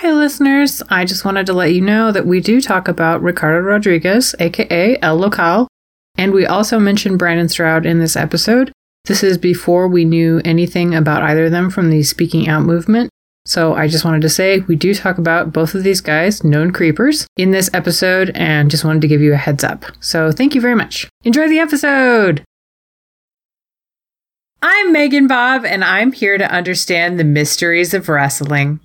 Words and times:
Hi, 0.00 0.12
listeners. 0.12 0.82
I 0.88 1.04
just 1.04 1.26
wanted 1.26 1.44
to 1.44 1.52
let 1.52 1.74
you 1.74 1.82
know 1.82 2.10
that 2.10 2.24
we 2.24 2.40
do 2.40 2.62
talk 2.62 2.88
about 2.88 3.20
Ricardo 3.20 3.58
Rodriguez, 3.58 4.34
aka 4.38 4.96
El 5.02 5.16
Local, 5.16 5.68
and 6.16 6.32
we 6.32 6.46
also 6.46 6.78
mention 6.78 7.18
Brandon 7.18 7.50
Stroud 7.50 7.84
in 7.84 7.98
this 7.98 8.16
episode. 8.16 8.72
This 9.04 9.22
is 9.22 9.36
before 9.36 9.88
we 9.88 10.06
knew 10.06 10.40
anything 10.42 10.94
about 10.94 11.22
either 11.22 11.44
of 11.44 11.50
them 11.50 11.68
from 11.68 11.90
the 11.90 12.02
Speaking 12.02 12.48
Out 12.48 12.62
movement. 12.62 13.10
So 13.44 13.74
I 13.74 13.88
just 13.88 14.02
wanted 14.06 14.22
to 14.22 14.30
say 14.30 14.60
we 14.60 14.74
do 14.74 14.94
talk 14.94 15.18
about 15.18 15.52
both 15.52 15.74
of 15.74 15.82
these 15.82 16.00
guys, 16.00 16.42
known 16.42 16.70
creepers, 16.70 17.26
in 17.36 17.50
this 17.50 17.68
episode, 17.74 18.30
and 18.34 18.70
just 18.70 18.86
wanted 18.86 19.02
to 19.02 19.08
give 19.08 19.20
you 19.20 19.34
a 19.34 19.36
heads 19.36 19.64
up. 19.64 19.84
So 20.00 20.32
thank 20.32 20.54
you 20.54 20.62
very 20.62 20.76
much. 20.76 21.10
Enjoy 21.24 21.46
the 21.46 21.58
episode! 21.58 22.42
I'm 24.62 24.94
Megan 24.94 25.26
Bob, 25.26 25.66
and 25.66 25.84
I'm 25.84 26.12
here 26.12 26.38
to 26.38 26.50
understand 26.50 27.20
the 27.20 27.24
mysteries 27.24 27.92
of 27.92 28.08
wrestling. 28.08 28.80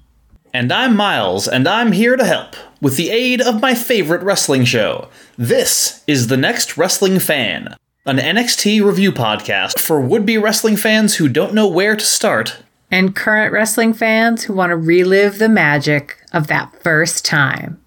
And 0.55 0.71
I'm 0.71 0.95
Miles, 0.95 1.49
and 1.49 1.67
I'm 1.67 1.91
here 1.91 2.15
to 2.15 2.23
help 2.23 2.55
with 2.79 2.95
the 2.95 3.09
aid 3.09 3.41
of 3.41 3.59
my 3.59 3.75
favorite 3.75 4.23
wrestling 4.23 4.63
show. 4.63 5.09
This 5.38 6.02
is 6.07 6.27
The 6.27 6.38
NXT 6.38 6.77
Wrestling 6.77 7.20
Fan, 7.20 7.75
an 8.05 8.20
NXT 8.20 8.81
review 8.81 9.11
podcast 9.11 9.80
for 9.80 9.99
would 9.99 10.25
be 10.25 10.38
wrestling 10.38 10.77
fans 10.77 11.16
who 11.16 11.27
don't 11.27 11.53
know 11.53 11.67
where 11.67 11.97
to 11.97 12.05
start. 12.05 12.59
And 12.89 13.13
current 13.13 13.52
wrestling 13.52 13.94
fans 13.94 14.44
who 14.44 14.53
want 14.53 14.70
to 14.70 14.77
relive 14.77 15.39
the 15.39 15.49
magic 15.49 16.23
of 16.31 16.47
that 16.47 16.81
first 16.81 17.25
time. 17.25 17.81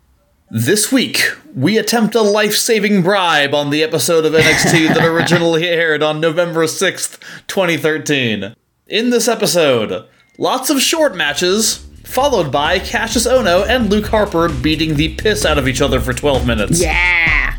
This 0.50 0.92
week, 0.92 1.24
we 1.54 1.78
attempt 1.78 2.14
a 2.14 2.20
life 2.20 2.54
saving 2.54 3.00
bribe 3.00 3.54
on 3.54 3.70
the 3.70 3.82
episode 3.82 4.26
of 4.26 4.34
NXT 4.34 4.88
that 4.94 5.06
originally 5.06 5.66
aired 5.66 6.02
on 6.02 6.20
November 6.20 6.64
6th, 6.64 7.18
2013. 7.46 8.54
In 8.88 9.08
this 9.08 9.26
episode, 9.26 10.06
lots 10.36 10.68
of 10.68 10.82
short 10.82 11.16
matches, 11.16 11.87
followed 12.08 12.50
by 12.50 12.78
Cassius 12.78 13.26
Ono 13.26 13.64
and 13.64 13.90
Luke 13.90 14.06
Harper 14.06 14.48
beating 14.48 14.96
the 14.96 15.14
piss 15.16 15.44
out 15.44 15.58
of 15.58 15.68
each 15.68 15.82
other 15.82 16.00
for 16.00 16.14
12 16.14 16.46
minutes. 16.46 16.80
Yeah! 16.80 17.54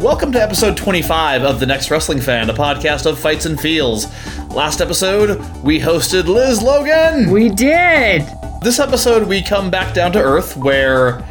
Welcome 0.00 0.30
to 0.32 0.42
episode 0.42 0.76
25 0.76 1.42
of 1.42 1.58
The 1.58 1.66
NXT 1.66 1.90
Wrestling 1.90 2.20
Fan, 2.20 2.48
a 2.48 2.54
podcast 2.54 3.06
of 3.06 3.18
fights 3.18 3.44
and 3.44 3.60
feels. 3.60 4.06
Last 4.54 4.80
episode, 4.80 5.40
we 5.64 5.80
hosted 5.80 6.26
Liz 6.26 6.62
Logan. 6.62 7.30
We 7.30 7.48
did! 7.48 8.37
This 8.60 8.80
episode, 8.80 9.28
we 9.28 9.40
come 9.40 9.70
back 9.70 9.94
down 9.94 10.10
to 10.12 10.20
earth 10.20 10.56
where, 10.56 11.24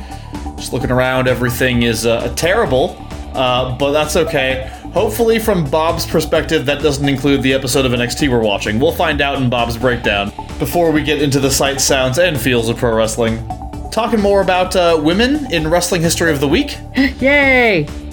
just 0.55 0.71
looking 0.71 0.91
around, 0.91 1.27
everything 1.27 1.83
is 1.83 2.05
uh, 2.05 2.33
terrible, 2.35 2.95
uh, 3.33 3.77
but 3.77 3.91
that's 3.91 4.15
okay. 4.15 4.71
Hopefully, 4.93 5.37
from 5.37 5.69
Bob's 5.69 6.05
perspective, 6.05 6.65
that 6.67 6.81
doesn't 6.81 7.07
include 7.07 7.43
the 7.43 7.53
episode 7.53 7.85
of 7.85 7.91
NXT 7.91 8.29
we're 8.29 8.39
watching. 8.41 8.79
We'll 8.79 8.93
find 8.93 9.19
out 9.19 9.41
in 9.41 9.49
Bob's 9.49 9.75
breakdown 9.75 10.31
before 10.57 10.89
we 10.91 11.03
get 11.03 11.21
into 11.21 11.41
the 11.41 11.51
sights, 11.51 11.83
sounds, 11.83 12.17
and 12.17 12.39
feels 12.39 12.69
of 12.69 12.77
pro 12.77 12.95
wrestling. 12.95 13.45
Talking 13.91 14.21
more 14.21 14.41
about 14.41 14.75
uh, 14.77 14.99
women 15.03 15.51
in 15.51 15.69
wrestling 15.69 16.01
history 16.01 16.31
of 16.31 16.39
the 16.39 16.47
week. 16.47 16.77
Yay! 16.95 18.06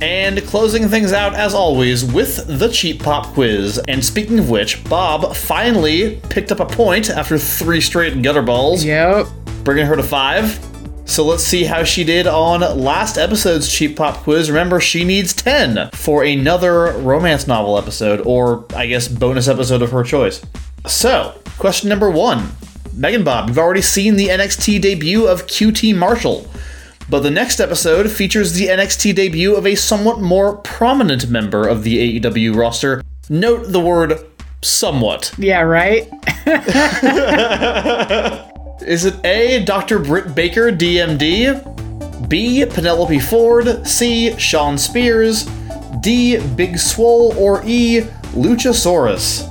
And 0.00 0.42
closing 0.46 0.88
things 0.88 1.12
out, 1.12 1.34
as 1.34 1.52
always, 1.52 2.04
with 2.04 2.46
the 2.58 2.68
Cheap 2.68 3.02
Pop 3.02 3.26
quiz. 3.34 3.78
And 3.86 4.02
speaking 4.02 4.38
of 4.38 4.48
which, 4.48 4.82
Bob 4.84 5.36
finally 5.36 6.20
picked 6.30 6.50
up 6.50 6.60
a 6.60 6.64
point 6.66 7.10
after 7.10 7.36
three 7.38 7.82
straight 7.82 8.22
gutter 8.22 8.40
balls, 8.42 8.82
Yep. 8.82 9.26
bringing 9.62 9.84
her 9.84 9.96
to 9.96 10.02
five. 10.02 10.58
So 11.04 11.24
let's 11.24 11.42
see 11.42 11.64
how 11.64 11.84
she 11.84 12.04
did 12.04 12.26
on 12.26 12.60
last 12.80 13.18
episode's 13.18 13.70
Cheap 13.70 13.96
Pop 13.96 14.18
quiz. 14.18 14.48
Remember, 14.50 14.80
she 14.80 15.04
needs 15.04 15.34
10 15.34 15.90
for 15.92 16.22
another 16.22 16.92
romance 16.98 17.46
novel 17.46 17.76
episode, 17.76 18.22
or 18.24 18.64
I 18.74 18.86
guess 18.86 19.06
bonus 19.06 19.48
episode 19.48 19.82
of 19.82 19.90
her 19.90 20.02
choice. 20.04 20.40
So, 20.86 21.34
question 21.58 21.88
number 21.90 22.08
one 22.10 22.52
Megan 22.94 23.22
Bob, 23.24 23.48
you've 23.48 23.58
already 23.58 23.82
seen 23.82 24.16
the 24.16 24.28
NXT 24.28 24.80
debut 24.80 25.26
of 25.26 25.46
QT 25.46 25.94
Marshall. 25.94 26.46
But 27.10 27.24
the 27.24 27.30
next 27.30 27.58
episode 27.58 28.08
features 28.08 28.52
the 28.52 28.68
NXT 28.68 29.16
debut 29.16 29.56
of 29.56 29.66
a 29.66 29.74
somewhat 29.74 30.20
more 30.20 30.58
prominent 30.58 31.28
member 31.28 31.66
of 31.66 31.82
the 31.82 32.20
AEW 32.20 32.54
roster. 32.54 33.02
Note 33.28 33.72
the 33.72 33.80
word 33.80 34.24
somewhat. 34.62 35.34
Yeah, 35.36 35.62
right? 35.62 36.08
Is 38.82 39.06
it 39.06 39.16
A, 39.24 39.64
Dr. 39.64 39.98
Britt 39.98 40.36
Baker, 40.36 40.70
DMD? 40.70 42.28
B, 42.28 42.64
Penelope 42.64 43.18
Ford? 43.18 43.84
C, 43.84 44.38
Shawn 44.38 44.78
Spears? 44.78 45.46
D, 46.02 46.38
Big 46.54 46.78
Swole? 46.78 47.34
Or 47.36 47.60
E, 47.66 48.02
Luchasaurus? 48.34 49.48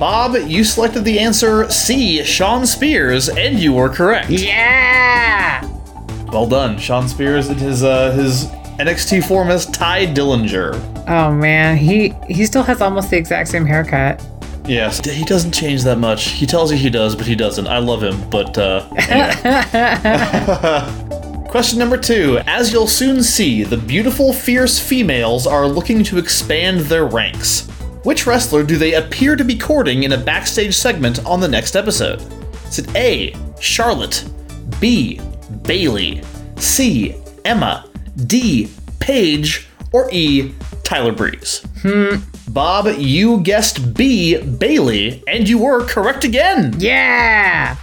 Bob, 0.00 0.34
you 0.34 0.64
selected 0.64 1.04
the 1.04 1.18
answer 1.18 1.68
C, 1.68 2.24
Shawn 2.24 2.66
Spears, 2.66 3.28
and 3.28 3.58
you 3.58 3.74
were 3.74 3.90
correct. 3.90 4.30
Yeah! 4.30 5.70
Well 6.34 6.48
done, 6.48 6.78
Shawn 6.78 7.08
Spears 7.08 7.46
and 7.46 7.60
his 7.60 7.84
uh, 7.84 8.10
his 8.10 8.46
NXT 8.80 9.24
form 9.28 9.52
as 9.52 9.66
Ty 9.66 10.06
Dillinger. 10.06 10.74
Oh 11.08 11.32
man, 11.32 11.76
he 11.76 12.12
he 12.26 12.44
still 12.44 12.64
has 12.64 12.80
almost 12.80 13.08
the 13.10 13.16
exact 13.16 13.50
same 13.50 13.64
haircut. 13.64 14.20
Yes, 14.66 14.98
he 15.04 15.24
doesn't 15.24 15.52
change 15.52 15.84
that 15.84 15.98
much. 15.98 16.30
He 16.30 16.44
tells 16.44 16.72
you 16.72 16.76
he 16.76 16.90
does, 16.90 17.14
but 17.14 17.24
he 17.24 17.36
doesn't. 17.36 17.68
I 17.68 17.78
love 17.78 18.02
him, 18.02 18.28
but 18.30 18.58
uh, 18.58 18.84
anyway. 18.96 19.30
Question 21.48 21.78
number 21.78 21.96
two. 21.96 22.40
As 22.48 22.72
you'll 22.72 22.88
soon 22.88 23.22
see, 23.22 23.62
the 23.62 23.76
beautiful, 23.76 24.32
fierce 24.32 24.80
females 24.80 25.46
are 25.46 25.68
looking 25.68 26.02
to 26.02 26.18
expand 26.18 26.80
their 26.80 27.06
ranks. 27.06 27.68
Which 28.02 28.26
wrestler 28.26 28.64
do 28.64 28.76
they 28.76 28.94
appear 28.94 29.36
to 29.36 29.44
be 29.44 29.56
courting 29.56 30.02
in 30.02 30.10
a 30.10 30.18
backstage 30.18 30.74
segment 30.74 31.24
on 31.24 31.38
the 31.38 31.46
next 31.46 31.76
episode? 31.76 32.20
Is 32.66 32.80
it 32.80 32.96
A. 32.96 33.36
Charlotte, 33.60 34.24
B. 34.80 35.20
Bayley, 35.62 36.22
C. 36.56 37.14
Emma, 37.44 37.88
D. 38.26 38.70
Paige, 39.00 39.68
or 39.92 40.08
E. 40.12 40.54
Tyler 40.82 41.12
Breeze? 41.12 41.64
Hmm. 41.82 42.16
Bob, 42.48 42.86
you 42.98 43.40
guessed 43.40 43.94
B. 43.94 44.38
Bayley, 44.38 45.22
and 45.26 45.48
you 45.48 45.58
were 45.58 45.84
correct 45.84 46.24
again. 46.24 46.74
Yeah! 46.78 47.76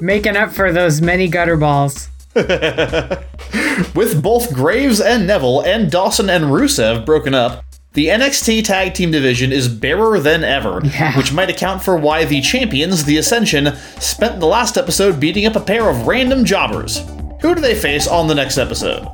Making 0.00 0.36
up 0.36 0.52
for 0.52 0.72
those 0.72 1.00
many 1.00 1.28
gutter 1.28 1.56
balls. 1.56 2.08
With 2.34 4.22
both 4.22 4.52
Graves 4.54 5.00
and 5.00 5.26
Neville 5.26 5.62
and 5.62 5.90
Dawson 5.90 6.30
and 6.30 6.46
Rusev 6.46 7.04
broken 7.04 7.34
up, 7.34 7.64
the 7.98 8.06
NXT 8.06 8.62
Tag 8.62 8.94
Team 8.94 9.10
division 9.10 9.50
is 9.50 9.66
barer 9.66 10.20
than 10.20 10.44
ever, 10.44 10.80
Yeah. 10.84 11.16
which 11.16 11.32
might 11.32 11.50
account 11.50 11.82
for 11.82 11.96
why 11.96 12.24
the 12.24 12.40
champions, 12.40 13.02
the 13.06 13.16
Ascension, 13.16 13.72
spent 13.98 14.38
the 14.38 14.46
last 14.46 14.78
episode 14.78 15.18
beating 15.18 15.46
up 15.46 15.56
a 15.56 15.60
pair 15.60 15.88
of 15.88 16.06
random 16.06 16.44
jobbers. 16.44 17.02
Who 17.40 17.56
do 17.56 17.60
they 17.60 17.74
face 17.74 18.06
on 18.06 18.28
the 18.28 18.36
next 18.36 18.56
episode? 18.56 19.04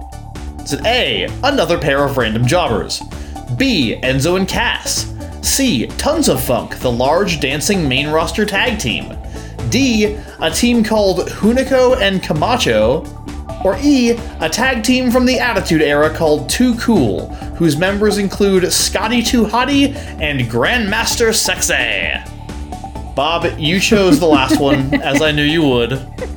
Is 0.63 0.75
it 0.75 0.85
A, 0.85 1.31
another 1.43 1.79
pair 1.79 2.05
of 2.05 2.19
random 2.19 2.47
jobbers? 2.47 3.01
B, 3.57 3.99
Enzo 4.03 4.37
and 4.37 4.47
Cass? 4.47 5.11
C, 5.41 5.87
Tons 5.97 6.29
of 6.29 6.45
Funk, 6.45 6.79
the 6.81 6.93
large 6.93 7.41
dancing 7.41 7.89
main 7.89 8.09
roster 8.09 8.45
tag 8.45 8.79
team? 8.79 9.17
D, 9.71 10.15
a 10.43 10.51
team 10.51 10.85
called 10.85 11.21
Hunico 11.31 11.99
and 11.99 12.23
Camacho? 12.23 13.24
Or 13.65 13.79
E, 13.83 14.11
a 14.41 14.49
tag 14.49 14.85
team 14.85 15.11
from 15.11 15.25
the 15.25 15.39
Attitude 15.39 15.81
Era 15.81 16.15
called 16.15 16.51
Too 16.51 16.79
Cool, 16.79 17.35
whose 17.57 17.79
members 17.79 18.19
include 18.19 18.71
Scotty 18.71 19.23
2 19.23 19.45
Hotty 19.45 19.95
and 20.21 20.41
Grandmaster 20.43 21.31
Sexay. 21.31 22.31
Bob, 23.15 23.47
you 23.59 23.81
chose 23.81 24.21
the 24.21 24.27
last 24.27 24.61
one, 24.61 24.93
as 25.03 25.23
I 25.23 25.33
knew 25.33 25.43
you 25.43 25.63
would. 25.63 25.93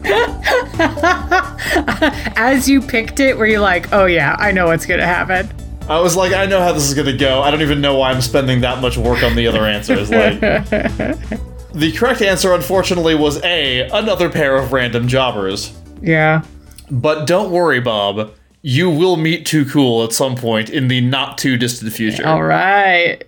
As 2.37 2.69
you 2.69 2.81
picked 2.81 3.19
it, 3.19 3.37
were 3.37 3.47
you 3.47 3.59
like, 3.59 3.91
oh 3.91 4.05
yeah, 4.05 4.35
I 4.39 4.51
know 4.51 4.67
what's 4.67 4.85
gonna 4.85 5.05
happen? 5.05 5.49
I 5.89 5.99
was 5.99 6.15
like, 6.15 6.33
I 6.33 6.45
know 6.45 6.61
how 6.61 6.71
this 6.71 6.87
is 6.87 6.93
gonna 6.93 7.17
go. 7.17 7.41
I 7.41 7.51
don't 7.51 7.61
even 7.61 7.81
know 7.81 7.97
why 7.97 8.11
I'm 8.11 8.21
spending 8.21 8.61
that 8.61 8.81
much 8.81 8.97
work 8.97 9.23
on 9.23 9.35
the 9.35 9.47
other 9.47 9.65
answers. 9.65 10.11
Like, 10.11 10.39
the 11.73 11.91
correct 11.97 12.21
answer, 12.21 12.53
unfortunately, 12.53 13.15
was 13.15 13.43
A, 13.43 13.89
another 13.89 14.29
pair 14.29 14.55
of 14.55 14.71
random 14.71 15.07
jobbers. 15.07 15.77
Yeah. 16.01 16.43
But 16.89 17.27
don't 17.27 17.51
worry, 17.51 17.79
Bob. 17.79 18.33
You 18.61 18.89
will 18.89 19.17
meet 19.17 19.45
Too 19.45 19.65
Cool 19.65 20.03
at 20.03 20.13
some 20.13 20.35
point 20.35 20.69
in 20.69 20.87
the 20.87 21.01
not 21.01 21.37
too 21.37 21.57
distant 21.57 21.93
future. 21.93 22.27
All 22.27 22.43
right. 22.43 23.23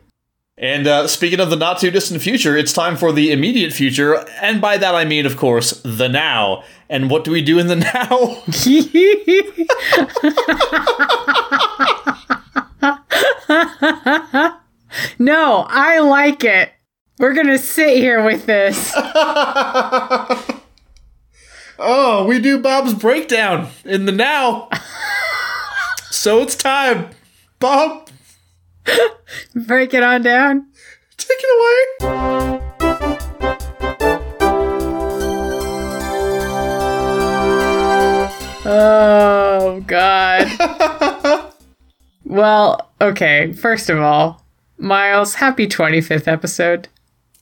And 0.57 0.87
uh, 0.87 1.07
speaking 1.07 1.39
of 1.39 1.49
the 1.49 1.55
not 1.55 1.79
too 1.79 1.89
distant 1.89 2.21
future, 2.21 2.57
it's 2.57 2.73
time 2.73 2.97
for 2.97 3.13
the 3.13 3.31
immediate 3.31 3.71
future. 3.71 4.25
And 4.41 4.59
by 4.59 4.77
that 4.77 4.93
I 4.93 5.05
mean, 5.05 5.25
of 5.25 5.37
course, 5.37 5.81
the 5.83 6.09
now. 6.09 6.63
And 6.89 7.09
what 7.09 7.23
do 7.23 7.31
we 7.31 7.41
do 7.41 7.59
in 7.59 7.67
the 7.67 7.75
now? 7.77 8.43
no, 15.19 15.65
I 15.69 15.99
like 15.99 16.43
it. 16.43 16.71
We're 17.19 17.33
gonna 17.33 17.57
sit 17.57 17.97
here 17.97 18.23
with 18.23 18.45
this. 18.45 18.93
Oh, 21.81 22.25
we 22.25 22.39
do 22.39 22.59
Bob's 22.59 22.93
breakdown 22.93 23.69
in 23.85 24.05
the 24.05 24.11
now. 24.11 24.69
so 26.11 26.41
it's 26.41 26.55
time. 26.55 27.09
Bob, 27.59 28.09
Break 29.55 29.93
it 29.93 30.03
on 30.03 30.21
down. 30.23 30.65
take 31.17 31.37
it 31.39 31.99
away. 32.01 32.59
Oh, 38.65 39.83
God. 39.87 41.53
well, 42.25 42.91
okay. 43.01 43.53
First 43.53 43.89
of 43.89 43.99
all, 43.99 44.43
Miles, 44.77 45.35
happy 45.35 45.67
25th 45.67 46.27
episode. 46.27 46.87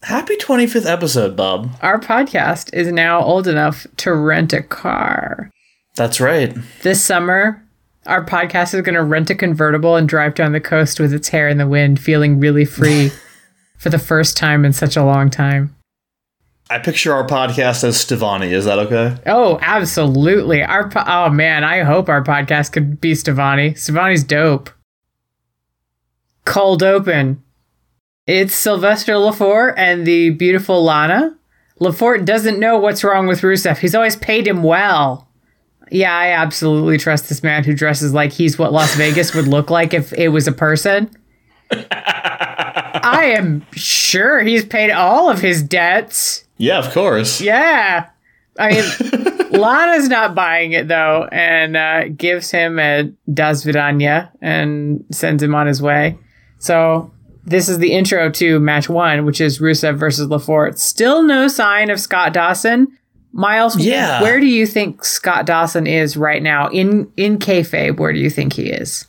Happy 0.03 0.37
25th 0.37 0.85
episode, 0.85 1.35
Bob. 1.35 1.69
Our 1.81 1.99
podcast 1.99 2.73
is 2.73 2.91
now 2.91 3.21
old 3.21 3.47
enough 3.47 3.87
to 3.97 4.13
rent 4.13 4.53
a 4.53 4.61
car. 4.61 5.49
That's 5.95 6.21
right. 6.21 6.55
This 6.83 7.03
summer, 7.03 7.63
our 8.05 8.23
podcast 8.23 8.75
is 8.75 8.81
going 8.81 8.95
to 8.95 9.03
rent 9.03 9.31
a 9.31 9.35
convertible 9.35 9.95
and 9.95 10.07
drive 10.07 10.35
down 10.35 10.51
the 10.51 10.61
coast 10.61 10.99
with 10.99 11.13
its 11.13 11.29
hair 11.29 11.49
in 11.49 11.57
the 11.57 11.67
wind, 11.67 11.99
feeling 11.99 12.39
really 12.39 12.63
free 12.63 13.11
for 13.79 13.89
the 13.89 13.99
first 13.99 14.37
time 14.37 14.63
in 14.65 14.71
such 14.71 14.95
a 14.95 15.03
long 15.03 15.29
time. 15.31 15.75
I 16.69 16.77
picture 16.79 17.13
our 17.13 17.25
podcast 17.25 17.83
as 17.83 17.97
Stevani. 17.97 18.51
Is 18.51 18.65
that 18.65 18.77
okay? 18.79 19.17
Oh, 19.25 19.57
absolutely. 19.61 20.61
Our 20.61 20.89
po- 20.89 21.03
oh 21.07 21.29
man, 21.29 21.63
I 21.63 21.83
hope 21.83 22.07
our 22.07 22.23
podcast 22.23 22.71
could 22.71 23.01
be 23.01 23.13
Stevani. 23.13 23.71
Stevani's 23.71 24.23
dope. 24.23 24.69
Cold 26.45 26.83
open. 26.83 27.41
It's 28.27 28.53
Sylvester 28.53 29.13
Lefort 29.13 29.75
and 29.77 30.05
the 30.05 30.31
beautiful 30.31 30.83
Lana. 30.83 31.37
Lefort 31.79 32.25
doesn't 32.25 32.59
know 32.59 32.77
what's 32.77 33.01
wrong 33.01 33.25
with 33.25 33.39
Rusev. 33.39 33.77
He's 33.77 33.95
always 33.95 34.17
paid 34.17 34.45
him 34.45 34.63
well. 34.63 35.29
Yeah, 35.89 36.13
I 36.13 36.31
absolutely 36.31 36.97
trust 36.97 37.29
this 37.29 37.41
man 37.41 37.63
who 37.63 37.73
dresses 37.73 38.13
like 38.13 38.33
he's 38.33 38.59
what 38.59 38.73
Las 38.73 38.95
Vegas 38.97 39.33
would 39.33 39.47
look 39.47 39.69
like 39.69 39.93
if 39.93 40.11
it 40.11 40.27
was 40.27 40.45
a 40.45 40.51
person. 40.51 41.09
I 41.71 43.33
am 43.37 43.65
sure 43.71 44.41
he's 44.41 44.65
paid 44.65 44.91
all 44.91 45.29
of 45.29 45.39
his 45.39 45.63
debts. 45.63 46.43
Yeah, 46.57 46.79
of 46.79 46.91
course. 46.93 47.39
Yeah. 47.39 48.09
I 48.59 48.69
mean, 48.71 49.51
Lana's 49.51 50.09
not 50.09 50.35
buying 50.35 50.73
it 50.73 50.89
though, 50.89 51.29
and 51.31 51.77
uh, 51.77 52.09
gives 52.09 52.51
him 52.51 52.77
a 52.77 53.09
Das 53.33 53.63
Vidanya 53.63 54.31
and 54.41 55.05
sends 55.11 55.41
him 55.41 55.55
on 55.55 55.67
his 55.67 55.81
way. 55.81 56.17
So 56.59 57.11
this 57.47 57.67
is 57.69 57.79
the 57.79 57.93
intro 57.93 58.29
to 58.29 58.59
match 58.59 58.89
one, 58.89 59.25
which 59.25 59.41
is 59.41 59.59
Rusev 59.59 59.97
versus 59.97 60.27
Lefort. 60.27 60.77
Still 60.77 61.23
no 61.23 61.47
sign 61.47 61.89
of 61.89 61.99
Scott 61.99 62.33
Dawson. 62.33 62.87
Miles, 63.33 63.77
Yeah. 63.77 64.21
where 64.21 64.39
do 64.39 64.45
you 64.45 64.65
think 64.65 65.03
Scott 65.03 65.45
Dawson 65.45 65.87
is 65.87 66.15
right 66.17 66.41
now 66.43 66.67
in 66.69 67.11
in 67.17 67.37
kayfabe? 67.39 67.97
Where 67.97 68.11
do 68.13 68.19
you 68.19 68.29
think 68.29 68.53
he 68.53 68.69
is? 68.69 69.05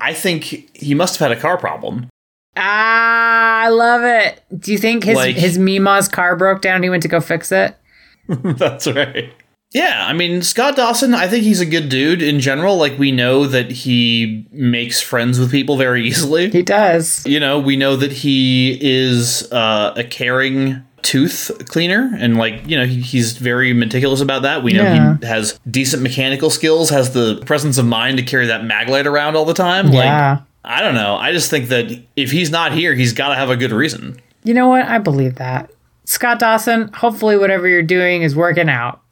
I 0.00 0.12
think 0.12 0.44
he 0.76 0.94
must 0.94 1.18
have 1.18 1.28
had 1.30 1.38
a 1.38 1.40
car 1.40 1.56
problem. 1.56 2.08
Ah, 2.56 3.62
I 3.64 3.68
love 3.68 4.02
it. 4.04 4.42
Do 4.60 4.70
you 4.72 4.78
think 4.78 5.04
his 5.04 5.16
Like- 5.16 5.36
his 5.36 5.58
Mima's 5.58 6.08
car 6.08 6.36
broke 6.36 6.62
down? 6.62 6.76
And 6.76 6.84
he 6.84 6.90
went 6.90 7.02
to 7.02 7.08
go 7.08 7.20
fix 7.20 7.50
it. 7.52 7.76
That's 8.28 8.86
right. 8.86 9.32
Yeah, 9.74 10.06
I 10.06 10.12
mean, 10.12 10.40
Scott 10.42 10.76
Dawson, 10.76 11.12
I 11.14 11.26
think 11.28 11.42
he's 11.44 11.60
a 11.60 11.66
good 11.66 11.88
dude 11.88 12.22
in 12.22 12.38
general. 12.40 12.76
Like, 12.76 12.96
we 12.98 13.10
know 13.10 13.46
that 13.48 13.70
he 13.72 14.46
makes 14.52 15.00
friends 15.02 15.38
with 15.40 15.50
people 15.50 15.76
very 15.76 16.06
easily. 16.06 16.48
He 16.50 16.62
does. 16.62 17.26
You 17.26 17.40
know, 17.40 17.58
we 17.58 17.74
know 17.76 17.96
that 17.96 18.12
he 18.12 18.78
is 18.80 19.50
uh, 19.52 19.92
a 19.96 20.04
caring 20.04 20.82
tooth 21.02 21.50
cleaner 21.68 22.10
and 22.18 22.38
like 22.38 22.66
you 22.66 22.74
know 22.78 22.86
he, 22.86 22.98
he's 22.98 23.36
very 23.36 23.74
meticulous 23.74 24.22
about 24.22 24.40
that 24.40 24.62
we 24.62 24.72
know 24.72 24.84
Yeah. 24.84 25.18
he 25.20 25.26
has 25.26 25.60
decent 25.70 26.02
mechanical 26.02 26.48
skills 26.48 26.88
has 26.88 27.12
the 27.12 27.42
presence 27.44 27.76
of 27.76 27.84
mind 27.84 28.16
to 28.16 28.22
carry 28.22 28.46
that 28.46 28.62
maglite 28.62 29.04
around 29.04 29.36
all 29.36 29.44
the 29.44 29.52
time 29.52 29.88
Yeah. 29.92 30.30
like 30.30 30.42
i 30.64 30.80
don't 30.80 30.94
know 30.94 31.16
i 31.16 31.30
just 31.30 31.50
think 31.50 31.68
that 31.68 31.92
if 32.16 32.30
he's 32.30 32.50
not 32.50 32.72
here 32.72 32.94
he's 32.94 33.12
got 33.12 33.28
to 33.28 33.34
have 33.34 33.50
a 33.50 33.56
good 33.58 33.70
reason 33.70 34.18
You 34.44 34.54
know 34.54 34.66
what? 34.68 34.86
I 34.86 34.96
believe 34.96 35.34
that. 35.34 35.70
Scott 36.06 36.38
Dawson, 36.38 36.88
hopefully 36.94 37.36
whatever 37.36 37.68
you're 37.68 37.82
doing 37.82 38.22
is 38.22 38.34
working 38.34 38.70
out. 38.70 39.02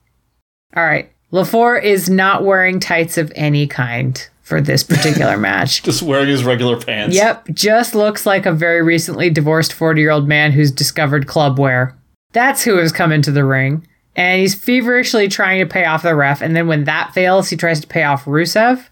All 0.77 0.85
right. 0.85 1.11
Lefort 1.33 1.83
is 1.85 2.11
not 2.11 2.45
wearing 2.45 2.79
tights 2.81 3.17
of 3.19 3.33
any 3.35 3.67
kind 3.67 4.27
for 4.43 4.61
this 4.61 4.83
particular 4.83 5.37
match. 5.39 5.83
just 5.83 6.03
wearing 6.03 6.29
his 6.29 6.45
regular 6.45 6.79
pants 6.79 7.17
Yep, 7.17 7.49
just 7.53 7.95
looks 7.95 8.27
like 8.27 8.45
a 8.45 8.53
very 8.53 8.83
recently 8.83 9.31
divorced 9.31 9.73
40 9.73 10.01
year 10.01 10.11
old 10.11 10.29
man 10.29 10.53
who's 10.53 10.71
discovered 10.71 11.27
club 11.27 11.59
wear. 11.59 11.97
That's 12.33 12.63
who 12.65 12.77
has 12.77 12.93
come 12.93 13.13
into 13.13 13.31
the 13.33 13.45
ring. 13.45 13.87
And 14.15 14.41
he's 14.41 14.55
feverishly 14.55 15.29
trying 15.29 15.61
to 15.61 15.67
pay 15.67 15.87
off 15.87 16.03
the 16.03 16.15
ref. 16.15 16.43
And 16.43 16.55
then 16.55 16.67
when 16.67 16.85
that 16.85 17.15
fails, 17.15 17.49
he 17.49 17.57
tries 17.57 17.81
to 17.81 17.87
pay 17.87 18.03
off 18.03 18.27
Rusev. 18.27 18.89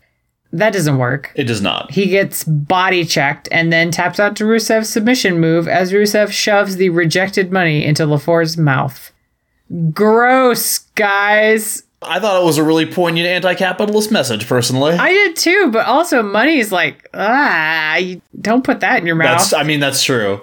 That 0.52 0.72
doesn't 0.72 0.98
work. 0.98 1.30
it 1.36 1.44
does 1.44 1.60
not 1.62 1.92
He 1.92 2.06
gets 2.06 2.42
body 2.42 3.04
checked 3.04 3.48
and 3.52 3.72
then 3.72 3.90
taps 3.90 4.18
out 4.18 4.34
to 4.36 4.44
Rusev's 4.44 4.88
submission 4.88 5.38
move 5.38 5.68
as 5.68 5.92
Rusev 5.92 6.32
shoves 6.32 6.76
the 6.76 6.88
rejected 6.88 7.52
money 7.52 7.84
into 7.84 8.04
Lefort's 8.04 8.56
mouth. 8.56 9.12
Gross, 9.92 10.78
guys. 10.96 11.82
i 12.02 12.18
thought 12.18 12.40
it 12.40 12.44
was 12.44 12.58
a 12.58 12.64
really 12.64 12.86
poignant 12.86 13.26
anti-capitalist 13.26 14.10
message 14.10 14.48
personally 14.48 14.92
I 14.92 15.12
did 15.12 15.36
too, 15.36 15.70
but 15.72 15.86
also 15.86 16.22
money's 16.22 16.72
like, 16.72 17.08
ah, 17.14 17.96
you 17.96 18.20
don't 18.40 18.64
put 18.64 18.80
that 18.80 18.98
in 19.00 19.06
your 19.06 19.16
mouth. 19.16 19.38
that's 19.38 19.52
i 19.52 19.62
mean 19.62 19.80
that's 19.80 20.02
true 20.02 20.40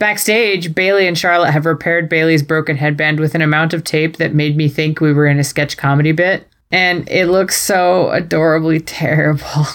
Backstage, 0.00 0.74
Bayley 0.74 1.06
and 1.06 1.16
Charlotte 1.16 1.52
have 1.52 1.66
repaired 1.66 2.08
Bayley's 2.08 2.42
broken 2.42 2.76
headband 2.76 3.20
with 3.20 3.34
an 3.36 3.40
amount 3.42 3.72
of 3.72 3.84
tape 3.84 4.16
that 4.16 4.34
made 4.34 4.56
me 4.56 4.68
think 4.68 5.00
we 5.00 5.12
were 5.12 5.26
in 5.26 5.38
a 5.38 5.44
sketch 5.44 5.76
comedy 5.76 6.10
bit. 6.10 6.48
And 6.72 7.08
it 7.08 7.26
looks 7.26 7.56
so 7.60 8.10
adorably 8.10 8.80
terrible. 8.84 9.66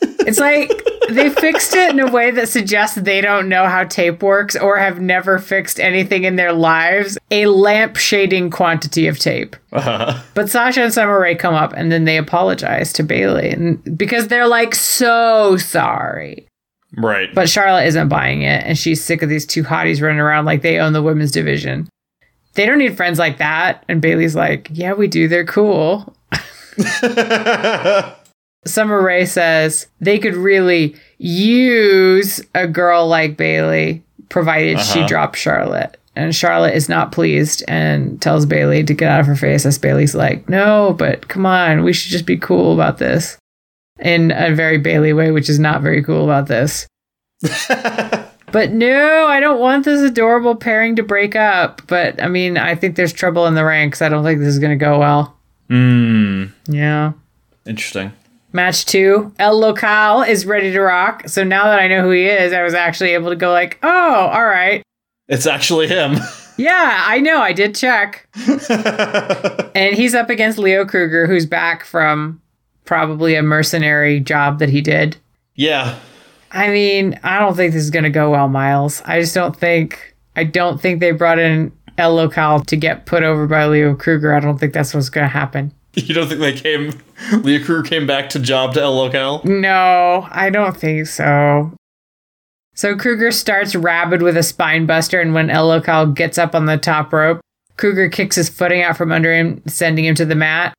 it's 0.00 0.38
like 0.38 0.70
they 1.08 1.30
fixed 1.30 1.74
it 1.74 1.90
in 1.90 2.00
a 2.00 2.10
way 2.10 2.30
that 2.30 2.48
suggests 2.48 2.96
they 2.96 3.20
don't 3.20 3.48
know 3.48 3.66
how 3.66 3.84
tape 3.84 4.22
works 4.22 4.56
or 4.56 4.78
have 4.78 5.00
never 5.00 5.38
fixed 5.38 5.78
anything 5.80 6.24
in 6.24 6.36
their 6.36 6.52
lives. 6.52 7.16
A 7.30 7.46
lamp 7.46 7.96
shading 7.96 8.50
quantity 8.50 9.06
of 9.06 9.18
tape. 9.18 9.56
uh, 9.72 10.22
But 10.34 10.50
Sasha 10.50 10.82
and 10.82 10.92
Summer 10.92 11.18
Rae 11.20 11.34
come 11.34 11.54
up 11.54 11.72
and 11.74 11.90
then 11.92 12.04
they 12.04 12.16
apologize 12.16 12.92
to 12.94 13.02
Bayley 13.02 13.50
and 13.50 13.98
because 13.98 14.28
they're 14.28 14.48
like 14.48 14.74
so 14.74 15.56
sorry. 15.56 16.46
right 16.96 17.28
But 17.34 17.48
Charlotte 17.48 17.86
isn't 17.86 18.08
buying 18.08 18.42
it, 18.42 18.64
and 18.64 18.76
she's 18.78 19.02
sick 19.04 19.22
of 19.22 19.28
these 19.28 19.46
two 19.46 19.62
hotties 19.64 20.00
running 20.02 20.20
around 20.20 20.44
like 20.44 20.62
they 20.62 20.78
own 20.78 20.92
the 20.92 21.02
women's 21.02 21.30
division. 21.32 21.88
They 22.54 22.64
don't 22.64 22.78
need 22.78 22.96
friends 22.96 23.18
like 23.18 23.38
that. 23.38 23.84
And 23.88 24.00
Bayley's 24.00 24.34
like, 24.34 24.68
Yeah, 24.72 24.94
we 24.94 25.08
do. 25.08 25.28
They're 25.28 25.44
cool. 25.44 26.14
Summer 28.64 29.00
Rae 29.02 29.26
says 29.26 29.86
they 30.00 30.18
could 30.18 30.34
really 30.34 30.96
use 31.18 32.40
a 32.54 32.66
girl 32.66 33.06
like 33.06 33.36
Bayley, 33.36 34.02
provided 34.28 34.80
she 34.80 35.00
Uh-huh. 35.00 35.08
dropped 35.08 35.36
Charlotte. 35.36 35.96
And 36.16 36.34
Charlotte 36.34 36.74
is 36.74 36.88
not 36.88 37.12
pleased 37.12 37.62
and 37.68 38.20
tells 38.22 38.46
Bayley 38.46 38.82
to 38.84 38.94
get 38.94 39.10
out 39.10 39.20
of 39.20 39.26
her 39.26 39.36
face. 39.36 39.66
As 39.66 39.76
Bayley's 39.78 40.14
like, 40.14 40.48
No, 40.48 40.94
but 40.98 41.28
come 41.28 41.44
on, 41.44 41.84
we 41.84 41.92
should 41.92 42.10
just 42.10 42.24
be 42.26 42.38
cool 42.38 42.72
about 42.72 42.98
this. 42.98 43.36
In 44.00 44.30
a 44.32 44.54
very 44.54 44.78
Bayley 44.78 45.12
way, 45.12 45.30
which 45.30 45.48
is 45.48 45.58
not 45.58 45.82
very 45.82 46.02
cool 46.02 46.24
about 46.24 46.46
this. 46.48 46.86
But 48.52 48.70
no, 48.70 49.26
I 49.26 49.40
don't 49.40 49.58
want 49.60 49.84
this 49.84 50.00
adorable 50.00 50.54
pairing 50.54 50.96
to 50.96 51.02
break 51.02 51.34
up. 51.36 51.82
But 51.88 52.22
I 52.22 52.28
mean, 52.28 52.56
I 52.56 52.74
think 52.76 52.94
there's 52.96 53.12
trouble 53.12 53.46
in 53.46 53.54
the 53.54 53.64
ranks. 53.64 54.00
I 54.00 54.08
don't 54.08 54.24
think 54.24 54.38
this 54.38 54.48
is 54.48 54.60
going 54.60 54.78
to 54.78 54.82
go 54.82 55.00
well. 55.00 55.36
mm, 55.68 56.50
Yeah. 56.68 57.12
interesting 57.66 58.12
Match 58.56 58.86
two, 58.86 59.32
El 59.38 59.56
Local 59.58 60.22
is 60.22 60.46
ready 60.46 60.72
to 60.72 60.80
rock. 60.80 61.28
So 61.28 61.44
now 61.44 61.64
that 61.64 61.78
I 61.78 61.86
know 61.86 62.02
who 62.02 62.10
he 62.10 62.26
is, 62.26 62.52
I 62.52 62.62
was 62.62 62.74
actually 62.74 63.10
able 63.10 63.30
to 63.30 63.36
go 63.36 63.52
like, 63.52 63.78
oh, 63.84 63.88
all 64.32 64.44
right. 64.44 64.82
it's 65.28 65.46
actually 65.46 65.86
him 65.86 66.16
Yeah, 66.56 67.04
I 67.06 67.20
know. 67.20 67.40
I 67.40 67.52
did 67.52 67.74
check. 67.74 68.26
and 69.74 69.94
he's 69.94 70.14
up 70.14 70.30
against 70.30 70.58
Leo 70.58 70.86
Kruger, 70.86 71.26
who's 71.26 71.44
back 71.44 71.84
from 71.84 72.40
probably 72.86 73.34
a 73.34 73.42
mercenary 73.42 74.20
job 74.20 74.58
that 74.60 74.70
he 74.70 74.80
did. 74.80 75.16
yeah 75.54 75.98
I 76.52 76.70
mean, 76.70 77.18
I 77.22 77.38
don't 77.38 77.54
think 77.56 77.74
this 77.74 77.82
is 77.82 77.90
going 77.90 78.04
to 78.04 78.10
go 78.10 78.30
well, 78.30 78.48
Miles. 78.48 79.02
I 79.04 79.20
just 79.20 79.34
don't 79.34 79.54
think. 79.54 80.14
I 80.36 80.44
don't 80.44 80.80
think 80.80 81.00
they 81.00 81.10
brought 81.10 81.38
in 81.38 81.72
El 81.98 82.14
Local 82.14 82.60
to 82.60 82.76
get 82.76 83.04
put 83.04 83.22
over 83.22 83.46
by 83.46 83.66
Leo 83.66 83.94
Kruger. 83.94 84.34
I 84.34 84.40
don't 84.40 84.56
think 84.58 84.72
that's 84.72 84.94
what's 84.94 85.10
going 85.10 85.24
to 85.24 85.28
happen. 85.28 85.72
You 85.96 86.14
don't 86.14 86.28
think 86.28 86.40
they 86.40 86.52
came? 86.52 86.92
Leo 87.42 87.64
Kruger 87.64 87.82
came 87.88 88.06
back 88.06 88.28
to 88.30 88.38
job 88.38 88.74
to 88.74 88.82
El 88.82 88.94
Local? 88.96 89.40
No, 89.44 90.28
I 90.30 90.50
don't 90.50 90.76
think 90.76 91.06
so. 91.06 91.72
So 92.74 92.94
Kruger 92.96 93.30
starts 93.32 93.74
rabid 93.74 94.20
with 94.20 94.36
a 94.36 94.42
spine 94.42 94.84
buster, 94.84 95.20
and 95.22 95.32
when 95.32 95.48
El 95.48 95.66
Local 95.68 96.06
gets 96.06 96.36
up 96.36 96.54
on 96.54 96.66
the 96.66 96.76
top 96.76 97.12
rope, 97.14 97.40
Kruger 97.78 98.10
kicks 98.10 98.36
his 98.36 98.50
footing 98.50 98.82
out 98.82 98.96
from 98.98 99.10
under 99.10 99.34
him, 99.34 99.62
sending 99.66 100.04
him 100.04 100.14
to 100.16 100.26
the 100.26 100.34
mat. 100.34 100.74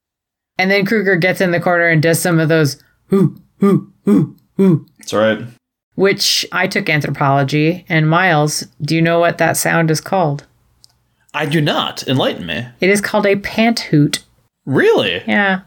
And 0.59 0.69
then 0.69 0.85
Kruger 0.85 1.15
gets 1.15 1.41
in 1.41 1.49
the 1.51 1.59
corner 1.59 1.87
and 1.87 2.01
does 2.01 2.19
some 2.19 2.39
of 2.39 2.47
those 2.49 2.81
hoo, 3.07 3.41
hoo, 3.59 3.91
hoo, 4.05 4.35
hoo, 4.57 4.85
That's 4.99 5.13
right. 5.13 5.39
which 5.95 6.45
I 6.51 6.67
took 6.67 6.89
anthropology. 6.89 7.85
And 7.89 8.07
Miles, 8.09 8.67
do 8.81 8.95
you 8.95 9.01
know 9.01 9.19
what 9.19 9.39
that 9.39 9.57
sound 9.57 9.89
is 9.89 10.01
called? 10.01 10.45
I 11.33 11.45
do 11.47 11.59
not. 11.61 12.07
Enlighten 12.07 12.45
me. 12.45 12.67
It 12.79 12.89
is 12.91 13.01
called 13.01 13.25
a 13.25 13.35
pant 13.37 13.79
hoot. 13.79 14.23
Really? 14.67 15.23
Yeah. 15.25 15.61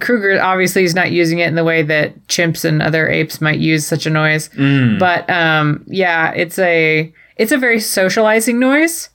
Kruger 0.00 0.40
obviously 0.40 0.84
is 0.84 0.94
not 0.94 1.10
using 1.10 1.40
it 1.40 1.48
in 1.48 1.54
the 1.56 1.64
way 1.64 1.82
that 1.82 2.26
chimps 2.28 2.64
and 2.64 2.80
other 2.80 3.08
apes 3.08 3.40
might 3.40 3.58
use 3.58 3.86
such 3.86 4.06
a 4.06 4.10
noise. 4.10 4.48
But 4.98 5.28
um, 5.28 5.84
yeah, 5.86 6.32
it's 6.32 6.58
a 6.58 7.12
it's 7.36 7.52
a 7.52 7.58
very 7.58 7.80
socializing 7.80 8.58
noise. 8.58 9.10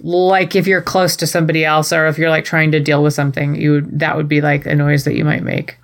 Like 0.00 0.56
if 0.56 0.66
you're 0.66 0.82
close 0.82 1.14
to 1.16 1.26
somebody 1.26 1.64
else 1.64 1.92
or 1.92 2.06
if 2.08 2.18
you're 2.18 2.30
like 2.30 2.44
trying 2.44 2.72
to 2.72 2.80
deal 2.80 3.02
with 3.02 3.14
something, 3.14 3.54
you 3.54 3.72
would, 3.72 4.00
that 4.00 4.16
would 4.16 4.28
be 4.28 4.40
like 4.40 4.66
a 4.66 4.74
noise 4.74 5.04
that 5.04 5.14
you 5.14 5.24
might 5.24 5.44
make. 5.44 5.78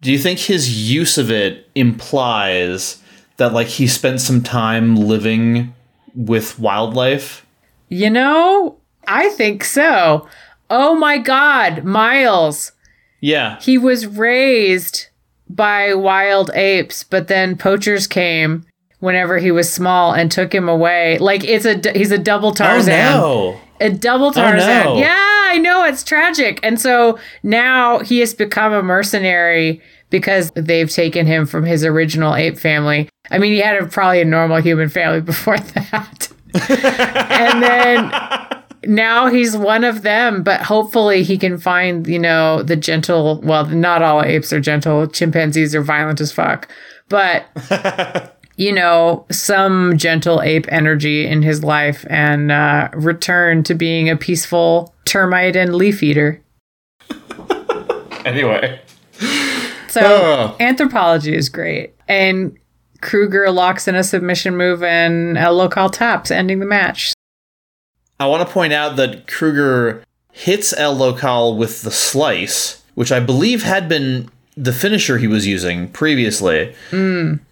Do 0.00 0.12
you 0.12 0.18
think 0.18 0.38
his 0.38 0.90
use 0.90 1.18
of 1.18 1.30
it 1.30 1.68
implies 1.74 3.02
that 3.38 3.52
like 3.52 3.66
he 3.66 3.88
spent 3.88 4.20
some 4.20 4.42
time 4.42 4.94
living 4.94 5.74
with 6.14 6.58
wildlife? 6.58 7.44
You 7.88 8.10
know, 8.10 8.76
I 9.08 9.30
think 9.30 9.64
so. 9.64 10.28
Oh 10.76 10.96
my 10.96 11.18
god, 11.18 11.84
Miles. 11.84 12.72
Yeah. 13.20 13.60
He 13.60 13.78
was 13.78 14.08
raised 14.08 15.06
by 15.48 15.94
wild 15.94 16.50
apes, 16.52 17.04
but 17.04 17.28
then 17.28 17.56
poachers 17.56 18.08
came 18.08 18.66
whenever 18.98 19.38
he 19.38 19.52
was 19.52 19.72
small 19.72 20.12
and 20.12 20.32
took 20.32 20.52
him 20.52 20.68
away. 20.68 21.18
Like 21.18 21.44
it's 21.44 21.64
a 21.64 21.80
he's 21.96 22.10
a 22.10 22.18
double 22.18 22.50
Tarzan. 22.50 23.14
Oh 23.14 23.60
no. 23.80 23.86
A 23.86 23.90
double 23.90 24.26
oh, 24.26 24.32
Tarzan. 24.32 24.84
no. 24.84 24.96
Yeah, 24.96 25.42
I 25.46 25.58
know 25.58 25.84
it's 25.84 26.02
tragic. 26.02 26.58
And 26.64 26.80
so 26.80 27.20
now 27.44 28.00
he 28.00 28.18
has 28.18 28.34
become 28.34 28.72
a 28.72 28.82
mercenary 28.82 29.80
because 30.10 30.50
they've 30.56 30.90
taken 30.90 31.24
him 31.24 31.46
from 31.46 31.64
his 31.64 31.84
original 31.84 32.34
ape 32.34 32.58
family. 32.58 33.08
I 33.30 33.38
mean, 33.38 33.52
he 33.52 33.60
had 33.60 33.80
a, 33.80 33.86
probably 33.86 34.22
a 34.22 34.24
normal 34.24 34.60
human 34.60 34.88
family 34.88 35.20
before 35.32 35.58
that. 35.58 36.28
and 36.68 37.62
then 37.62 38.63
now 38.86 39.26
he's 39.28 39.56
one 39.56 39.84
of 39.84 40.02
them, 40.02 40.42
but 40.42 40.62
hopefully 40.62 41.22
he 41.22 41.36
can 41.38 41.58
find, 41.58 42.06
you 42.06 42.18
know, 42.18 42.62
the 42.62 42.76
gentle, 42.76 43.40
well, 43.42 43.66
not 43.66 44.02
all 44.02 44.22
apes 44.22 44.52
are 44.52 44.60
gentle. 44.60 45.06
Chimpanzees 45.06 45.74
are 45.74 45.82
violent 45.82 46.20
as 46.20 46.32
fuck. 46.32 46.68
But 47.08 47.46
you 48.56 48.72
know, 48.72 49.26
some 49.30 49.96
gentle 49.98 50.40
ape 50.42 50.66
energy 50.70 51.26
in 51.26 51.42
his 51.42 51.64
life 51.64 52.06
and 52.08 52.52
uh, 52.52 52.88
return 52.94 53.62
to 53.64 53.74
being 53.74 54.08
a 54.08 54.16
peaceful 54.16 54.94
termite 55.04 55.56
and 55.56 55.74
leaf 55.74 56.02
eater. 56.02 56.40
Anyway. 58.24 58.80
So 59.88 60.00
Oh. 60.02 60.56
anthropology 60.60 61.34
is 61.34 61.48
great. 61.48 61.94
And 62.08 62.56
Kruger 63.00 63.50
locks 63.50 63.86
in 63.86 63.94
a 63.94 64.02
submission 64.04 64.56
move 64.56 64.82
and 64.82 65.36
El 65.38 65.54
Local 65.54 65.90
taps, 65.90 66.30
ending 66.30 66.58
the 66.58 66.66
match. 66.66 67.12
I 68.20 68.26
want 68.26 68.46
to 68.46 68.52
point 68.52 68.72
out 68.72 68.96
that 68.96 69.26
Kruger 69.26 70.04
hits 70.32 70.72
El 70.76 70.94
Local 70.94 71.56
with 71.56 71.82
the 71.82 71.90
slice, 71.90 72.82
which 72.94 73.12
I 73.12 73.20
believe 73.20 73.62
had 73.62 73.88
been 73.88 74.30
the 74.56 74.72
finisher 74.72 75.18
he 75.18 75.26
was 75.26 75.46
using 75.46 75.88
previously. 75.88 76.74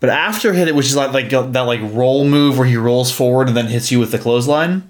But 0.00 0.11
after 0.11 0.52
hit 0.52 0.69
it, 0.69 0.75
which 0.75 0.87
is 0.87 0.97
like, 0.97 1.12
like 1.12 1.33
uh, 1.33 1.42
that 1.42 1.62
like 1.62 1.81
roll 1.83 2.25
move 2.25 2.59
where 2.59 2.66
he 2.66 2.76
rolls 2.76 3.11
forward 3.12 3.49
and 3.49 3.57
then 3.57 3.66
hits 3.66 3.90
you 3.90 3.99
with 3.99 4.12
the 4.12 4.19
clothesline, 4.19 4.88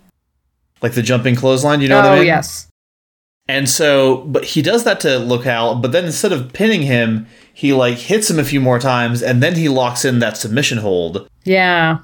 like 0.82 0.92
the 0.92 1.02
jumping 1.02 1.36
clothesline. 1.36 1.80
You 1.80 1.88
know 1.88 1.96
what 1.96 2.06
oh, 2.06 2.12
I 2.12 2.16
mean? 2.16 2.26
yes. 2.26 2.68
And 3.48 3.68
so, 3.68 4.18
but 4.18 4.44
he 4.44 4.62
does 4.62 4.84
that 4.84 5.00
to 5.00 5.18
Local, 5.18 5.74
but 5.76 5.92
then 5.92 6.04
instead 6.04 6.32
of 6.32 6.52
pinning 6.52 6.82
him, 6.82 7.26
he 7.52 7.72
like 7.72 7.98
hits 7.98 8.30
him 8.30 8.38
a 8.38 8.44
few 8.44 8.60
more 8.60 8.78
times, 8.78 9.22
and 9.22 9.42
then 9.42 9.56
he 9.56 9.68
locks 9.68 10.04
in 10.04 10.20
that 10.20 10.36
submission 10.36 10.78
hold. 10.78 11.28
Yeah. 11.44 11.98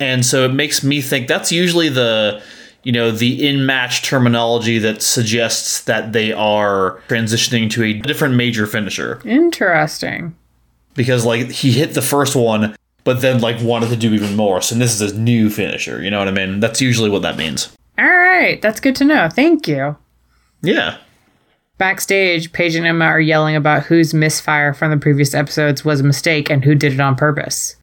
And 0.00 0.24
so 0.24 0.44
it 0.44 0.52
makes 0.52 0.82
me 0.82 1.00
think 1.00 1.28
that's 1.28 1.52
usually 1.52 1.88
the, 1.88 2.42
you 2.84 2.92
know, 2.92 3.10
the 3.10 3.46
in 3.46 3.66
match 3.66 4.02
terminology 4.02 4.78
that 4.78 5.02
suggests 5.02 5.82
that 5.84 6.12
they 6.12 6.32
are 6.32 7.00
transitioning 7.08 7.68
to 7.70 7.82
a 7.82 7.94
different 7.94 8.34
major 8.34 8.66
finisher. 8.66 9.20
Interesting. 9.24 10.36
Because, 10.94 11.24
like, 11.24 11.50
he 11.50 11.72
hit 11.72 11.94
the 11.94 12.02
first 12.02 12.36
one, 12.36 12.76
but 13.02 13.20
then, 13.20 13.40
like, 13.40 13.60
wanted 13.60 13.88
to 13.88 13.96
do 13.96 14.14
even 14.14 14.36
more. 14.36 14.62
So 14.62 14.76
this 14.76 15.00
is 15.00 15.12
a 15.12 15.18
new 15.18 15.50
finisher. 15.50 16.02
You 16.02 16.10
know 16.10 16.20
what 16.20 16.28
I 16.28 16.32
mean? 16.32 16.60
That's 16.60 16.80
usually 16.80 17.10
what 17.10 17.22
that 17.22 17.36
means. 17.36 17.74
All 17.98 18.04
right. 18.04 18.62
That's 18.62 18.80
good 18.80 18.94
to 18.96 19.04
know. 19.04 19.28
Thank 19.28 19.66
you. 19.66 19.96
Yeah. 20.62 20.98
Backstage, 21.76 22.52
Paige 22.52 22.76
and 22.76 22.86
Emma 22.86 23.06
are 23.06 23.20
yelling 23.20 23.56
about 23.56 23.84
whose 23.84 24.14
misfire 24.14 24.72
from 24.72 24.92
the 24.92 24.96
previous 24.96 25.34
episodes 25.34 25.84
was 25.84 26.00
a 26.00 26.04
mistake 26.04 26.48
and 26.48 26.64
who 26.64 26.74
did 26.74 26.92
it 26.92 27.00
on 27.00 27.16
purpose. 27.16 27.76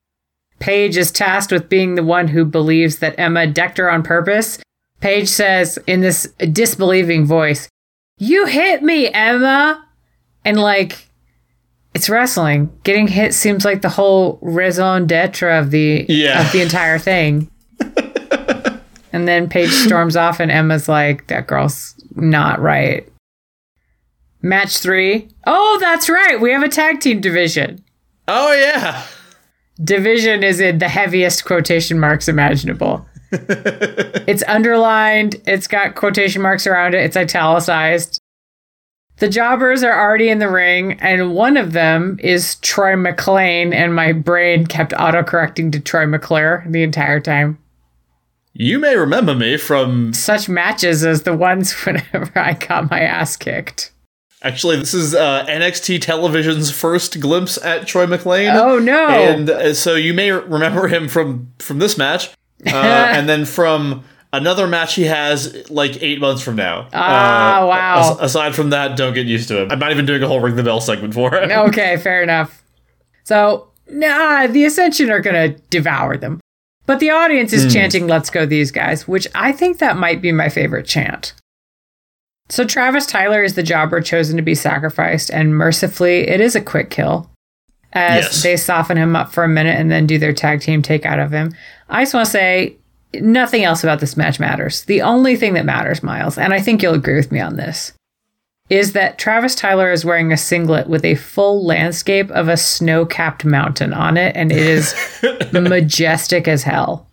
Paige 0.59 0.95
is 0.95 1.11
tasked 1.11 1.51
with 1.51 1.67
being 1.67 1.95
the 1.95 2.03
one 2.03 2.29
who 2.29 2.45
believes 2.45 2.99
that 2.99 3.19
Emma 3.19 3.47
decked 3.47 3.77
her 3.79 3.91
on 3.91 4.03
purpose. 4.03 4.59
Paige 5.01 5.27
says 5.27 5.77
in 5.87 6.01
this 6.01 6.27
disbelieving 6.51 7.25
voice, 7.25 7.67
You 8.17 8.45
hit 8.45 8.81
me, 8.83 9.09
Emma! 9.11 9.85
And 10.45 10.59
like, 10.59 11.09
it's 11.93 12.09
wrestling. 12.09 12.71
Getting 12.83 13.07
hit 13.07 13.33
seems 13.33 13.65
like 13.65 13.81
the 13.81 13.89
whole 13.89 14.39
raison 14.41 15.07
d'etre 15.07 15.51
of 15.59 15.71
the 15.71 16.05
Yeah. 16.07 16.45
of 16.45 16.51
the 16.51 16.61
entire 16.61 16.97
thing. 16.99 17.49
and 19.13 19.27
then 19.27 19.49
Paige 19.49 19.71
storms 19.71 20.15
off, 20.15 20.39
and 20.39 20.49
Emma's 20.51 20.87
like, 20.87 21.27
"That 21.27 21.47
girl's 21.47 21.95
not 22.15 22.61
right." 22.61 23.07
Match 24.41 24.77
three. 24.77 25.27
Oh, 25.45 25.77
that's 25.81 26.09
right. 26.09 26.39
We 26.39 26.51
have 26.51 26.63
a 26.63 26.69
tag 26.69 26.99
team 27.01 27.21
division. 27.21 27.83
Oh, 28.27 28.51
yeah. 28.53 29.03
Division 29.83 30.43
is 30.43 30.59
in 30.59 30.77
the 30.79 30.87
heaviest 30.87 31.45
quotation 31.45 31.99
marks 31.99 32.27
imaginable. 32.27 33.05
It's 33.31 34.43
underlined. 34.47 35.35
It's 35.45 35.67
got 35.67 35.95
quotation 35.95 36.41
marks 36.41 36.67
around 36.67 36.95
it. 36.95 37.03
It's 37.03 37.17
italicized. 37.17 38.19
The 39.17 39.29
jobbers 39.29 39.83
are 39.83 39.99
already 39.99 40.29
in 40.29 40.39
the 40.39 40.49
ring, 40.49 40.93
and 40.99 41.35
one 41.35 41.55
of 41.55 41.73
them 41.73 42.19
is 42.23 42.55
Troy 42.55 42.95
McLean, 42.95 43.71
and 43.71 43.93
my 43.93 44.13
brain 44.13 44.65
kept 44.65 44.93
autocorrecting 44.93 45.71
to 45.73 45.79
Troy 45.79 46.07
McClure 46.07 46.65
the 46.67 46.81
entire 46.81 47.19
time. 47.19 47.59
You 48.53 48.79
may 48.79 48.95
remember 48.95 49.35
me 49.35 49.57
from. 49.57 50.13
Such 50.13 50.49
matches 50.49 51.05
as 51.05 51.23
the 51.23 51.35
ones 51.35 51.71
whenever 51.85 52.31
I 52.35 52.53
got 52.53 52.89
my 52.89 53.01
ass 53.01 53.37
kicked. 53.37 53.91
Actually, 54.43 54.77
this 54.77 54.95
is 54.95 55.13
uh, 55.13 55.45
NXT 55.45 56.01
Television's 56.01 56.71
first 56.71 57.19
glimpse 57.19 57.63
at 57.63 57.85
Troy 57.85 58.07
McLean. 58.07 58.49
Oh 58.55 58.79
no! 58.79 59.07
And 59.07 59.51
uh, 59.51 59.73
so 59.75 59.93
you 59.93 60.15
may 60.15 60.31
remember 60.31 60.87
him 60.87 61.07
from 61.07 61.53
from 61.59 61.77
this 61.77 61.95
match, 61.95 62.31
uh, 62.67 62.69
and 63.15 63.27
then 63.29 63.45
from 63.45 64.03
another 64.33 64.67
match 64.67 64.95
he 64.95 65.03
has 65.03 65.69
like 65.69 66.01
eight 66.01 66.19
months 66.19 66.41
from 66.41 66.55
now. 66.55 66.87
Ah, 66.93 67.61
Uh, 67.63 67.67
wow. 67.67 68.11
as- 68.19 68.31
aside 68.31 68.55
from 68.55 68.69
that, 68.71 68.95
don't 68.97 69.13
get 69.13 69.27
used 69.27 69.47
to 69.49 69.61
him. 69.63 69.71
I'm 69.71 69.79
not 69.79 69.91
even 69.91 70.05
doing 70.05 70.23
a 70.23 70.27
whole 70.27 70.39
ring 70.39 70.55
the 70.55 70.63
bell 70.63 70.81
segment 70.81 71.13
for 71.13 71.33
it. 71.35 71.51
okay, 71.69 71.97
fair 71.97 72.21
enough. 72.23 72.63
So, 73.23 73.69
nah, 73.89 74.47
the 74.47 74.65
Ascension 74.65 75.11
are 75.11 75.19
going 75.21 75.53
to 75.53 75.59
devour 75.69 76.17
them. 76.17 76.39
But 76.87 76.99
the 76.99 77.11
audience 77.11 77.53
is 77.53 77.71
chanting, 77.73 78.07
Let's 78.07 78.29
go, 78.29 78.45
these 78.45 78.71
guys, 78.71 79.07
which 79.07 79.27
I 79.35 79.51
think 79.51 79.77
that 79.77 79.97
might 79.97 80.21
be 80.21 80.31
my 80.31 80.49
favorite 80.49 80.85
chant. 80.87 81.33
So, 82.49 82.65
Travis 82.65 83.05
Tyler 83.05 83.43
is 83.43 83.53
the 83.55 83.63
jobber 83.63 84.01
chosen 84.01 84.35
to 84.35 84.41
be 84.43 84.55
sacrificed, 84.55 85.29
and 85.29 85.55
mercifully, 85.55 86.27
it 86.27 86.41
is 86.41 86.55
a 86.55 86.59
quick 86.61 86.89
kill. 86.89 87.29
As 87.93 88.23
Yes. 88.25 88.43
they 88.43 88.57
soften 88.57 88.97
him 88.97 89.15
up 89.15 89.31
for 89.33 89.43
a 89.43 89.49
minute 89.49 89.77
and 89.77 89.91
then 89.91 90.07
do 90.07 90.17
their 90.17 90.33
tag 90.33 90.61
team 90.61 90.81
take 90.81 91.05
out 91.05 91.19
of 91.19 91.31
him. 91.31 91.53
I 91.89 92.03
just 92.03 92.13
want 92.13 92.25
to 92.25 92.31
say, 92.31 92.75
nothing 93.15 93.63
else 93.65 93.83
about 93.83 93.99
this 93.99 94.15
match 94.15 94.39
matters. 94.39 94.85
The 94.85 95.01
only 95.01 95.35
thing 95.35 95.53
that 95.55 95.65
matters, 95.65 96.01
Miles, 96.01 96.37
and 96.37 96.53
I 96.53 96.61
think 96.61 96.81
you'll 96.81 96.93
agree 96.93 97.15
with 97.17 97.31
me 97.31 97.41
on 97.41 97.57
this, 97.57 97.91
is 98.69 98.93
that 98.93 99.17
Travis 99.17 99.55
Tyler 99.55 99.91
is 99.91 100.05
wearing 100.05 100.31
a 100.31 100.37
singlet 100.37 100.87
with 100.87 101.03
a 101.03 101.15
full 101.15 101.65
landscape 101.65 102.31
of 102.31 102.47
a 102.47 102.55
snow 102.55 103.05
capped 103.05 103.43
mountain 103.43 103.93
on 103.93 104.15
it, 104.15 104.33
and 104.37 104.51
it 104.53 104.57
is 104.59 104.95
majestic 105.51 106.47
as 106.47 106.63
hell. 106.63 107.07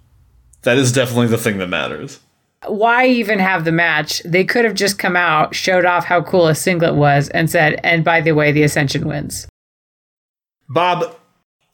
That 0.63 0.79
is 0.79 0.93
definitely 0.93 1.27
the 1.27 1.39
thing 1.39 1.59
that 1.59 1.69
matters. 1.69 2.21
Why 2.67 3.07
even 3.07 3.39
have 3.41 3.65
the 3.65 3.73
match? 3.73 4.21
They 4.25 4.45
could 4.45 4.65
have 4.65 4.75
just 4.75 4.99
come 4.99 5.17
out, 5.17 5.55
showed 5.55 5.85
off 5.85 6.05
how 6.05 6.23
cool 6.23 6.47
a 6.49 6.55
singlet 6.55 6.95
was, 6.95 7.29
and 7.31 7.49
said, 7.51 7.81
and 7.85 8.05
by 8.05 8.21
the 8.21 8.33
way, 8.33 8.51
the 8.53 8.63
Ascension 8.65 9.07
wins. 9.09 9.49
Bob, 10.69 11.17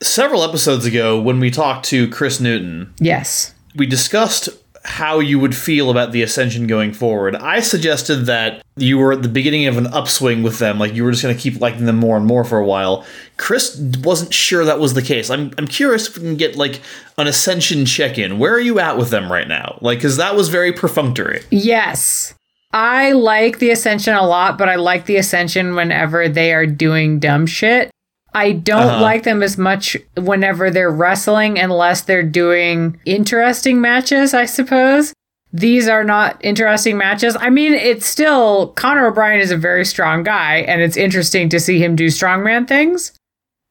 several 0.02 0.42
episodes 0.44 0.84
ago 0.86 1.20
when 1.20 1.40
we 1.40 1.50
talked 1.50 1.86
to 1.86 2.08
Chris 2.08 2.40
Newton, 2.40 2.92
Yes. 3.00 3.54
we 3.76 3.86
discussed 3.86 4.48
how 4.86 5.18
you 5.18 5.38
would 5.38 5.56
feel 5.56 5.88
about 5.90 6.12
the 6.12 6.20
Ascension 6.22 6.66
going 6.66 6.92
forward. 6.92 7.34
I 7.36 7.60
suggested 7.60 8.26
that 8.26 8.62
you 8.76 8.98
were 8.98 9.14
at 9.14 9.22
the 9.22 9.30
beginning 9.30 9.66
of 9.66 9.78
an 9.78 9.86
upswing 9.86 10.42
with 10.42 10.58
them, 10.58 10.78
like 10.78 10.94
you 10.94 11.04
were 11.04 11.10
just 11.10 11.22
going 11.22 11.34
to 11.34 11.40
keep 11.40 11.58
liking 11.58 11.86
them 11.86 11.96
more 11.96 12.18
and 12.18 12.26
more 12.26 12.44
for 12.44 12.58
a 12.58 12.66
while. 12.66 13.02
Chris 13.38 13.80
wasn't 14.02 14.34
sure 14.34 14.62
that 14.66 14.78
was 14.78 14.92
the 14.92 15.00
case. 15.00 15.30
I'm, 15.30 15.52
I'm 15.56 15.66
curious 15.66 16.06
if 16.08 16.18
we 16.18 16.24
can 16.24 16.36
get 16.36 16.56
like 16.56 16.82
an 17.16 17.26
Ascension 17.26 17.86
check 17.86 18.18
in. 18.18 18.38
Where 18.38 18.52
are 18.52 18.60
you 18.60 18.78
at 18.78 18.98
with 18.98 19.08
them 19.08 19.32
right 19.32 19.48
now? 19.48 19.78
Like, 19.80 19.98
because 20.00 20.18
that 20.18 20.36
was 20.36 20.50
very 20.50 20.72
perfunctory. 20.72 21.40
Yes. 21.50 22.34
I 22.74 23.12
like 23.12 23.60
the 23.60 23.70
Ascension 23.70 24.12
a 24.14 24.26
lot, 24.26 24.58
but 24.58 24.68
I 24.68 24.74
like 24.74 25.06
the 25.06 25.16
Ascension 25.16 25.74
whenever 25.74 26.28
they 26.28 26.52
are 26.52 26.66
doing 26.66 27.20
dumb 27.20 27.46
shit. 27.46 27.90
I 28.34 28.52
don't 28.52 28.82
Uh-huh. 28.82 29.00
like 29.02 29.22
them 29.22 29.42
as 29.42 29.56
much 29.56 29.96
whenever 30.16 30.70
they're 30.70 30.90
wrestling 30.90 31.58
unless 31.58 32.02
they're 32.02 32.22
doing 32.22 32.98
interesting 33.04 33.80
matches, 33.80 34.34
I 34.34 34.44
suppose. 34.46 35.12
these 35.56 35.86
are 35.86 36.02
not 36.02 36.36
interesting 36.40 36.96
matches. 36.98 37.36
I 37.38 37.48
mean, 37.48 37.74
it's 37.74 38.06
still 38.06 38.68
Conor 38.72 39.06
O'Brien 39.06 39.38
is 39.38 39.52
a 39.52 39.56
very 39.56 39.84
strong 39.84 40.24
guy, 40.24 40.56
and 40.66 40.82
it's 40.82 40.96
interesting 40.96 41.48
to 41.50 41.60
see 41.60 41.78
him 41.80 41.94
do 41.94 42.06
strongman 42.08 42.66
things. 42.66 43.12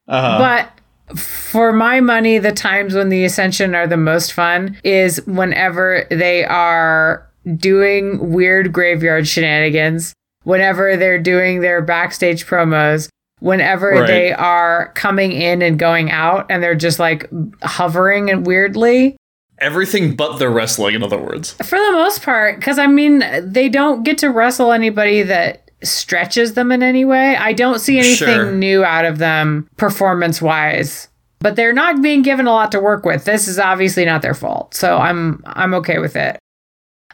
Uh-huh. 0.08 0.38
But 0.38 1.18
for 1.18 1.74
my 1.74 2.00
money, 2.00 2.38
the 2.38 2.52
times 2.52 2.94
when 2.94 3.10
the 3.10 3.22
Ascension 3.26 3.74
are 3.74 3.86
the 3.86 3.98
most 3.98 4.32
fun 4.32 4.78
is 4.82 5.20
whenever 5.26 6.06
they 6.10 6.46
are 6.46 7.28
doing 7.56 8.32
weird 8.32 8.72
graveyard 8.72 9.28
shenanigans, 9.28 10.14
whenever 10.44 10.96
they're 10.96 11.18
doing 11.18 11.60
their 11.60 11.82
backstage 11.82 12.46
promos, 12.46 13.08
whenever 13.40 13.90
Right. 13.90 14.06
they 14.06 14.32
are 14.32 14.92
coming 14.94 15.32
in 15.32 15.62
and 15.62 15.78
going 15.78 16.10
out 16.10 16.46
and 16.50 16.62
they're 16.62 16.74
just 16.74 16.98
like 16.98 17.28
hovering 17.62 18.30
and 18.30 18.46
weirdly. 18.46 19.16
Everything 19.58 20.16
but 20.16 20.38
their 20.38 20.50
wrestling, 20.50 20.94
in 20.94 21.02
other 21.02 21.18
words. 21.18 21.52
For 21.62 21.78
the 21.78 21.92
most 21.92 22.22
part, 22.22 22.58
because 22.58 22.78
I 22.78 22.86
mean, 22.86 23.22
they 23.42 23.68
don't 23.68 24.02
get 24.02 24.18
to 24.18 24.28
wrestle 24.30 24.72
anybody 24.72 25.22
that 25.22 25.70
stretches 25.82 26.54
them 26.54 26.72
in 26.72 26.82
any 26.82 27.04
way. 27.04 27.36
I 27.36 27.52
don't 27.52 27.78
see 27.78 27.98
anything 27.98 28.16
Sure. 28.28 28.50
new 28.52 28.84
out 28.84 29.04
of 29.04 29.18
them 29.18 29.68
performance 29.76 30.40
wise. 30.42 31.08
But 31.40 31.56
they're 31.56 31.74
not 31.74 32.00
being 32.00 32.22
given 32.22 32.46
a 32.46 32.52
lot 32.52 32.72
to 32.72 32.80
work 32.80 33.04
with. 33.04 33.26
This 33.26 33.48
is 33.48 33.58
obviously 33.58 34.06
not 34.06 34.22
their 34.22 34.32
fault. 34.34 34.74
So 34.74 34.96
I'm 34.96 35.42
I'm 35.46 35.74
okay 35.74 35.98
with 35.98 36.16
it. 36.16 36.38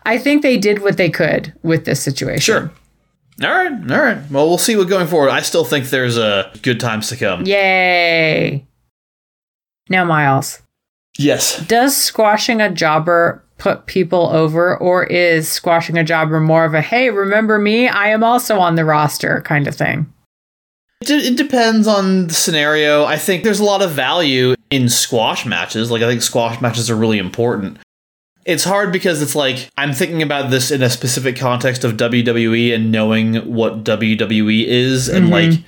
I 0.06 0.18
think 0.18 0.42
they 0.42 0.56
did 0.56 0.82
what 0.82 0.96
they 0.96 1.10
could 1.10 1.52
with 1.62 1.84
this 1.84 2.00
situation. 2.00 2.40
Sure. 2.40 2.70
All 3.42 3.48
right, 3.48 3.72
all 3.90 3.98
right. 4.02 4.18
Well, 4.30 4.48
we'll 4.48 4.58
see 4.58 4.76
what 4.76 4.88
going 4.88 5.06
forward. 5.06 5.30
I 5.30 5.40
still 5.40 5.64
think 5.64 5.86
there's 5.88 6.18
uh, 6.18 6.52
good 6.62 6.78
times 6.78 7.08
to 7.08 7.16
come. 7.16 7.44
Yay. 7.46 8.66
Now, 9.88 10.04
Miles, 10.04 10.60
Yes. 11.18 11.58
does 11.66 11.96
squashing 11.96 12.60
a 12.60 12.70
jobber 12.70 13.42
put 13.58 13.86
people 13.86 14.28
over, 14.30 14.76
or 14.76 15.04
is 15.04 15.48
squashing 15.48 15.96
a 15.98 16.04
jobber 16.04 16.38
more 16.40 16.64
of 16.64 16.74
a 16.74 16.80
hey, 16.82 17.10
remember 17.10 17.58
me? 17.58 17.88
I 17.88 18.08
am 18.08 18.22
also 18.22 18.58
on 18.58 18.74
the 18.74 18.84
roster 18.84 19.42
kind 19.44 19.66
of 19.66 19.74
thing? 19.74 20.12
It, 21.02 21.06
de- 21.06 21.26
it 21.28 21.36
depends 21.36 21.86
on 21.86 22.26
the 22.28 22.34
scenario. 22.34 23.04
I 23.04 23.16
think 23.16 23.42
there's 23.42 23.60
a 23.60 23.64
lot 23.64 23.80
of 23.82 23.90
value 23.90 24.54
in 24.70 24.88
squash 24.90 25.46
matches. 25.46 25.90
Like, 25.90 26.02
I 26.02 26.06
think 26.08 26.22
squash 26.22 26.60
matches 26.60 26.90
are 26.90 26.96
really 26.96 27.18
important. 27.18 27.78
It's 28.46 28.64
hard 28.64 28.92
because 28.92 29.20
it's 29.22 29.36
like 29.36 29.70
I'm 29.76 29.92
thinking 29.92 30.22
about 30.22 30.50
this 30.50 30.70
in 30.70 30.82
a 30.82 30.90
specific 30.90 31.36
context 31.36 31.84
of 31.84 31.96
WWE 31.96 32.74
and 32.74 32.90
knowing 32.90 33.34
what 33.54 33.84
WWE 33.84 34.66
is 34.66 35.08
and 35.08 35.26
Mhm. 35.26 35.30
like 35.30 35.60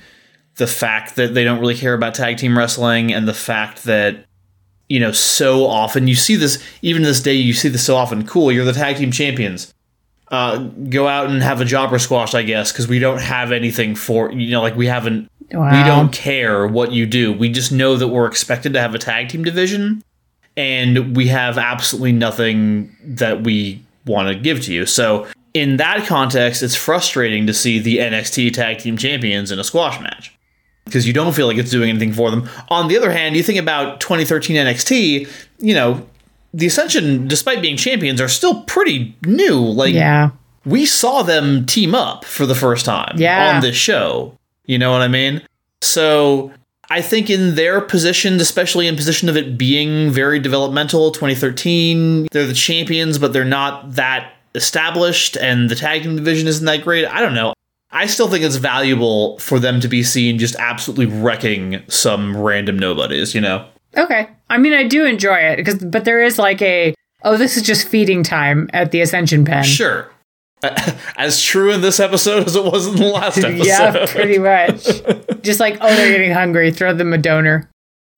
the 0.55 0.67
fact 0.67 1.15
that 1.15 1.33
they 1.33 1.43
don't 1.43 1.59
really 1.59 1.75
care 1.75 1.93
about 1.93 2.13
tag 2.15 2.37
team 2.37 2.57
wrestling 2.57 3.13
and 3.13 3.27
the 3.27 3.33
fact 3.33 3.83
that 3.85 4.25
you 4.89 4.99
know 4.99 5.11
so 5.11 5.65
often 5.65 6.07
you 6.07 6.15
see 6.15 6.35
this 6.35 6.61
even 6.81 7.03
this 7.03 7.21
day 7.21 7.33
you 7.33 7.53
see 7.53 7.69
this 7.69 7.83
so 7.83 7.95
often 7.95 8.25
cool 8.27 8.51
you're 8.51 8.65
the 8.65 8.73
tag 8.73 8.97
team 8.97 9.11
champions 9.11 9.73
uh, 10.31 10.57
go 10.89 11.07
out 11.07 11.29
and 11.29 11.41
have 11.41 11.61
a 11.61 11.65
jobber 11.65 11.97
squash 11.97 12.33
i 12.35 12.43
guess 12.43 12.71
because 12.71 12.87
we 12.87 12.99
don't 12.99 13.21
have 13.21 13.51
anything 13.51 13.95
for 13.95 14.31
you 14.31 14.51
know 14.51 14.61
like 14.61 14.75
we 14.75 14.87
haven't 14.87 15.27
Wow. 15.51 15.71
we 15.71 15.87
don't 15.87 16.11
care 16.11 16.65
what 16.65 16.91
you 16.93 17.05
do. 17.05 17.31
We 17.31 17.49
just 17.49 17.71
know 17.71 17.95
that 17.97 18.07
we're 18.07 18.25
expected 18.25 18.73
to 18.73 18.79
have 18.81 18.95
a 18.95 18.97
tag 18.97 19.29
team 19.29 19.43
division 19.43 20.03
and 20.57 21.15
we 21.15 21.27
have 21.27 21.57
absolutely 21.57 22.11
nothing 22.11 22.95
that 23.03 23.43
we 23.43 23.81
want 24.05 24.27
to 24.27 24.35
give 24.35 24.61
to 24.63 24.73
you. 24.73 24.85
So, 24.85 25.27
in 25.53 25.77
that 25.77 26.07
context, 26.07 26.63
it's 26.63 26.75
frustrating 26.75 27.45
to 27.47 27.53
see 27.53 27.79
the 27.79 27.97
NXT 27.99 28.53
tag 28.53 28.79
team 28.79 28.97
champions 28.97 29.51
in 29.51 29.59
a 29.59 29.63
squash 29.63 29.99
match 30.01 30.33
because 30.85 31.05
you 31.07 31.13
don't 31.13 31.33
feel 31.33 31.47
like 31.47 31.57
it's 31.57 31.71
doing 31.71 31.89
anything 31.89 32.11
for 32.11 32.31
them. 32.31 32.49
On 32.69 32.87
the 32.87 32.97
other 32.97 33.11
hand, 33.11 33.35
you 33.35 33.43
think 33.43 33.59
about 33.59 33.99
2013 34.01 34.55
NXT, 34.57 35.27
you 35.59 35.73
know, 35.75 36.05
the 36.55 36.67
Ascension, 36.67 37.27
despite 37.27 37.61
being 37.61 37.77
champions, 37.77 38.19
are 38.19 38.27
still 38.27 38.61
pretty 38.63 39.15
new. 39.25 39.59
Like, 39.59 39.93
Yeah. 39.93 40.31
we 40.65 40.85
saw 40.85 41.21
them 41.23 41.65
team 41.65 41.95
up 41.95 42.25
for 42.25 42.45
the 42.45 42.55
first 42.55 42.85
time 42.85 43.13
Yeah. 43.17 43.55
on 43.55 43.61
this 43.61 43.75
show. 43.75 44.37
You 44.65 44.77
know 44.77 44.91
what 44.91 45.01
I 45.01 45.07
mean? 45.07 45.41
So 45.81 46.51
I 46.89 47.01
think 47.01 47.29
in 47.29 47.55
their 47.55 47.81
position, 47.81 48.39
especially 48.39 48.87
in 48.87 48.95
position 48.95 49.29
of 49.29 49.37
it 49.37 49.57
being 49.57 50.11
very 50.11 50.39
developmental, 50.39 51.11
2013, 51.11 52.27
they're 52.31 52.45
the 52.45 52.53
champions, 52.53 53.17
but 53.17 53.33
they're 53.33 53.45
not 53.45 53.93
that 53.93 54.33
established, 54.53 55.37
and 55.37 55.69
the 55.69 55.75
tag 55.75 56.03
team 56.03 56.15
division 56.15 56.47
isn't 56.47 56.65
that 56.65 56.83
great. 56.83 57.05
I 57.05 57.21
don't 57.21 57.33
know. 57.33 57.53
I 57.91 58.07
still 58.07 58.27
think 58.27 58.43
it's 58.43 58.55
valuable 58.55 59.37
for 59.39 59.59
them 59.59 59.79
to 59.81 59.87
be 59.87 60.03
seen 60.03 60.39
just 60.39 60.55
absolutely 60.55 61.05
wrecking 61.05 61.83
some 61.87 62.35
random 62.35 62.77
nobodies, 62.77 63.35
you 63.35 63.41
know? 63.41 63.67
Okay. 63.95 64.27
I 64.49 64.57
mean, 64.57 64.73
I 64.73 64.87
do 64.87 65.05
enjoy 65.05 65.37
it 65.37 65.57
because, 65.57 65.75
but 65.75 66.03
there 66.03 66.21
is 66.21 66.39
like 66.39 66.61
a 66.61 66.95
oh, 67.23 67.37
this 67.37 67.57
is 67.57 67.63
just 67.63 67.87
feeding 67.87 68.23
time 68.23 68.69
at 68.73 68.91
the 68.91 69.01
Ascension 69.01 69.45
Pen. 69.45 69.63
Sure. 69.63 70.09
As 71.17 71.41
true 71.41 71.71
in 71.71 71.81
this 71.81 71.99
episode 71.99 72.45
as 72.47 72.55
it 72.55 72.63
was 72.63 72.87
in 72.87 72.95
the 72.95 73.05
last 73.07 73.37
episode. 73.43 73.65
yeah, 73.65 74.05
pretty 74.07 74.37
much. 74.39 74.83
just 75.41 75.59
like 75.59 75.77
oh, 75.81 75.87
they're 75.95 76.11
getting 76.11 76.31
hungry. 76.31 76.71
Throw 76.71 76.93
them 76.93 77.13
a 77.13 77.17
donor. 77.17 77.69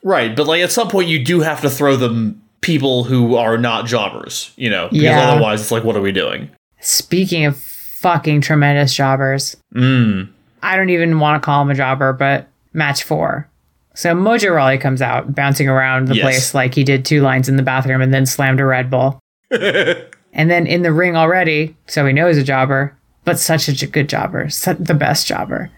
Right, 0.04 0.36
but 0.36 0.46
like 0.48 0.62
at 0.62 0.72
some 0.72 0.88
point 0.90 1.08
you 1.10 1.24
do 1.24 1.42
have 1.42 1.62
to 1.62 1.70
throw 1.70 1.96
them 1.96 2.42
people 2.62 3.04
who 3.04 3.36
are 3.36 3.58
not 3.58 3.86
jobbers, 3.88 4.52
you 4.56 4.70
know, 4.70 4.88
because 4.90 5.04
Yeah. 5.04 5.30
otherwise 5.32 5.62
it's 5.62 5.72
like, 5.72 5.84
what 5.84 5.96
are 5.96 6.02
we 6.02 6.12
doing? 6.12 6.50
Speaking 6.82 7.46
of 7.46 7.58
fucking 7.58 8.42
tremendous 8.42 8.94
jobbers, 8.94 9.56
Mm. 9.76 10.30
I 10.64 10.76
don't 10.78 10.90
even 10.90 11.20
want 11.20 11.42
to 11.42 11.46
call 11.46 11.62
him 11.62 11.70
a 11.72 11.76
jobber, 11.76 12.14
but 12.14 12.48
match 12.74 13.04
four. 13.04 13.48
So 13.96 14.14
Mojo 14.14 14.54
Rawley 14.54 14.78
comes 14.78 15.02
out 15.02 15.34
bouncing 15.34 15.70
around 15.70 16.08
the 16.08 16.16
Yes. 16.16 16.24
place 16.24 16.54
like 16.54 16.74
he 16.76 16.84
did 16.84 17.06
two 17.06 17.22
lines 17.22 17.48
in 17.50 17.56
the 17.56 17.64
bathroom 17.64 18.02
and 18.02 18.14
then 18.14 18.26
slammed 18.26 18.60
a 18.60 18.66
Red 18.66 18.90
Bull. 18.90 19.20
and 20.36 20.52
then 20.52 20.68
in 20.68 20.84
the 20.84 20.92
ring 20.92 21.16
already, 21.16 21.76
so 21.88 22.04
we 22.04 22.14
know 22.14 22.28
he's 22.28 22.38
a 22.38 22.44
jobber, 22.44 22.96
but 23.24 23.40
such 23.40 23.68
a 23.70 23.88
good 23.88 24.10
jobber, 24.10 24.48
the 24.48 24.94
best 24.94 25.26
jobber, 25.26 25.72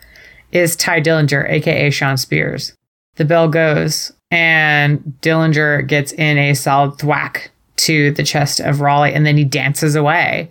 is 0.52 0.76
Ty 0.76 1.02
Dillinger, 1.02 1.50
aka 1.50 1.90
Shawn 1.92 2.18
Spears. 2.18 2.74
The 3.16 3.26
bell 3.26 3.48
goes, 3.48 4.12
and 4.32 5.00
Dillinger 5.22 5.88
gets 5.88 6.12
in 6.12 6.38
a 6.38 6.56
solid 6.56 6.98
thwack 6.98 7.52
to 7.78 8.12
the 8.12 8.24
chest 8.24 8.60
of 8.60 8.82
Rawley, 8.82 9.14
and 9.14 9.26
then 9.26 9.38
he 9.38 9.46
dances 9.46 9.96
away. 9.96 10.50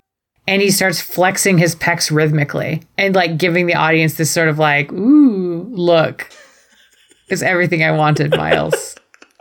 And 0.48 0.62
he 0.62 0.70
starts 0.70 1.00
flexing 1.00 1.58
his 1.58 1.74
pecs 1.74 2.14
rhythmically 2.14 2.82
and 2.96 3.16
like 3.16 3.36
giving 3.36 3.66
the 3.66 3.74
audience 3.74 4.14
this 4.14 4.30
sort 4.30 4.48
of 4.48 4.60
like, 4.60 4.92
ooh, 4.92 5.66
look. 5.72 6.30
It's 7.28 7.42
everything 7.42 7.82
I 7.82 7.90
wanted, 7.90 8.30
Miles. 8.30 8.94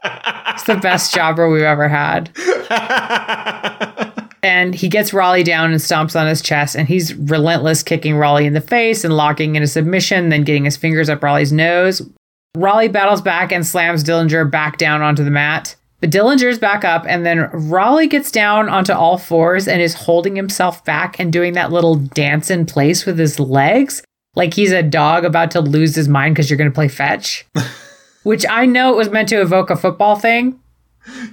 it's 0.04 0.63
the 0.63 0.78
best 0.78 1.13
jobber 1.13 1.47
we've 1.47 1.62
ever 1.62 1.88
had 1.88 2.32
and 4.45 4.75
he 4.75 4.89
gets 4.89 5.12
Rawley 5.12 5.41
down 5.41 5.71
and 5.71 5.81
stomps 5.81 6.15
on 6.15 6.27
his 6.27 6.39
chest, 6.39 6.75
and 6.75 6.88
he's 6.88 7.15
relentless, 7.15 7.81
kicking 7.81 8.15
Rawley 8.15 8.45
in 8.45 8.53
the 8.53 8.62
face 8.62 9.03
and 9.03 9.17
locking 9.17 9.55
in 9.55 9.63
a 9.63 9.67
submission, 9.67 10.29
then 10.29 10.43
getting 10.43 10.65
his 10.65 10.77
fingers 10.77 11.10
up 11.10 11.23
Rawley's 11.23 11.51
nose. 11.51 12.08
Rawley 12.55 12.88
battles 12.88 13.23
back 13.23 13.51
and 13.51 13.65
slams 13.65 14.03
Dillinger 14.03 14.49
back 14.51 14.77
down 14.77 15.01
onto 15.01 15.23
the 15.23 15.31
mat. 15.31 15.75
But 15.99 16.12
Dillinger's 16.12 16.60
back 16.60 16.86
up, 16.86 17.05
and 17.08 17.25
then 17.25 17.49
Rawley 17.53 18.05
gets 18.05 18.29
down 18.29 18.69
onto 18.69 18.93
all 18.93 19.17
fours 19.17 19.67
and 19.67 19.81
is 19.81 19.95
holding 19.95 20.36
himself 20.36 20.86
back 20.86 21.19
and 21.19 21.34
doing 21.34 21.53
that 21.53 21.71
little 21.71 21.95
dance 21.95 22.51
in 22.51 22.67
place 22.67 23.03
with 23.08 23.17
his 23.17 23.39
legs, 23.39 24.03
like 24.36 24.53
he's 24.53 24.71
a 24.71 24.84
dog 24.84 25.25
about 25.25 25.49
to 25.51 25.60
lose 25.60 25.95
his 25.95 26.08
mind 26.08 26.36
because 26.36 26.51
you're 26.51 26.58
going 26.58 26.69
to 26.69 26.75
play 26.75 26.88
fetch. 26.88 27.47
Which 28.21 28.45
I 28.47 28.67
know 28.67 28.93
it 28.93 28.97
was 28.97 29.10
meant 29.10 29.29
to 29.29 29.41
evoke 29.41 29.71
a 29.71 29.75
football 29.75 30.17
thing, 30.17 30.60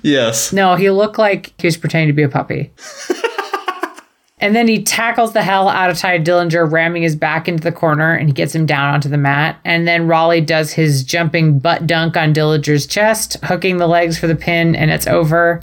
yes. 0.02 0.52
no, 0.52 0.74
he 0.74 0.90
looked 0.90 1.18
like 1.18 1.52
he 1.58 1.66
was 1.66 1.76
pretending 1.76 2.08
to 2.08 2.12
be 2.12 2.22
a 2.22 2.28
puppy. 2.28 2.70
and 4.38 4.56
then 4.56 4.68
he 4.68 4.82
tackles 4.82 5.32
the 5.32 5.42
hell 5.42 5.68
out 5.68 5.90
of 5.90 5.98
Ty 5.98 6.20
Dillinger, 6.20 6.70
ramming 6.70 7.02
his 7.02 7.16
back 7.16 7.48
into 7.48 7.62
the 7.62 7.72
corner, 7.72 8.12
and 8.12 8.28
he 8.28 8.32
gets 8.32 8.54
him 8.54 8.66
down 8.66 8.94
onto 8.94 9.08
the 9.08 9.16
mat. 9.16 9.58
And 9.64 9.86
then 9.86 10.08
Rawley 10.08 10.40
does 10.40 10.72
his 10.72 11.04
jumping 11.04 11.58
butt 11.58 11.86
dunk 11.86 12.16
on 12.16 12.34
Dillinger's 12.34 12.86
chest, 12.86 13.36
hooking 13.44 13.76
the 13.76 13.86
legs 13.86 14.18
for 14.18 14.26
the 14.26 14.34
pin, 14.34 14.74
and 14.74 14.90
it's 14.90 15.06
over. 15.06 15.62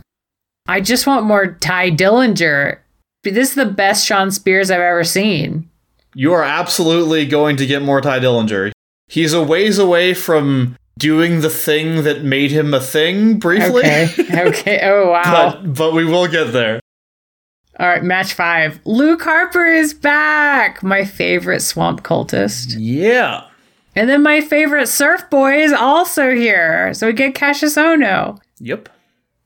I 0.67 0.81
just 0.81 1.07
want 1.07 1.25
more 1.25 1.53
Ty 1.59 1.91
Dillinger. 1.91 2.77
This 3.23 3.49
is 3.49 3.55
the 3.55 3.65
best 3.65 4.05
Shawn 4.05 4.31
Spears 4.31 4.71
I've 4.71 4.79
ever 4.79 5.03
seen. 5.03 5.69
You 6.15 6.33
are 6.33 6.43
absolutely 6.43 7.25
going 7.25 7.57
to 7.57 7.65
get 7.65 7.81
more 7.81 8.01
Ty 8.01 8.19
Dillinger. 8.19 8.71
He's 9.07 9.33
a 9.33 9.43
ways 9.43 9.79
away 9.79 10.13
from 10.13 10.77
doing 10.99 11.41
the 11.41 11.49
thing 11.49 12.03
that 12.03 12.23
made 12.23 12.51
him 12.51 12.73
a 12.73 12.79
thing 12.79 13.39
briefly. 13.39 13.81
Okay. 13.81 14.09
okay. 14.47 14.79
Oh, 14.83 15.09
wow. 15.09 15.23
but 15.61 15.73
but 15.73 15.93
we 15.93 16.05
will 16.05 16.27
get 16.27 16.53
there. 16.53 16.79
All 17.79 17.87
right, 17.87 18.03
match 18.03 18.33
five. 18.33 18.81
Luke 18.85 19.21
Harper 19.21 19.65
is 19.65 19.93
back. 19.93 20.83
My 20.83 21.05
favorite 21.05 21.61
swamp 21.61 22.03
cultist. 22.03 22.75
Yeah. 22.77 23.45
And 23.95 24.09
then 24.09 24.21
my 24.21 24.41
favorite 24.41 24.87
surf 24.87 25.29
boy 25.29 25.59
is 25.61 25.71
also 25.71 26.35
here. 26.35 26.93
So 26.93 27.07
we 27.07 27.13
get 27.13 27.35
Cassius 27.35 27.77
Ono. 27.77 28.39
Yep. 28.59 28.89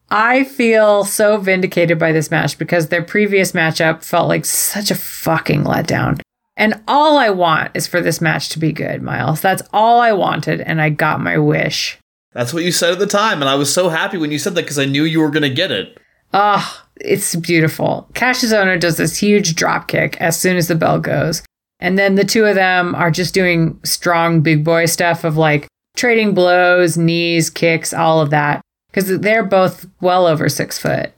I 0.10 0.44
feel 0.44 1.06
so 1.06 1.38
vindicated 1.38 1.98
by 1.98 2.12
this 2.12 2.30
match 2.30 2.58
because 2.58 2.90
their 2.90 3.04
previous 3.04 3.54
matchup 3.54 4.04
felt 4.04 4.28
like 4.28 4.46
such 4.46 4.92
a 4.92 4.96
fucking 4.96 5.64
letdown. 5.64 6.20
And 6.56 6.82
all 6.88 7.18
I 7.18 7.30
want 7.30 7.72
is 7.74 7.88
for 7.88 8.02
this 8.02 8.22
match 8.22 8.50
to 8.50 8.60
be 8.60 8.72
good, 8.72 9.02
Miles. 9.02 9.42
That's 9.42 9.64
all 9.74 10.00
I 10.00 10.12
wanted, 10.12 10.62
and 10.62 10.82
I 10.82 10.90
got 10.90 11.20
my 11.20 11.38
wish. 11.38 11.98
That's 12.34 12.54
what 12.54 12.64
you 12.64 12.72
said 12.72 12.94
at 12.94 13.00
the 13.00 13.08
time, 13.08 13.42
and 13.42 13.50
I 13.50 13.56
was 13.56 13.74
so 13.74 13.90
happy 13.90 14.18
when 14.18 14.32
you 14.32 14.40
said 14.40 14.56
that 14.56 14.64
because 14.64 14.80
I 14.80 14.86
knew 14.86 15.04
you 15.04 15.20
were 15.20 15.32
going 15.32 15.44
to 15.44 15.50
get 15.50 15.72
it. 15.72 15.98
Oh, 16.34 16.84
it's 16.98 17.36
beautiful. 17.36 18.10
Cassius 18.14 18.54
Ono 18.54 18.78
does 18.78 18.98
this 18.98 19.18
huge 19.18 19.56
drop 19.56 19.88
kick 19.88 20.20
as 20.20 20.40
soon 20.40 20.58
as 20.58 20.68
the 20.68 20.76
bell 20.76 21.00
goes. 21.00 21.44
And 21.80 22.00
then 22.00 22.16
the 22.16 22.24
two 22.24 22.46
of 22.46 22.56
them 22.56 22.96
are 22.96 23.12
just 23.12 23.34
doing 23.34 23.80
strong 23.84 24.42
big 24.42 24.64
boy 24.64 24.86
stuff 24.86 25.24
of 25.24 25.38
like 25.38 25.68
trading 25.96 26.34
blows, 26.34 26.98
knees, 26.98 27.50
kicks, 27.50 27.94
all 27.94 28.22
of 28.22 28.30
that. 28.32 28.62
Because 28.90 29.20
they're 29.20 29.44
both 29.44 29.86
well 30.02 30.26
over 30.26 30.50
six 30.50 30.80
foot. 30.80 31.14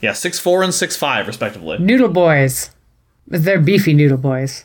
Yeah, 0.00 0.12
six 0.12 0.38
four 0.38 0.62
and 0.62 0.72
six 0.72 0.96
five 0.96 1.26
respectively. 1.26 1.78
Noodle 1.78 2.08
boys. 2.08 2.70
They're 3.26 3.60
beefy 3.60 3.94
noodle 3.94 4.18
boys. 4.18 4.64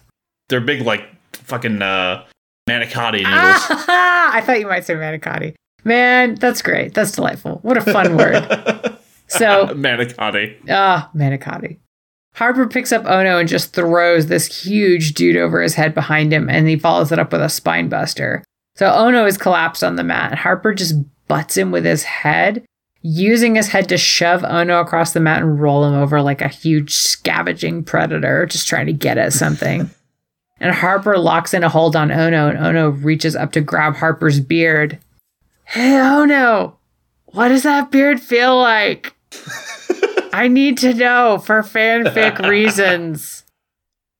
They're 0.49 0.61
big 0.61 0.81
like 0.81 1.03
fucking 1.33 1.81
uh 1.81 2.25
manicotti 2.69 3.23
noodles. 3.23 3.65
Ah, 3.87 4.31
I 4.35 4.41
thought 4.41 4.59
you 4.59 4.67
might 4.67 4.85
say 4.85 4.95
manicotti. 4.95 5.55
Man, 5.83 6.35
that's 6.35 6.61
great. 6.61 6.93
That's 6.93 7.11
delightful. 7.13 7.59
What 7.61 7.77
a 7.77 7.81
fun 7.81 8.17
word. 8.17 8.95
So, 9.31 9.67
manicotti. 9.67 10.57
ah, 10.71 11.07
manicotti. 11.15 11.77
Harper 12.33 12.65
picks 12.67 12.91
up 12.91 13.05
Ono 13.05 13.37
and 13.37 13.47
just 13.47 13.73
throws 13.73 14.25
this 14.25 14.63
huge 14.63 15.13
dude 15.13 15.37
over 15.37 15.61
his 15.61 15.75
head 15.75 15.93
behind 15.93 16.33
him, 16.33 16.49
and 16.49 16.67
he 16.67 16.79
follows 16.79 17.11
it 17.11 17.19
up 17.19 17.31
with 17.31 17.41
a 17.43 17.47
spine 17.49 17.89
buster. 17.89 18.43
So 18.75 18.91
Ono 18.91 19.27
is 19.27 19.37
collapsed 19.37 19.83
on 19.83 19.97
the 19.97 20.03
mat, 20.03 20.31
and 20.31 20.39
Harper 20.39 20.73
just 20.73 20.95
butts 21.27 21.55
him 21.55 21.69
with 21.69 21.85
his 21.85 22.01
head, 22.01 22.63
using 23.01 23.55
his 23.55 23.69
head 23.69 23.89
to 23.89 23.97
shove 23.97 24.43
Ono 24.43 24.79
across 24.79 25.13
the 25.13 25.19
mat 25.19 25.41
and 25.41 25.61
roll 25.61 25.85
him 25.85 25.93
over 25.93 26.21
like 26.21 26.41
a 26.41 26.47
huge 26.47 26.93
scavenging 26.93 27.83
predator, 27.83 28.45
just 28.45 28.67
trying 28.67 28.87
to 28.87 28.93
get 28.93 29.17
at 29.17 29.33
something. 29.33 29.89
and 30.59 30.75
Harper 30.75 31.17
locks 31.17 31.53
in 31.53 31.63
a 31.63 31.69
hold 31.69 31.95
on 31.95 32.11
Ono, 32.11 32.49
and 32.49 32.57
Ono 32.57 32.89
reaches 32.89 33.35
up 33.35 33.51
to 33.53 33.61
grab 33.61 33.95
Harper's 33.95 34.39
beard. 34.39 34.99
Hey, 35.65 35.97
Ono, 35.99 36.77
what 37.27 37.49
does 37.49 37.63
that 37.63 37.91
beard 37.91 38.19
feel 38.19 38.57
like? 38.57 39.15
I 40.33 40.47
need 40.47 40.77
to 40.79 40.93
know 40.93 41.37
for 41.37 41.61
fanfic 41.63 42.39
reasons. 42.49 43.43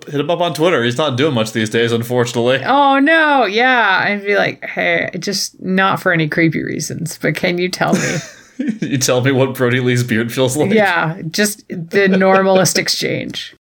Hit 0.06 0.22
him 0.22 0.30
up 0.30 0.40
on 0.40 0.54
Twitter. 0.54 0.84
He's 0.84 0.98
not 0.98 1.18
doing 1.18 1.34
much 1.34 1.52
these 1.52 1.70
days, 1.70 1.92
unfortunately. 1.92 2.64
Oh 2.64 3.00
no, 3.00 3.46
yeah. 3.46 4.02
I'd 4.06 4.24
be 4.24 4.38
like, 4.38 4.64
hey, 4.64 5.10
just 5.20 5.62
not 5.62 6.02
for 6.02 6.14
any 6.14 6.30
creepy 6.30 6.64
reasons, 6.64 7.18
but 7.18 7.36
can 7.36 7.58
you 7.58 7.68
tell 7.68 7.94
me? 7.94 8.18
you 8.82 8.98
tell 8.98 9.22
me 9.22 9.32
what 9.32 9.56
Brodie 9.56 9.80
Lee's 9.80 10.04
beard 10.04 10.32
feels 10.34 10.58
like. 10.58 10.72
yeah, 10.72 11.22
just 11.30 11.68
the 11.70 12.08
normalist 12.08 12.78
exchange. 12.78 13.56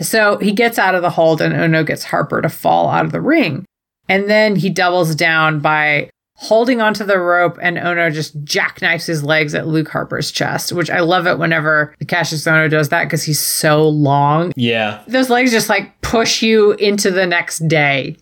So 0.00 0.38
he 0.38 0.52
gets 0.52 0.78
out 0.78 0.94
of 0.94 1.02
the 1.02 1.10
hold 1.10 1.40
and 1.40 1.54
Ono 1.54 1.84
gets 1.84 2.04
Harper 2.04 2.42
to 2.42 2.48
fall 2.48 2.88
out 2.88 3.04
of 3.04 3.12
the 3.12 3.20
ring. 3.20 3.64
And 4.08 4.28
then 4.28 4.56
he 4.56 4.70
doubles 4.70 5.14
down 5.14 5.60
by 5.60 6.10
holding 6.34 6.82
onto 6.82 7.02
the 7.02 7.18
rope 7.18 7.58
and 7.62 7.78
Ono 7.78 8.10
just 8.10 8.44
jackknifes 8.44 9.06
his 9.06 9.22
legs 9.24 9.54
at 9.54 9.66
Luke 9.66 9.88
Harper's 9.88 10.30
chest, 10.30 10.70
which 10.72 10.90
I 10.90 11.00
love 11.00 11.26
it 11.26 11.38
whenever 11.38 11.94
Cassius 12.08 12.46
Ono 12.46 12.68
does 12.68 12.90
that 12.90 13.04
because 13.04 13.22
he's 13.22 13.40
so 13.40 13.88
long. 13.88 14.52
Yeah. 14.54 15.02
Those 15.08 15.30
legs 15.30 15.50
just 15.50 15.70
like 15.70 15.98
push 16.02 16.42
you 16.42 16.72
into 16.72 17.10
the 17.10 17.26
next 17.26 17.66
day. 17.68 18.16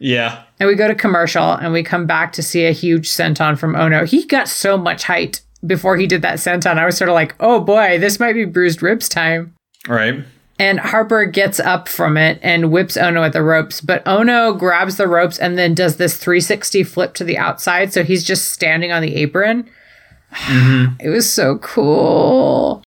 Yeah. 0.00 0.42
And 0.58 0.66
we 0.66 0.74
go 0.74 0.88
to 0.88 0.94
commercial 0.94 1.52
and 1.52 1.72
we 1.72 1.82
come 1.82 2.06
back 2.06 2.32
to 2.32 2.42
see 2.42 2.66
a 2.66 2.72
huge 2.72 3.08
senton 3.08 3.56
from 3.56 3.76
Ono. 3.76 4.04
He 4.04 4.24
got 4.24 4.48
so 4.48 4.76
much 4.76 5.04
height 5.04 5.42
before 5.64 5.96
he 5.96 6.06
did 6.06 6.22
that 6.22 6.38
senton. 6.38 6.78
I 6.78 6.86
was 6.86 6.96
sort 6.96 7.10
of 7.10 7.14
like, 7.14 7.36
oh 7.38 7.60
boy, 7.60 7.98
this 7.98 8.18
might 8.18 8.32
be 8.32 8.46
bruised 8.46 8.82
ribs 8.82 9.08
time. 9.08 9.54
Right. 9.86 10.24
And 10.58 10.80
Harper 10.80 11.24
gets 11.24 11.60
up 11.60 11.88
from 11.88 12.16
it 12.16 12.38
and 12.42 12.70
whips 12.70 12.96
Ono 12.96 13.22
at 13.22 13.32
the 13.32 13.42
ropes, 13.42 13.80
but 13.80 14.06
Ono 14.06 14.52
grabs 14.52 14.96
the 14.96 15.08
ropes 15.08 15.38
and 15.38 15.56
then 15.56 15.74
does 15.74 15.96
this 15.96 16.16
360 16.16 16.82
flip 16.84 17.14
to 17.14 17.24
the 17.24 17.38
outside. 17.38 17.92
So 17.92 18.02
he's 18.02 18.24
just 18.24 18.50
standing 18.50 18.92
on 18.92 19.00
the 19.00 19.16
apron. 19.16 19.68
Mm-hmm. 20.32 21.00
It 21.00 21.08
was 21.08 21.30
so 21.30 21.58
cool. 21.58 22.82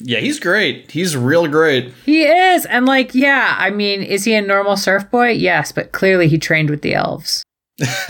Yeah, 0.00 0.18
he's 0.20 0.38
great. 0.40 0.90
He's 0.90 1.16
real 1.16 1.46
great. 1.46 1.92
He 2.04 2.24
is. 2.24 2.66
And 2.66 2.86
like, 2.86 3.14
yeah, 3.14 3.56
I 3.58 3.70
mean, 3.70 4.02
is 4.02 4.24
he 4.24 4.34
a 4.34 4.42
normal 4.42 4.76
surf 4.76 5.10
boy? 5.10 5.30
Yes, 5.30 5.72
but 5.72 5.92
clearly 5.92 6.28
he 6.28 6.38
trained 6.38 6.70
with 6.70 6.82
the 6.82 6.94
elves. 6.94 7.42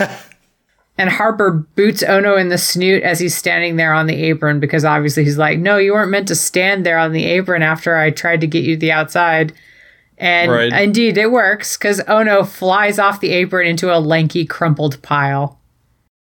and 0.97 1.09
Harper 1.09 1.51
boots 1.75 2.03
Ono 2.03 2.35
in 2.35 2.49
the 2.49 2.57
snoot 2.57 3.03
as 3.03 3.19
he's 3.19 3.35
standing 3.35 3.75
there 3.75 3.93
on 3.93 4.07
the 4.07 4.15
apron 4.23 4.59
because 4.59 4.85
obviously 4.85 5.23
he's 5.23 5.37
like, 5.37 5.59
no, 5.59 5.77
you 5.77 5.93
weren't 5.93 6.11
meant 6.11 6.27
to 6.29 6.35
stand 6.35 6.85
there 6.85 6.97
on 6.97 7.11
the 7.11 7.25
apron 7.25 7.63
after 7.63 7.95
I 7.95 8.11
tried 8.11 8.41
to 8.41 8.47
get 8.47 8.63
you 8.63 8.75
to 8.75 8.79
the 8.79 8.91
outside. 8.91 9.53
And 10.17 10.51
Right. 10.51 10.71
indeed, 10.71 11.17
it 11.17 11.31
works 11.31 11.77
because 11.77 12.01
Ono 12.07 12.43
flies 12.43 12.99
off 12.99 13.21
the 13.21 13.31
apron 13.31 13.67
into 13.67 13.91
a 13.95 13.97
lanky, 13.99 14.45
crumpled 14.45 15.01
pile. 15.01 15.57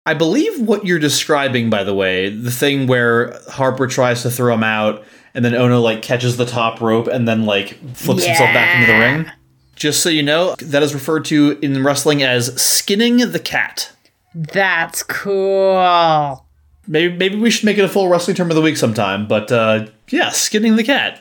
I 0.06 0.14
believe 0.14 0.60
what 0.60 0.84
you're 0.84 0.98
describing, 0.98 1.70
by 1.70 1.84
the 1.84 1.94
way, 1.94 2.28
the 2.28 2.50
thing 2.50 2.86
where 2.86 3.38
Harper 3.48 3.86
tries 3.86 4.22
to 4.22 4.30
throw 4.30 4.52
him 4.52 4.64
out 4.64 5.04
and 5.34 5.44
then 5.44 5.54
Ono 5.54 5.80
like 5.80 6.02
catches 6.02 6.36
the 6.36 6.46
top 6.46 6.80
rope 6.80 7.06
and 7.08 7.26
then 7.26 7.44
like 7.44 7.74
flips 7.94 8.24
himself 8.24 8.52
back 8.54 8.74
into 8.76 8.86
the 8.92 8.98
Yeah. 8.98 9.14
ring. 9.16 9.30
Just 9.76 10.02
so 10.02 10.08
you 10.08 10.22
know, 10.22 10.54
that 10.60 10.82
is 10.84 10.94
referred 10.94 11.24
to 11.26 11.58
in 11.60 11.82
wrestling 11.82 12.22
as 12.22 12.54
skinning 12.60 13.16
the 13.18 13.40
cat. 13.40 13.90
That's 14.34 15.02
cool. 15.02 16.46
Maybe 16.86 17.16
maybe 17.16 17.36
we 17.36 17.50
should 17.50 17.64
make 17.64 17.78
it 17.78 17.84
a 17.84 17.88
full 17.88 18.08
wrestling 18.08 18.36
term 18.36 18.50
of 18.50 18.54
the 18.56 18.62
week 18.62 18.76
sometime, 18.76 19.26
but 19.26 19.50
uh 19.50 19.86
yeah, 20.10 20.28
skinning 20.30 20.76
the 20.76 20.84
cat. 20.84 21.20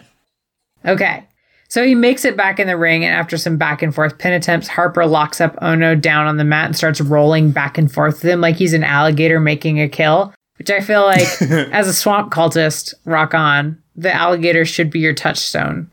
Okay. 0.86 1.24
So 1.70 1.84
he 1.84 1.96
makes 1.96 2.24
it 2.24 2.38
back 2.38 2.60
in 2.60 2.68
the 2.68 2.78
ring, 2.78 3.04
and 3.04 3.16
after 3.16 3.36
some 3.36 3.58
back 3.58 3.82
and 3.82 3.96
forth 3.96 4.20
pin 4.20 4.34
attempts, 4.34 4.68
Harper 4.68 5.08
locks 5.08 5.42
up 5.42 5.58
Ono 5.64 5.96
down 5.96 6.28
on 6.28 6.38
the 6.38 6.44
mat 6.44 6.66
and 6.68 6.76
starts 6.78 7.02
rolling 7.02 7.50
back 7.50 7.80
and 7.80 7.92
forth 7.92 8.22
with 8.22 8.32
him 8.32 8.42
like 8.42 8.58
he's 8.58 8.74
an 8.74 8.84
alligator 8.84 9.40
making 9.40 9.82
a 9.82 9.90
kill, 9.90 10.32
which 10.58 10.70
I 10.70 10.80
feel 10.82 11.04
like, 11.04 11.42
as 11.42 11.88
a 11.88 11.94
swamp 11.94 12.32
cultist, 12.32 12.94
rock 13.06 13.34
on. 13.34 13.82
The 13.96 14.14
alligator 14.14 14.66
should 14.66 14.90
be 14.90 15.00
your 15.00 15.14
touchstone. 15.14 15.90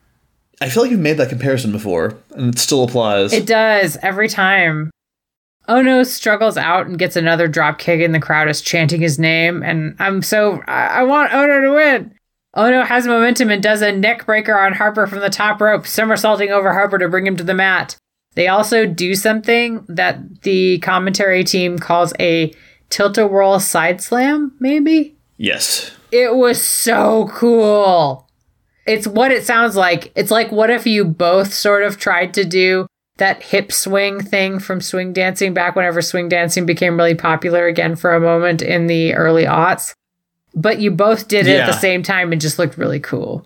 I 0.59 0.69
feel 0.69 0.83
like 0.83 0.91
you've 0.91 0.99
made 0.99 1.17
that 1.17 1.29
comparison 1.29 1.71
before, 1.71 2.15
and 2.31 2.53
it 2.53 2.59
still 2.59 2.83
applies. 2.83 3.33
It 3.33 3.47
does 3.47 3.97
every 4.01 4.27
time. 4.27 4.91
Ono 5.67 6.03
struggles 6.03 6.57
out 6.57 6.87
and 6.87 6.99
gets 6.99 7.15
another 7.15 7.47
drop 7.47 7.79
kick, 7.79 8.01
and 8.01 8.13
the 8.13 8.19
crowd 8.19 8.49
is 8.49 8.61
chanting 8.61 9.01
his 9.01 9.17
name. 9.17 9.63
And 9.63 9.95
I'm 9.99 10.21
so 10.21 10.61
I, 10.67 10.87
I 10.87 11.03
want 11.03 11.33
Ono 11.33 11.61
to 11.61 11.73
win. 11.73 12.15
Ono 12.55 12.83
has 12.83 13.07
momentum 13.07 13.49
and 13.49 13.63
does 13.63 13.81
a 13.81 13.91
neck 13.91 14.25
breaker 14.25 14.57
on 14.57 14.73
Harper 14.73 15.07
from 15.07 15.19
the 15.19 15.29
top 15.29 15.61
rope, 15.61 15.87
somersaulting 15.87 16.49
over 16.49 16.73
Harper 16.73 16.97
to 16.97 17.07
bring 17.07 17.25
him 17.25 17.37
to 17.37 17.43
the 17.43 17.53
mat. 17.53 17.95
They 18.35 18.47
also 18.47 18.85
do 18.85 19.15
something 19.15 19.85
that 19.87 20.41
the 20.41 20.79
commentary 20.79 21.43
team 21.43 21.79
calls 21.79 22.13
a 22.19 22.53
tilt 22.91 23.17
a 23.17 23.25
whirl 23.25 23.59
side 23.59 24.01
slam, 24.01 24.53
maybe? 24.59 25.15
yes. 25.37 25.91
It 26.11 26.35
was 26.35 26.61
so 26.61 27.29
cool. 27.33 28.27
It's 28.85 29.07
what 29.07 29.31
it 29.31 29.45
sounds 29.45 29.77
like. 29.77 30.11
It's 30.13 30.29
like 30.29 30.51
what 30.51 30.69
if 30.69 30.85
you 30.85 31.05
both 31.05 31.53
sort 31.53 31.83
of 31.83 31.97
tried 31.97 32.33
to 32.33 32.43
do 32.43 32.85
that 33.17 33.43
hip 33.43 33.71
swing 33.71 34.21
thing 34.21 34.59
from 34.59 34.81
swing 34.81 35.13
dancing 35.13 35.53
back 35.53 35.75
whenever 35.75 36.01
swing 36.01 36.27
dancing 36.27 36.65
became 36.65 36.97
really 36.97 37.15
popular 37.15 37.67
again 37.67 37.95
for 37.95 38.13
a 38.13 38.19
moment 38.19 38.61
in 38.61 38.87
the 38.87 39.13
early 39.13 39.45
aughts. 39.45 39.93
But 40.53 40.79
you 40.79 40.91
both 40.91 41.29
did 41.29 41.47
it 41.47 41.61
at 41.61 41.67
the 41.67 41.79
same 41.79 42.03
time 42.03 42.33
and 42.33 42.41
just 42.41 42.59
looked 42.59 42.77
really 42.77 42.99
cool. 42.99 43.45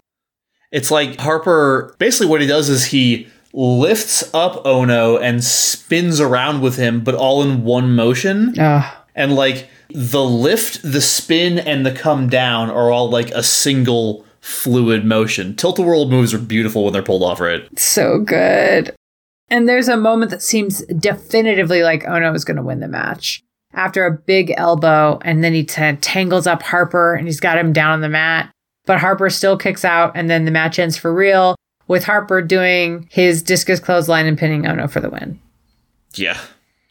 It's 0.72 0.90
like 0.90 1.20
Harper 1.20 1.96
basically 2.00 2.28
what 2.28 2.42
he 2.42 2.48
does 2.48 2.68
is 2.70 2.86
he 2.86 3.28
lifts 3.54 4.34
up 4.34 4.66
Ono 4.66 5.18
and 5.18 5.44
spins 5.44 6.20
around 6.20 6.62
with 6.62 6.78
him, 6.78 7.04
but 7.04 7.14
all 7.14 7.44
in 7.44 7.64
one 7.64 7.96
motion. 7.96 8.60
Ugh. 8.60 9.05
And 9.16 9.34
like 9.34 9.70
the 9.90 10.24
lift, 10.24 10.82
the 10.84 11.02
spin, 11.02 11.58
and 11.58 11.86
the 11.86 11.92
come 11.92 12.30
down 12.30 12.70
are 12.70 12.92
all 12.92 13.10
like 13.10 13.32
a 13.32 13.44
single 13.44 14.26
fluid 14.42 15.06
motion. 15.06 15.56
Tilt 15.56 15.80
a 15.80 15.82
whirl 15.82 16.08
moves 16.08 16.34
are 16.34 16.40
beautiful 16.40 16.84
when 16.84 16.94
they're 16.94 17.02
pulled 17.02 17.24
off 17.24 17.40
right. 17.40 17.68
So 17.80 18.20
good. 18.20 18.94
And 19.50 19.70
there's 19.70 19.88
a 19.88 19.98
moment 19.98 20.32
that 20.32 20.42
seems 20.42 20.82
definitively 20.86 21.84
like 21.84 22.04
oh 22.08 22.16
Ono 22.16 22.34
is 22.34 22.46
going 22.46 22.58
to 22.58 22.64
win 22.64 22.80
the 22.80 22.88
match. 22.88 23.42
After 23.74 24.06
a 24.06 24.12
big 24.12 24.54
elbow, 24.56 25.20
and 25.24 25.44
then 25.44 25.54
he 25.54 25.64
t- 25.64 25.98
tangles 25.98 26.48
up 26.48 26.62
Harper 26.62 27.14
and 27.14 27.28
he's 27.28 27.42
got 27.42 27.58
him 27.58 27.74
down 27.74 27.92
on 27.92 28.02
the 28.02 28.10
mat. 28.10 28.50
But 28.86 29.00
Harper 29.00 29.30
still 29.30 29.58
kicks 29.58 29.84
out, 29.84 30.12
and 30.16 30.30
then 30.30 30.46
the 30.46 30.52
match 30.52 30.78
ends 30.78 30.96
for 30.96 31.14
real 31.14 31.56
with 31.88 32.04
Harper 32.04 32.42
doing 32.42 33.08
his 33.12 33.42
discus 33.42 33.80
clothesline 33.80 34.28
and 34.28 34.38
pinning 34.38 34.66
oh 34.68 34.72
Ono 34.72 34.88
for 34.88 35.00
the 35.00 35.10
win. 35.10 35.40
Yeah. 36.14 36.40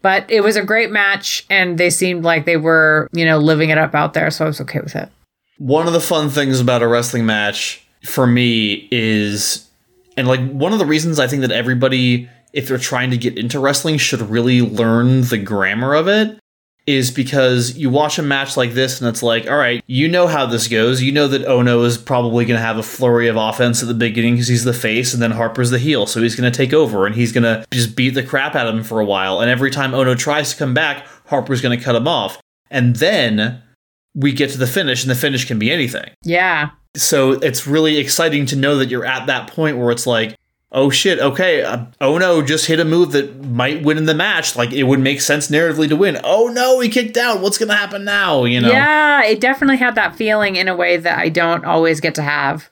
But 0.04 0.30
it 0.30 0.42
was 0.42 0.56
a 0.56 0.62
great 0.62 0.90
match, 0.90 1.46
and 1.48 1.78
they 1.78 1.88
seemed 1.88 2.24
like 2.24 2.44
they 2.44 2.58
were, 2.58 3.08
you 3.14 3.24
know, 3.24 3.38
living 3.38 3.70
it 3.70 3.78
up 3.78 3.94
out 3.94 4.12
there, 4.12 4.30
so 4.30 4.44
I 4.44 4.48
was 4.48 4.60
okay 4.60 4.80
with 4.80 4.94
it. 4.94 5.08
One 5.56 5.86
of 5.86 5.94
the 5.94 6.00
fun 6.00 6.28
things 6.28 6.60
about 6.60 6.82
a 6.82 6.86
wrestling 6.86 7.24
match 7.24 7.82
for 8.04 8.26
me 8.26 8.86
is, 8.90 9.66
and 10.18 10.28
like 10.28 10.46
one 10.50 10.74
of 10.74 10.78
the 10.78 10.84
reasons 10.84 11.18
I 11.18 11.26
think 11.26 11.40
that 11.40 11.52
everybody, 11.52 12.28
if 12.52 12.68
they're 12.68 12.76
trying 12.76 13.12
to 13.12 13.16
get 13.16 13.38
into 13.38 13.58
wrestling, 13.58 13.96
should 13.96 14.20
really 14.20 14.60
learn 14.60 15.22
the 15.22 15.38
grammar 15.38 15.94
of 15.94 16.06
it, 16.06 16.38
is 16.86 17.10
because 17.10 17.78
you 17.78 17.88
watch 17.88 18.18
a 18.18 18.22
match 18.22 18.56
like 18.56 18.74
this 18.74 19.00
and 19.00 19.08
it's 19.08 19.22
like, 19.22 19.48
all 19.48 19.56
right, 19.56 19.82
you 19.86 20.06
know 20.06 20.26
how 20.26 20.44
this 20.44 20.68
goes. 20.68 21.02
You 21.02 21.12
know 21.12 21.26
that 21.28 21.46
Ono 21.46 21.82
is 21.84 21.96
probably 21.96 22.44
going 22.44 22.58
to 22.58 22.64
have 22.64 22.76
a 22.76 22.82
flurry 22.82 23.28
of 23.28 23.36
offense 23.36 23.80
at 23.80 23.88
the 23.88 23.94
beginning 23.94 24.34
because 24.34 24.48
he's 24.48 24.64
the 24.64 24.74
face, 24.74 25.14
and 25.14 25.22
then 25.22 25.30
Harper's 25.30 25.70
the 25.70 25.78
heel, 25.78 26.06
so 26.06 26.20
he's 26.20 26.36
going 26.36 26.50
to 26.50 26.56
take 26.56 26.74
over 26.74 27.06
and 27.06 27.14
he's 27.14 27.32
going 27.32 27.44
to 27.44 27.64
just 27.72 27.96
beat 27.96 28.10
the 28.10 28.22
crap 28.22 28.54
out 28.54 28.66
of 28.66 28.74
him 28.74 28.84
for 28.84 29.00
a 29.00 29.04
while. 29.04 29.40
And 29.40 29.50
every 29.50 29.70
time 29.70 29.94
Ono 29.94 30.14
tries 30.14 30.52
to 30.52 30.58
come 30.58 30.74
back, 30.74 31.06
Harper's 31.26 31.62
going 31.62 31.78
to 31.78 31.82
cut 31.82 31.96
him 31.96 32.06
off. 32.06 32.38
And 32.70 32.96
then 32.96 33.62
we 34.14 34.32
get 34.32 34.50
to 34.50 34.58
the 34.58 34.66
finish, 34.66 35.02
and 35.02 35.10
the 35.10 35.14
finish 35.14 35.46
can 35.46 35.58
be 35.58 35.70
anything. 35.70 36.10
Yeah. 36.22 36.70
So 36.96 37.32
it's 37.32 37.66
really 37.66 37.96
exciting 37.96 38.46
to 38.46 38.56
know 38.56 38.76
that 38.76 38.90
you're 38.90 39.06
at 39.06 39.26
that 39.26 39.50
point 39.50 39.78
where 39.78 39.90
it's 39.90 40.06
like, 40.06 40.36
oh 40.74 40.90
shit, 40.90 41.20
okay, 41.20 41.62
uh, 41.62 41.86
oh 42.00 42.18
no, 42.18 42.42
just 42.42 42.66
hit 42.66 42.80
a 42.80 42.84
move 42.84 43.12
that 43.12 43.42
might 43.46 43.82
win 43.82 43.96
in 43.96 44.04
the 44.04 44.14
match. 44.14 44.56
Like 44.56 44.72
it 44.72 44.82
would 44.82 45.00
make 45.00 45.22
sense 45.22 45.48
narratively 45.48 45.88
to 45.88 45.96
win. 45.96 46.20
Oh 46.22 46.48
no, 46.48 46.80
he 46.80 46.90
kicked 46.90 47.16
out. 47.16 47.40
What's 47.40 47.56
gonna 47.56 47.76
happen 47.76 48.04
now? 48.04 48.44
You 48.44 48.60
know? 48.60 48.68
Yeah, 48.68 49.24
it 49.24 49.40
definitely 49.40 49.78
had 49.78 49.94
that 49.94 50.16
feeling 50.16 50.56
in 50.56 50.68
a 50.68 50.76
way 50.76 50.98
that 50.98 51.18
I 51.18 51.30
don't 51.30 51.64
always 51.64 52.00
get 52.00 52.16
to 52.16 52.22
have. 52.22 52.68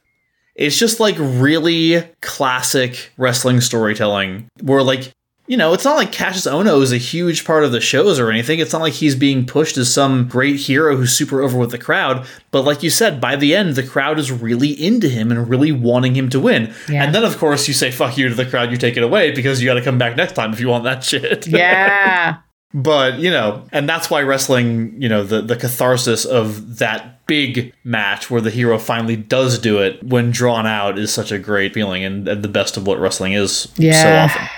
It's 0.55 0.79
just 0.79 1.01
like 1.01 1.17
really 1.19 2.03
classic 2.21 3.13
wrestling 3.17 3.63
storytelling 3.63 4.49
where 4.61 4.83
like 4.83 5.13
you 5.53 5.59
know, 5.59 5.75
it's 5.75 5.85
not 5.85 5.97
like 5.97 6.13
Cassius 6.13 6.47
Ono 6.47 6.81
is 6.81 6.93
a 6.93 6.97
huge 6.97 7.45
part 7.45 7.63
of 7.63 7.73
the 7.73 7.81
shows 7.83 8.19
or 8.19 8.31
anything. 8.31 8.59
It's 8.59 8.73
not 8.73 8.81
like 8.81 8.95
he's 8.95 9.15
being 9.15 9.45
pushed 9.45 9.77
as 9.77 9.93
some 9.93 10.27
great 10.27 10.57
hero 10.57 10.97
who's 10.97 11.13
super 11.13 11.43
over 11.43 11.59
with 11.59 11.73
the 11.73 11.77
crowd. 11.79 12.27
But 12.53 12.63
like 12.63 12.83
you 12.83 12.89
said, 12.89 13.21
by 13.21 13.37
the 13.37 13.55
end, 13.55 13.75
the 13.75 13.83
crowd 13.83 14.19
is 14.19 14.33
really 14.33 14.71
into 14.71 15.11
him 15.11 15.31
and 15.31 15.47
really 15.47 15.71
wanting 15.71 16.15
him 16.17 16.31
to 16.31 16.41
win. 16.41 16.73
Yeah. 16.89 17.05
And 17.05 17.15
then, 17.15 17.23
of 17.23 17.37
course, 17.37 17.69
you 17.69 17.75
say 17.75 17.91
fuck 17.91 18.17
you 18.17 18.31
to 18.31 18.35
the 18.35 18.47
crowd, 18.47 18.71
you 18.71 18.79
take 18.79 18.97
it 18.97 19.03
away 19.03 19.31
because 19.31 19.61
you 19.61 19.69
got 19.69 19.75
to 19.75 19.83
come 19.83 19.99
back 19.99 20.17
next 20.17 20.33
time 20.33 20.55
if 20.55 20.59
you 20.61 20.69
want 20.69 20.85
that 20.85 21.05
shit. 21.11 21.47
Yeah. 21.47 22.39
but, 22.73 23.19
you 23.19 23.31
know, 23.31 23.67
and 23.73 23.87
that's 23.87 24.09
why 24.09 24.23
wrestling, 24.23 24.95
you 25.03 25.11
know, 25.11 25.23
the, 25.23 25.43
the 25.43 25.57
catharsis 25.57 26.25
of 26.25 26.79
that 26.79 27.27
big 27.27 27.75
match 27.85 28.31
where 28.31 28.41
the 28.41 28.51
hero 28.51 28.79
finally 28.79 29.17
does 29.17 29.59
do 29.59 29.81
it 29.83 30.03
when 30.03 30.31
drawn 30.31 30.67
out 30.67 30.99
is 30.99 31.13
such 31.13 31.31
a 31.31 31.39
great 31.39 31.75
feeling 31.75 32.03
and, 32.05 32.27
and 32.27 32.43
the 32.43 32.49
best 32.49 32.79
of 32.79 32.87
what 32.87 32.99
wrestling 32.99 33.35
is 33.35 33.55
so 33.55 33.71
Yeah. 33.77 34.25
often. 34.31 34.49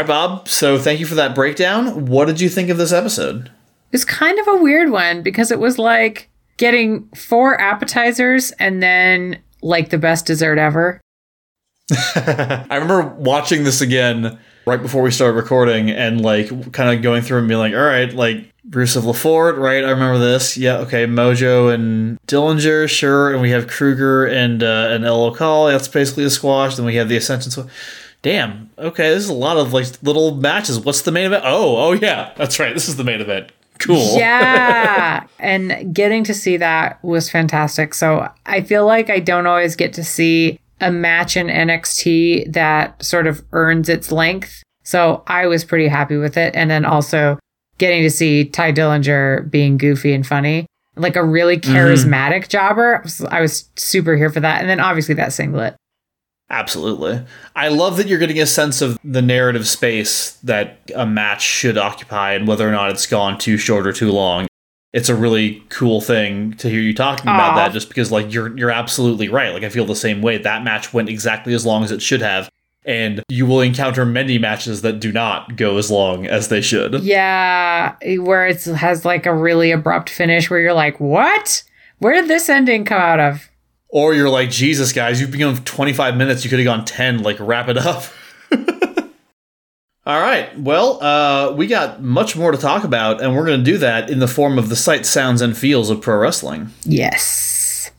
Right, 0.00 0.06
Bob. 0.06 0.48
So 0.48 0.78
thank 0.78 0.98
you 0.98 1.04
for 1.04 1.16
that 1.16 1.34
breakdown. 1.34 2.06
What 2.06 2.24
did 2.24 2.40
you 2.40 2.48
think 2.48 2.70
of 2.70 2.78
this 2.78 2.90
episode? 2.90 3.50
It's 3.92 4.02
kind 4.02 4.38
of 4.38 4.48
a 4.48 4.56
weird 4.56 4.88
one 4.88 5.22
because 5.22 5.50
it 5.50 5.58
was 5.58 5.78
like 5.78 6.30
getting 6.56 7.06
four 7.10 7.60
appetizers 7.60 8.50
and 8.52 8.82
then 8.82 9.42
like 9.60 9.90
the 9.90 9.98
best 9.98 10.24
dessert 10.24 10.56
ever. 10.56 11.02
I 12.16 12.66
remember 12.70 13.08
watching 13.08 13.64
this 13.64 13.82
again 13.82 14.38
right 14.64 14.80
before 14.80 15.02
we 15.02 15.10
started 15.10 15.36
recording 15.36 15.90
and 15.90 16.22
like 16.22 16.72
kind 16.72 16.96
of 16.96 17.02
going 17.02 17.20
through 17.20 17.40
and 17.40 17.48
being 17.48 17.60
like, 17.60 17.74
all 17.74 17.80
right, 17.80 18.10
like 18.10 18.50
Bruce 18.64 18.96
of 18.96 19.04
Lefort, 19.04 19.58
right? 19.58 19.84
I 19.84 19.90
remember 19.90 20.18
this. 20.18 20.56
Yeah, 20.56 20.78
okay, 20.78 21.04
Mojo 21.04 21.74
and 21.74 22.18
Dillinger, 22.26 22.88
sure. 22.88 23.34
And 23.34 23.42
we 23.42 23.50
have 23.50 23.66
Kruger 23.66 24.24
and 24.24 24.62
uh, 24.62 24.88
and 24.92 25.04
El 25.04 25.20
Local. 25.20 25.66
That's 25.66 25.88
basically 25.88 26.24
a 26.24 26.30
squash. 26.30 26.76
Then 26.76 26.86
we 26.86 26.94
have 26.94 27.10
the 27.10 27.18
Ascension. 27.18 27.50
So, 27.50 27.66
damn. 28.22 28.70
Okay, 28.78 29.10
this 29.10 29.24
is 29.24 29.28
a 29.28 29.34
lot 29.34 29.56
of 29.56 29.72
like 29.72 29.86
little 30.02 30.34
matches. 30.34 30.80
What's 30.80 31.02
the 31.02 31.12
main 31.12 31.26
event? 31.26 31.44
Oh, 31.46 31.76
oh 31.76 31.92
yeah, 31.92 32.32
that's 32.36 32.58
right. 32.58 32.74
This 32.74 32.88
is 32.88 32.96
the 32.96 33.04
main 33.04 33.20
event. 33.20 33.52
Cool. 33.80 34.18
Yeah. 34.18 35.26
and 35.38 35.94
getting 35.94 36.22
to 36.24 36.34
see 36.34 36.56
that 36.58 37.02
was 37.02 37.30
fantastic. 37.30 37.94
So 37.94 38.30
I 38.46 38.60
feel 38.60 38.86
like 38.86 39.10
I 39.10 39.20
don't 39.20 39.46
always 39.46 39.74
get 39.74 39.92
to 39.94 40.04
see 40.04 40.60
a 40.80 40.92
match 40.92 41.36
in 41.36 41.48
NXT 41.48 42.52
that 42.52 43.02
sort 43.02 43.26
of 43.26 43.42
earns 43.52 43.88
its 43.88 44.12
length. 44.12 44.62
So 44.84 45.22
I 45.26 45.46
was 45.46 45.64
pretty 45.64 45.88
happy 45.88 46.16
with 46.16 46.36
it. 46.36 46.54
And 46.54 46.70
then 46.70 46.84
also 46.84 47.38
getting 47.78 48.02
to 48.02 48.10
see 48.10 48.44
Ty 48.44 48.72
Dillinger 48.72 49.50
being 49.50 49.78
goofy 49.78 50.12
and 50.12 50.26
funny, 50.26 50.66
like 50.96 51.16
a 51.16 51.24
really 51.24 51.56
mm-hmm. 51.56 51.74
charismatic 51.74 52.48
jobber. 52.48 52.98
I 52.98 53.02
was, 53.02 53.20
I 53.22 53.40
was 53.40 53.70
super 53.76 54.16
here 54.16 54.30
for 54.30 54.40
that. 54.40 54.60
And 54.60 54.68
then 54.68 54.80
obviously 54.80 55.14
that 55.14 55.32
singlet. 55.32 55.76
Absolutely. 56.50 57.22
I 57.54 57.68
love 57.68 57.96
that 57.96 58.08
you're 58.08 58.18
getting 58.18 58.40
a 58.40 58.46
sense 58.46 58.82
of 58.82 58.98
the 59.04 59.22
narrative 59.22 59.68
space 59.68 60.32
that 60.42 60.78
a 60.94 61.06
match 61.06 61.42
should 61.42 61.78
occupy 61.78 62.32
and 62.32 62.48
whether 62.48 62.68
or 62.68 62.72
not 62.72 62.90
it's 62.90 63.06
gone 63.06 63.38
too 63.38 63.56
short 63.56 63.86
or 63.86 63.92
too 63.92 64.10
long. 64.10 64.48
It's 64.92 65.08
a 65.08 65.14
really 65.14 65.62
cool 65.68 66.00
thing 66.00 66.54
to 66.54 66.68
hear 66.68 66.80
you 66.80 66.92
talking 66.92 67.26
about 67.26 67.54
that 67.54 67.70
just 67.70 67.86
because 67.86 68.10
like 68.10 68.34
you're 68.34 68.56
you're 68.58 68.72
absolutely 68.72 69.28
right. 69.28 69.54
Like 69.54 69.62
I 69.62 69.68
feel 69.68 69.84
the 69.84 69.94
same 69.94 70.20
way. 70.20 70.38
That 70.38 70.64
match 70.64 70.92
went 70.92 71.08
exactly 71.08 71.54
as 71.54 71.64
long 71.64 71.84
as 71.84 71.92
it 71.92 72.02
should 72.02 72.20
have. 72.20 72.50
And 72.84 73.22
you 73.28 73.46
will 73.46 73.60
encounter 73.60 74.04
many 74.04 74.38
matches 74.38 74.82
that 74.82 74.98
do 74.98 75.12
not 75.12 75.54
go 75.54 75.78
as 75.78 75.90
long 75.90 76.26
as 76.26 76.48
they 76.48 76.60
should. 76.60 77.04
Yeah. 77.04 77.94
Where 78.18 78.48
it 78.48 78.64
has 78.64 79.04
like 79.04 79.26
a 79.26 79.34
really 79.34 79.70
abrupt 79.70 80.10
finish 80.10 80.50
where 80.50 80.58
you're 80.58 80.72
like, 80.72 80.98
what? 80.98 81.62
Where 81.98 82.14
did 82.14 82.26
this 82.26 82.48
ending 82.48 82.84
come 82.84 83.00
out 83.00 83.20
of? 83.20 83.49
Or 83.92 84.14
you're 84.14 84.30
like, 84.30 84.50
Jesus 84.50 84.92
guys, 84.92 85.20
you've 85.20 85.30
been 85.30 85.40
going 85.40 85.56
25 85.56 86.16
minutes, 86.16 86.44
you 86.44 86.50
could 86.50 86.60
have 86.60 86.66
gone 86.66 86.84
10, 86.84 87.22
like 87.22 87.36
wrap 87.40 87.68
it 87.68 87.76
up. 87.76 88.04
All 90.06 90.20
right. 90.20 90.58
Well, 90.58 91.02
uh, 91.02 91.52
we 91.52 91.66
got 91.66 92.02
much 92.02 92.36
more 92.36 92.50
to 92.52 92.58
talk 92.58 92.84
about, 92.84 93.20
and 93.22 93.36
we're 93.36 93.44
going 93.44 93.62
to 93.62 93.70
do 93.70 93.78
that 93.78 94.08
in 94.08 94.18
the 94.18 94.26
form 94.26 94.58
of 94.58 94.68
the 94.68 94.76
sights, 94.76 95.08
sounds, 95.10 95.42
and 95.42 95.56
feels 95.56 95.90
of 95.90 96.00
pro 96.00 96.16
wrestling. 96.16 96.70
Yes. 96.84 97.90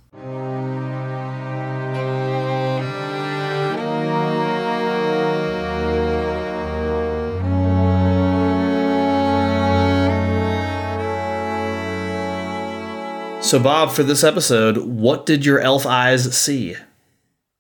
So, 13.52 13.60
Bob, 13.60 13.92
for 13.92 14.04
this 14.04 14.24
episode, 14.24 14.78
what 14.78 15.26
did 15.26 15.46
your 15.46 15.60
elf 15.60 15.86
eyes 15.86 16.38
see? 16.38 16.78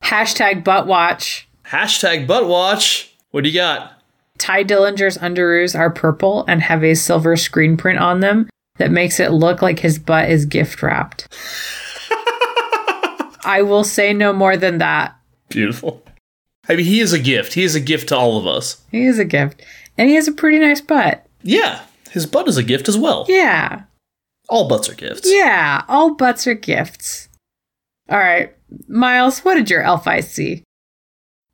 Hashtag 0.01 0.63
butt 0.63 0.87
watch. 0.87 1.49
Hashtag 1.65 2.25
butt 2.25 2.47
watch. 2.47 3.13
What 3.31 3.43
do 3.43 3.49
you 3.49 3.59
got? 3.59 4.01
Ty 4.37 4.63
Dillinger's 4.63 5.17
underoos 5.17 5.77
are 5.77 5.89
purple 5.89 6.45
and 6.47 6.61
have 6.61 6.81
a 6.81 6.93
silver 6.93 7.35
screen 7.35 7.75
print 7.75 7.99
on 7.99 8.21
them 8.21 8.49
that 8.77 8.89
makes 8.89 9.19
it 9.19 9.33
look 9.33 9.61
like 9.61 9.79
his 9.79 9.99
butt 9.99 10.29
is 10.29 10.45
gift 10.45 10.81
wrapped. 10.81 11.27
I 13.43 13.61
will 13.61 13.83
say 13.83 14.13
no 14.13 14.31
more 14.31 14.55
than 14.55 14.77
that. 14.77 15.13
Beautiful. 15.49 16.05
I 16.69 16.77
mean, 16.77 16.85
he 16.85 17.01
is 17.01 17.11
a 17.11 17.19
gift. 17.19 17.51
He 17.51 17.63
is 17.63 17.75
a 17.75 17.81
gift 17.81 18.07
to 18.07 18.15
all 18.15 18.37
of 18.37 18.47
us. 18.47 18.81
He 18.91 19.07
is 19.07 19.19
a 19.19 19.25
gift. 19.25 19.61
And 19.97 20.07
he 20.07 20.15
has 20.15 20.29
a 20.29 20.31
pretty 20.31 20.57
nice 20.57 20.79
butt. 20.79 21.27
Yeah, 21.43 21.81
his 22.11 22.25
butt 22.25 22.47
is 22.47 22.55
a 22.55 22.63
gift 22.63 22.87
as 22.87 22.97
well. 22.97 23.25
Yeah. 23.27 23.81
All 24.51 24.67
butts 24.67 24.89
are 24.89 24.95
gifts. 24.95 25.21
Yeah. 25.31 25.83
All 25.87 26.13
butts 26.13 26.45
are 26.45 26.53
gifts. 26.53 27.29
All 28.09 28.17
right. 28.19 28.53
Miles, 28.89 29.39
what 29.45 29.55
did 29.55 29.69
your 29.69 29.81
elf 29.81 30.05
eyes 30.05 30.29
see? 30.29 30.63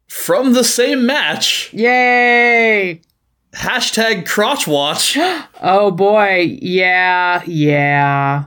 From 0.10 0.53
the 0.53 0.63
same 0.63 1.05
match, 1.05 1.71
Yay! 1.73 3.01
hashtag 3.53 4.25
crotch 4.25 4.67
watch. 4.67 5.15
Oh 5.62 5.91
boy. 5.91 6.57
Yeah. 6.62 7.43
Yeah. 7.45 8.45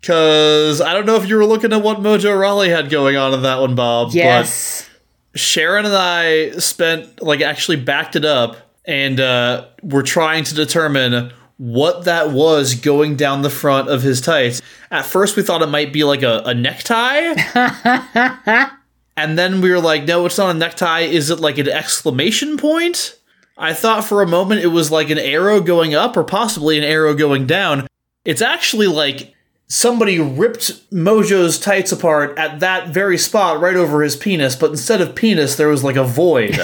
Because 0.00 0.80
I 0.80 0.92
don't 0.92 1.06
know 1.06 1.16
if 1.16 1.26
you 1.28 1.36
were 1.36 1.46
looking 1.46 1.72
at 1.72 1.82
what 1.82 1.98
Mojo 1.98 2.38
Rawley 2.38 2.68
had 2.68 2.90
going 2.90 3.16
on 3.16 3.32
in 3.32 3.42
that 3.42 3.60
one, 3.60 3.74
Bob. 3.74 4.10
Yes. 4.12 4.88
But 5.32 5.40
Sharon 5.40 5.86
and 5.86 5.94
I 5.94 6.50
spent, 6.58 7.22
like, 7.22 7.40
actually 7.40 7.76
backed 7.76 8.16
it 8.16 8.24
up 8.24 8.56
and 8.84 9.18
uh, 9.20 9.66
were 9.82 10.02
trying 10.02 10.44
to 10.44 10.54
determine 10.54 11.32
what 11.58 12.04
that 12.04 12.30
was 12.30 12.74
going 12.76 13.16
down 13.16 13.42
the 13.42 13.50
front 13.50 13.88
of 13.88 14.02
his 14.02 14.20
tights. 14.20 14.62
At 14.90 15.04
first, 15.04 15.36
we 15.36 15.42
thought 15.42 15.62
it 15.62 15.68
might 15.68 15.92
be 15.92 16.04
like 16.04 16.22
a, 16.22 16.42
a 16.46 16.54
necktie. 16.54 17.34
and 19.16 19.36
then 19.38 19.60
we 19.60 19.70
were 19.70 19.80
like, 19.80 20.04
no, 20.04 20.24
it's 20.24 20.38
not 20.38 20.54
a 20.54 20.58
necktie. 20.58 21.00
Is 21.00 21.30
it 21.30 21.40
like 21.40 21.58
an 21.58 21.68
exclamation 21.68 22.56
point? 22.56 23.18
I 23.56 23.74
thought 23.74 24.04
for 24.04 24.22
a 24.22 24.26
moment 24.26 24.62
it 24.62 24.68
was 24.68 24.92
like 24.92 25.10
an 25.10 25.18
arrow 25.18 25.60
going 25.60 25.94
up 25.94 26.16
or 26.16 26.22
possibly 26.22 26.78
an 26.78 26.84
arrow 26.84 27.12
going 27.12 27.46
down. 27.46 27.88
It's 28.24 28.42
actually 28.42 28.86
like 28.86 29.34
somebody 29.66 30.20
ripped 30.20 30.90
Mojo's 30.92 31.58
tights 31.58 31.90
apart 31.90 32.38
at 32.38 32.60
that 32.60 32.90
very 32.90 33.18
spot 33.18 33.60
right 33.60 33.74
over 33.74 34.02
his 34.02 34.14
penis, 34.14 34.54
but 34.54 34.70
instead 34.70 35.00
of 35.00 35.16
penis, 35.16 35.56
there 35.56 35.68
was 35.68 35.82
like 35.82 35.96
a 35.96 36.04
void. 36.04 36.56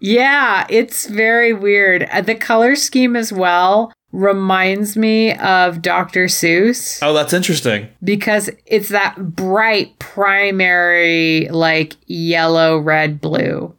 yeah, 0.06 0.68
it's 0.70 1.08
very 1.08 1.52
weird. 1.52 2.08
Uh, 2.12 2.22
The 2.22 2.36
color 2.36 2.76
scheme 2.76 3.16
as 3.16 3.34
well 3.34 3.92
reminds 4.12 4.96
me 4.96 5.34
of 5.38 5.82
Dr. 5.82 6.26
Seuss 6.26 7.00
oh, 7.02 7.12
that's 7.14 7.34
interesting. 7.34 7.90
because 8.04 8.50
it's 8.66 8.90
that 8.90 9.16
bright 9.36 9.98
primary, 10.00 11.48
like 11.50 11.96
yellow, 12.06 12.78
red, 12.78 13.20
blue. 13.20 13.74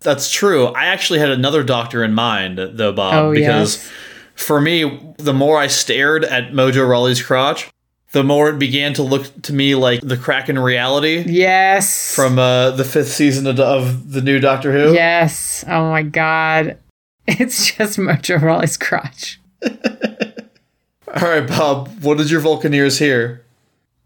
That's 0.00 0.30
true. 0.30 0.66
I 0.68 0.86
actually 0.86 1.18
had 1.18 1.30
another 1.30 1.62
doctor 1.62 2.02
in 2.02 2.14
mind, 2.14 2.58
though, 2.58 2.92
Bob, 2.92 3.14
Oh, 3.14 3.32
because 3.32 3.76
yes. 3.76 3.90
for 4.34 4.60
me, 4.60 5.14
the 5.18 5.32
more 5.32 5.58
I 5.58 5.66
stared 5.68 6.24
at 6.24 6.52
Mojo 6.52 6.88
Rawley's 6.88 7.22
crotch, 7.22 7.68
the 8.16 8.24
more 8.24 8.48
it 8.48 8.58
began 8.58 8.94
to 8.94 9.02
look 9.02 9.42
to 9.42 9.52
me 9.52 9.74
like 9.74 10.00
the 10.00 10.16
Kraken 10.16 10.58
reality 10.58 11.22
Yes. 11.26 12.14
from 12.14 12.38
uh, 12.38 12.70
the 12.70 12.82
fifth 12.82 13.12
season 13.12 13.46
of, 13.46 13.60
of 13.60 14.10
the 14.10 14.22
new 14.22 14.40
Doctor 14.40 14.72
Who. 14.72 14.94
Yes. 14.94 15.62
Oh 15.68 15.90
my 15.90 16.02
God. 16.02 16.78
It's 17.28 17.72
just 17.72 17.98
Mojo 17.98 18.40
Rawley's 18.40 18.76
crotch. 18.76 19.38
All 19.64 21.22
right, 21.22 21.46
Bob, 21.46 21.88
what 22.02 22.18
did 22.18 22.30
your 22.30 22.40
Vulcaneers 22.40 22.98
hear? 23.00 23.44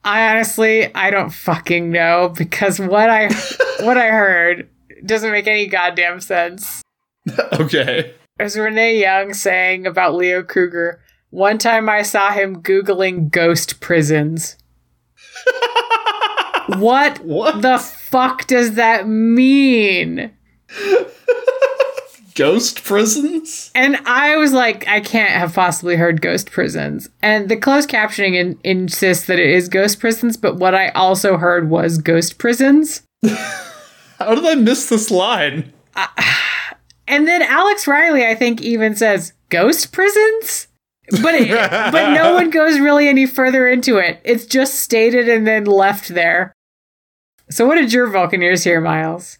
I 0.02 0.30
honestly, 0.30 0.92
I 0.94 1.10
don't 1.10 1.30
fucking 1.30 1.90
know 1.90 2.32
because 2.36 2.80
what 2.80 3.10
I 3.10 3.26
what 3.84 3.96
I 3.98 4.08
heard 4.08 4.68
doesn't 5.06 5.30
make 5.30 5.46
any 5.46 5.66
goddamn 5.66 6.20
sense. 6.20 6.82
okay. 7.52 8.14
There's 8.38 8.56
Renee 8.56 8.98
Young 9.00 9.34
saying 9.34 9.86
about 9.86 10.14
Leo 10.14 10.42
Kruger. 10.42 11.00
One 11.30 11.58
time 11.58 11.88
I 11.88 12.02
saw 12.02 12.30
him 12.32 12.62
Googling 12.62 13.30
ghost 13.30 13.80
prisons. 13.80 14.56
what, 16.76 17.18
What? 17.24 17.62
the 17.62 17.78
fuck 17.78 18.46
does 18.46 18.74
that 18.74 19.06
mean? 19.08 20.32
Ghost 22.34 22.84
prisons? 22.84 23.70
And 23.74 23.96
I 24.06 24.36
was 24.36 24.52
like, 24.52 24.86
I 24.88 25.00
can't 25.00 25.30
have 25.32 25.54
possibly 25.54 25.96
heard 25.96 26.22
ghost 26.22 26.50
prisons. 26.50 27.08
And 27.22 27.48
the 27.48 27.56
closed 27.56 27.90
captioning 27.90 28.34
in- 28.34 28.58
insists 28.64 29.26
that 29.26 29.38
it 29.38 29.50
is 29.50 29.68
ghost 29.68 30.00
prisons, 30.00 30.36
but 30.36 30.56
what 30.56 30.74
I 30.74 30.88
also 30.90 31.36
heard 31.36 31.68
was 31.70 31.98
ghost 31.98 32.38
prisons. 32.38 33.02
How 34.18 34.34
did 34.34 34.44
I 34.46 34.54
miss 34.54 34.88
this 34.88 35.10
line? 35.10 35.72
And 37.08 37.26
then 37.26 37.42
Alex 37.42 37.88
Riley, 37.88 38.24
I 38.24 38.36
think, 38.36 38.62
even 38.62 38.94
says 38.94 39.32
ghost 39.48 39.90
prisons. 39.90 40.68
But 41.22 41.34
it, 41.34 41.48
but 41.48 42.12
no 42.14 42.34
one 42.34 42.50
goes 42.50 42.78
really 42.78 43.08
any 43.08 43.26
further 43.26 43.68
into 43.68 43.98
it. 43.98 44.20
It's 44.24 44.46
just 44.46 44.76
stated 44.76 45.28
and 45.28 45.46
then 45.46 45.64
left 45.64 46.08
there. 46.08 46.52
So 47.50 47.66
what 47.66 47.74
did 47.74 47.92
your 47.92 48.08
Vulcan 48.08 48.42
ears 48.42 48.64
hear, 48.64 48.80
Miles? 48.80 49.38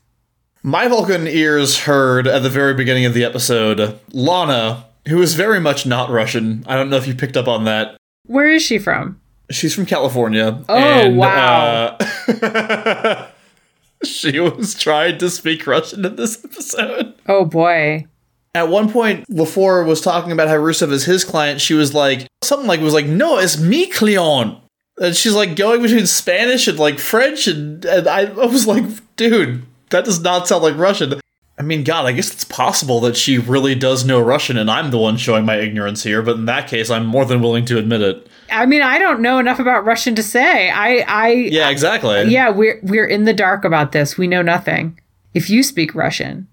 My 0.63 0.89
Vulcan 0.89 1.27
ears 1.27 1.81
heard 1.81 2.27
at 2.27 2.43
the 2.43 2.51
very 2.51 2.75
beginning 2.75 3.07
of 3.07 3.15
the 3.15 3.25
episode 3.25 3.99
Lana, 4.13 4.85
who 5.09 5.23
is 5.23 5.35
very 5.35 5.61
much 5.61 5.87
not 5.87 6.11
Russian. 6.11 6.65
I 6.67 6.77
don't 6.77 6.91
know 6.91 6.97
if 6.97 7.07
you 7.07 7.15
picked 7.15 7.37
up 7.37 7.49
on 7.49 7.65
that. 7.65 7.97
Where 8.27 8.51
is 8.51 8.63
she 8.63 8.79
from? 8.79 9.21
She's 9.51 9.75
from 9.75 9.87
California. 9.87 10.63
Oh, 10.69 11.11
wow. 11.11 11.97
uh, 11.99 13.27
she 14.05 14.39
was 14.39 14.75
trying 14.75 15.19
to 15.19 15.31
speak 15.31 15.67
Russian 15.67 16.05
in 16.05 16.17
this 16.17 16.45
episode. 16.45 17.15
Oh 17.27 17.45
boy. 17.45 18.07
At 18.55 18.69
one 18.69 18.91
point, 18.91 19.29
Lefort 19.29 19.87
was 19.87 20.01
talking 20.01 20.33
about 20.33 20.49
how 20.49 20.57
Rusev 20.57 20.91
is 20.91 21.05
his 21.05 21.25
client. 21.25 21.61
She 21.61 21.75
was 21.75 21.95
like, 21.95 22.27
something 22.43 22.67
like, 22.67 22.81
was 22.81 22.95
like, 22.95 23.07
no, 23.07 23.39
it's 23.39 23.59
me, 23.59 23.87
Cleon. 23.87 24.61
And 24.99 25.17
she's 25.17 25.35
like 25.35 25.55
going 25.57 25.83
between 25.83 26.07
Spanish 26.07 26.67
and 26.67 26.79
like 26.79 26.99
French. 26.99 27.47
And, 27.47 27.85
and 27.85 28.09
I, 28.09 28.23
I 28.23 28.47
was 28.47 28.67
like, 28.67 28.85
dude, 29.17 29.65
that 29.91 30.05
does 30.05 30.21
not 30.21 30.49
sound 30.49 30.65
like 30.65 30.77
Russian. 30.77 31.21
I 31.59 31.63
mean, 31.63 31.85
God, 31.85 32.07
I 32.07 32.13
guess 32.13 32.33
it's 32.33 32.45
possible 32.45 33.01
that 33.01 33.17
she 33.17 33.37
really 33.37 33.75
does 33.75 34.05
know 34.05 34.19
Russian 34.19 34.57
and 34.57 34.71
I'm 34.71 34.91
the 34.91 34.99
one 34.99 35.17
showing 35.17 35.45
my 35.45 35.59
ignorance 35.59 36.03
here. 36.03 36.23
But 36.23 36.37
in 36.37 36.47
that 36.47 36.69
case, 36.69 36.91
I'm 36.91 37.05
more 37.05 37.25
than 37.27 37.43
willing 37.43 37.67
to 37.67 37.79
admit 37.79 38.01
it. 38.01 38.27
I 38.51 38.67
mean, 38.67 38.83
I 38.83 38.99
don't 38.99 39.21
know 39.21 39.39
enough 39.39 39.59
about 39.59 39.85
Russian 39.85 40.15
to 40.15 40.23
say. 40.23 40.71
I 40.71 41.05
I 41.07 41.29
Yeah, 41.33 41.69
exactly. 41.69 42.25
Yeah, 42.25 42.49
we're 42.49 42.81
we're 42.83 43.07
in 43.07 43.25
the 43.25 43.35
dark 43.35 43.65
about 43.65 43.93
this. 43.93 44.17
We 44.17 44.27
know 44.27 44.43
nothing. 44.43 44.99
If 45.35 45.51
you 45.51 45.63
speak 45.63 45.95
Russian, 45.95 46.49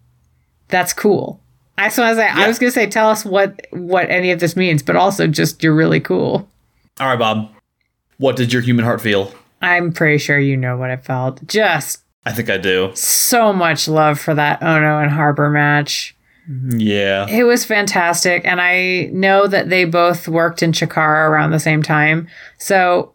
that's 0.67 0.93
cool. 0.93 1.41
I 1.77 1.85
just 1.87 1.97
want 1.97 2.11
to 2.11 2.15
say, 2.21 2.25
Yeah. 2.27 2.35
I 2.43 2.47
was 2.47 2.57
going 2.59 2.69
to 2.71 2.73
say, 2.73 2.87
tell 2.87 3.09
us 3.09 3.23
what 3.25 3.67
what 3.71 4.09
any 4.09 4.31
of 4.31 4.39
this 4.39 4.55
means, 4.55 4.81
but 4.83 4.95
also 4.95 5.27
just 5.27 5.63
you're 5.63 5.75
really 5.75 5.99
cool. 5.99 6.47
All 6.99 7.07
right, 7.07 7.19
Bob. 7.19 7.49
What 8.17 8.35
did 8.35 8.51
your 8.51 8.61
human 8.63 8.83
heart 8.83 8.99
feel? 9.01 9.31
I'm 9.61 9.93
pretty 9.93 10.17
sure 10.17 10.39
you 10.39 10.57
know 10.57 10.77
what 10.77 10.89
it 10.89 11.03
felt. 11.05 11.45
Just 11.47 12.01
I 12.25 12.31
think 12.31 12.49
I 12.49 12.57
do. 12.57 12.91
so 12.95 13.53
much 13.53 13.87
love 13.87 14.19
for 14.19 14.33
that 14.33 14.61
Ono 14.63 14.99
and 14.99 15.11
Harper 15.11 15.49
match. 15.49 16.15
Yeah. 16.69 17.27
It 17.27 17.43
was 17.43 17.65
fantastic, 17.65 18.43
and 18.45 18.59
I 18.61 19.09
know 19.13 19.47
that 19.47 19.69
they 19.69 19.83
both 19.85 20.27
worked 20.27 20.63
in 20.63 20.71
Chikara 20.71 21.29
around 21.29 21.51
the 21.51 21.59
same 21.59 21.83
time. 21.83 22.27
So, 22.57 23.13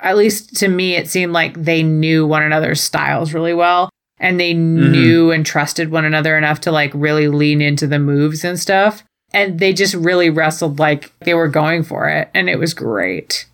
at 0.00 0.16
least 0.16 0.56
to 0.56 0.68
me, 0.68 0.96
it 0.96 1.08
seemed 1.08 1.32
like 1.32 1.62
they 1.62 1.82
knew 1.84 2.26
one 2.26 2.42
another's 2.42 2.80
styles 2.80 3.32
really 3.32 3.54
well, 3.54 3.88
and 4.22 4.40
they 4.40 4.54
mm-hmm. 4.54 4.92
knew 4.92 5.30
and 5.30 5.44
trusted 5.44 5.90
one 5.90 6.06
another 6.06 6.38
enough 6.38 6.60
to 6.62 6.72
like 6.72 6.92
really 6.94 7.28
lean 7.28 7.60
into 7.60 7.86
the 7.86 7.98
moves 7.98 8.44
and 8.44 8.58
stuff. 8.58 9.02
And 9.34 9.58
they 9.58 9.72
just 9.72 9.94
really 9.94 10.30
wrestled 10.30 10.78
like 10.78 11.12
they 11.20 11.34
were 11.34 11.48
going 11.48 11.82
for 11.82 12.08
it, 12.08 12.30
and 12.32 12.48
it 12.48 12.58
was 12.58 12.72
great. 12.72 13.46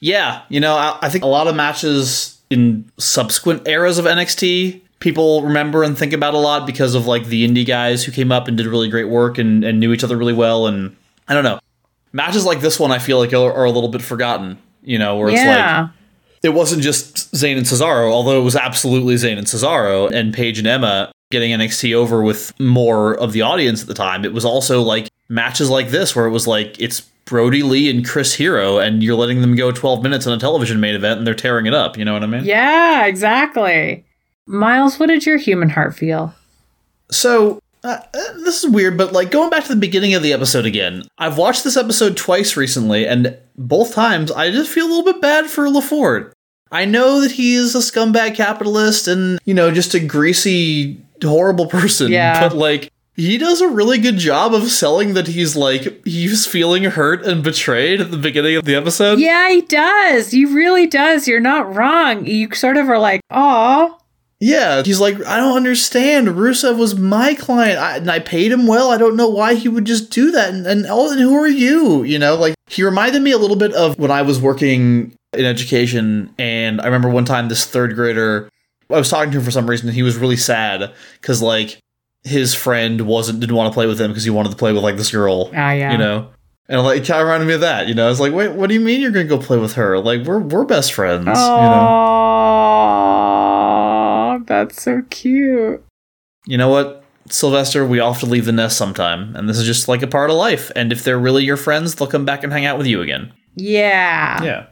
Yeah, 0.00 0.42
you 0.48 0.60
know, 0.60 0.76
I, 0.76 0.98
I 1.02 1.08
think 1.08 1.24
a 1.24 1.28
lot 1.28 1.48
of 1.48 1.56
matches 1.56 2.40
in 2.50 2.90
subsequent 2.98 3.66
eras 3.66 3.98
of 3.98 4.04
NXT 4.04 4.82
people 4.98 5.42
remember 5.42 5.82
and 5.82 5.96
think 5.96 6.12
about 6.12 6.34
a 6.34 6.38
lot 6.38 6.66
because 6.66 6.94
of 6.94 7.06
like 7.06 7.26
the 7.26 7.46
indie 7.46 7.66
guys 7.66 8.04
who 8.04 8.12
came 8.12 8.32
up 8.32 8.48
and 8.48 8.56
did 8.56 8.66
really 8.66 8.88
great 8.88 9.08
work 9.08 9.38
and, 9.38 9.64
and 9.64 9.78
knew 9.78 9.92
each 9.92 10.04
other 10.04 10.16
really 10.16 10.32
well. 10.32 10.66
And 10.66 10.96
I 11.28 11.34
don't 11.34 11.44
know, 11.44 11.60
matches 12.12 12.44
like 12.44 12.60
this 12.60 12.78
one 12.78 12.92
I 12.92 12.98
feel 12.98 13.18
like 13.18 13.32
are, 13.32 13.52
are 13.52 13.64
a 13.64 13.70
little 13.70 13.90
bit 13.90 14.02
forgotten. 14.02 14.58
You 14.82 14.98
know, 15.00 15.16
where 15.16 15.28
it's 15.28 15.44
like 15.44 15.90
it 16.42 16.50
wasn't 16.50 16.82
just 16.82 17.32
Zayn 17.34 17.56
and 17.56 17.66
Cesaro, 17.66 18.10
although 18.10 18.40
it 18.40 18.44
was 18.44 18.56
absolutely 18.56 19.14
Zayn 19.14 19.38
and 19.38 19.46
Cesaro 19.46 20.10
and 20.10 20.32
Paige 20.32 20.58
and 20.58 20.66
Emma 20.66 21.12
getting 21.30 21.50
NXT 21.50 21.94
over 21.94 22.22
with 22.22 22.58
more 22.60 23.14
of 23.14 23.32
the 23.32 23.42
audience 23.42 23.82
at 23.82 23.88
the 23.88 23.94
time. 23.94 24.24
It 24.24 24.32
was 24.32 24.44
also 24.44 24.82
like 24.82 25.08
matches 25.28 25.70
like 25.70 25.88
this 25.88 26.14
where 26.14 26.26
it 26.26 26.30
was 26.30 26.46
like 26.46 26.80
it's 26.80 27.00
Brodie 27.24 27.64
Lee 27.64 27.90
and 27.90 28.06
Chris 28.06 28.34
Hero, 28.34 28.78
and 28.78 29.02
you're 29.02 29.16
letting 29.16 29.40
them 29.40 29.56
go 29.56 29.72
12 29.72 30.02
minutes 30.02 30.26
on 30.26 30.32
a 30.32 30.38
television 30.38 30.78
main 30.78 30.94
event 30.94 31.18
and 31.18 31.26
they're 31.26 31.34
tearing 31.34 31.66
it 31.66 31.74
up. 31.74 31.98
You 31.98 32.04
know 32.04 32.12
what 32.12 32.22
I 32.22 32.26
mean? 32.26 32.44
yeah, 32.44 33.06
exactly. 33.06 34.04
Miles, 34.46 34.98
what 35.00 35.08
did 35.08 35.26
your 35.26 35.36
human 35.38 35.68
heart 35.68 35.94
feel? 35.94 36.34
So. 37.10 37.60
Uh, 37.84 38.00
uh, 38.14 38.32
this 38.44 38.64
is 38.64 38.70
weird, 38.70 38.98
but 38.98 39.12
like 39.12 39.30
going 39.30 39.48
back 39.48 39.62
to 39.62 39.68
the 39.68 39.76
beginning 39.76 40.14
of 40.14 40.22
the 40.22 40.32
episode 40.32 40.66
again, 40.66 41.04
I've 41.18 41.38
watched 41.38 41.62
this 41.62 41.76
episode 41.76 42.16
twice 42.16 42.56
recently, 42.56 43.06
and 43.06 43.38
both 43.56 43.94
times 43.94 44.30
I 44.30 44.50
just 44.50 44.70
feel 44.70 44.86
a 44.86 44.88
little 44.88 45.12
bit 45.12 45.20
bad 45.20 45.46
for 45.46 45.66
Lefort. 45.66 46.32
I 46.70 46.84
know 46.84 47.20
that 47.20 47.32
he's 47.32 47.74
a 47.74 47.78
scumbag 47.78 48.34
capitalist 48.34 49.06
and, 49.06 49.38
you 49.44 49.54
know, 49.54 49.70
just 49.70 49.94
a 49.94 50.00
greasy, 50.00 51.00
horrible 51.22 51.66
person. 51.66 52.10
Yeah. 52.10 52.48
But, 52.48 52.56
like, 52.56 52.92
he 53.14 53.38
does 53.38 53.60
a 53.60 53.68
really 53.68 53.98
good 53.98 54.18
job 54.18 54.52
of 54.52 54.64
selling 54.64 55.14
that 55.14 55.28
he's, 55.28 55.56
like, 55.56 56.04
he's 56.04 56.44
feeling 56.44 56.84
hurt 56.84 57.24
and 57.24 57.42
betrayed 57.42 58.00
at 58.00 58.10
the 58.10 58.18
beginning 58.18 58.56
of 58.56 58.64
the 58.64 58.74
episode. 58.74 59.20
Yeah, 59.20 59.48
he 59.48 59.62
does. 59.62 60.32
He 60.32 60.44
really 60.44 60.86
does. 60.86 61.28
You're 61.28 61.40
not 61.40 61.72
wrong. 61.74 62.26
You 62.26 62.52
sort 62.52 62.76
of 62.76 62.90
are 62.90 62.98
like, 62.98 63.20
oh, 63.30 63.98
Yeah. 64.40 64.82
He's 64.82 65.00
like, 65.00 65.24
I 65.24 65.38
don't 65.38 65.56
understand. 65.56 66.28
Rusev 66.28 66.76
was 66.78 66.98
my 66.98 67.34
client 67.34 67.78
I, 67.78 67.96
and 67.96 68.10
I 68.10 68.18
paid 68.18 68.52
him 68.52 68.66
well. 68.66 68.90
I 68.90 68.98
don't 68.98 69.16
know 69.16 69.28
why 69.28 69.54
he 69.54 69.68
would 69.68 69.84
just 69.84 70.10
do 70.10 70.30
that. 70.32 70.52
And, 70.52 70.66
and, 70.66 70.86
oh, 70.88 71.10
and 71.10 71.20
who 71.20 71.34
are 71.36 71.48
you? 71.48 72.02
You 72.02 72.18
know, 72.18 72.34
like, 72.34 72.54
he 72.68 72.82
reminded 72.82 73.22
me 73.22 73.30
a 73.30 73.38
little 73.38 73.56
bit 73.56 73.72
of 73.72 73.98
when 73.98 74.10
I 74.10 74.22
was 74.22 74.40
working 74.40 75.14
in 75.32 75.44
education. 75.44 76.34
And 76.38 76.80
I 76.80 76.86
remember 76.86 77.08
one 77.08 77.24
time 77.24 77.48
this 77.48 77.64
third 77.64 77.94
grader, 77.94 78.50
I 78.90 78.98
was 78.98 79.08
talking 79.08 79.32
to 79.32 79.38
him 79.38 79.44
for 79.44 79.50
some 79.50 79.68
reason. 79.68 79.88
And 79.88 79.96
he 79.96 80.02
was 80.02 80.16
really 80.16 80.36
sad 80.36 80.92
because, 81.20 81.40
like, 81.40 81.78
his 82.26 82.54
friend 82.54 83.02
wasn't 83.02 83.38
didn't 83.40 83.54
want 83.54 83.72
to 83.72 83.74
play 83.74 83.86
with 83.86 84.00
him 84.00 84.10
because 84.10 84.24
he 84.24 84.30
wanted 84.30 84.50
to 84.50 84.56
play 84.56 84.72
with 84.72 84.82
like 84.82 84.96
this 84.96 85.12
girl. 85.12 85.48
Ah, 85.54 85.70
yeah. 85.70 85.92
You 85.92 85.98
know. 85.98 86.30
And 86.68 86.82
like 86.82 87.02
it 87.02 87.06
kind 87.06 87.20
of 87.20 87.26
reminded 87.28 87.46
me 87.46 87.54
of 87.54 87.60
that, 87.60 87.86
you 87.86 87.94
know. 87.94 88.06
I 88.06 88.08
was 88.08 88.18
like, 88.18 88.32
wait, 88.32 88.50
what 88.50 88.66
do 88.66 88.74
you 88.74 88.80
mean 88.80 89.00
you're 89.00 89.12
gonna 89.12 89.26
go 89.26 89.38
play 89.38 89.58
with 89.58 89.74
her? 89.74 90.00
Like 90.00 90.24
we're 90.24 90.40
we're 90.40 90.64
best 90.64 90.92
friends, 90.92 91.24
you 91.24 91.32
know. 91.32 91.86
That's 94.64 94.82
so 94.82 95.02
cute. 95.10 95.84
You 96.46 96.56
know 96.56 96.68
what, 96.68 97.04
Sylvester, 97.28 97.84
we 97.84 98.00
all 98.00 98.12
have 98.12 98.20
to 98.20 98.26
leave 98.26 98.46
the 98.46 98.52
nest 98.52 98.78
sometime, 98.78 99.34
and 99.36 99.48
this 99.48 99.58
is 99.58 99.66
just 99.66 99.88
like 99.88 100.02
a 100.02 100.06
part 100.06 100.30
of 100.30 100.36
life. 100.36 100.70
And 100.74 100.92
if 100.92 101.04
they're 101.04 101.18
really 101.18 101.44
your 101.44 101.56
friends, 101.56 101.94
they'll 101.94 102.06
come 102.08 102.24
back 102.24 102.42
and 102.42 102.52
hang 102.52 102.64
out 102.64 102.78
with 102.78 102.86
you 102.86 103.02
again. 103.02 103.32
Yeah. 103.54 104.42
Yeah. 104.42 104.66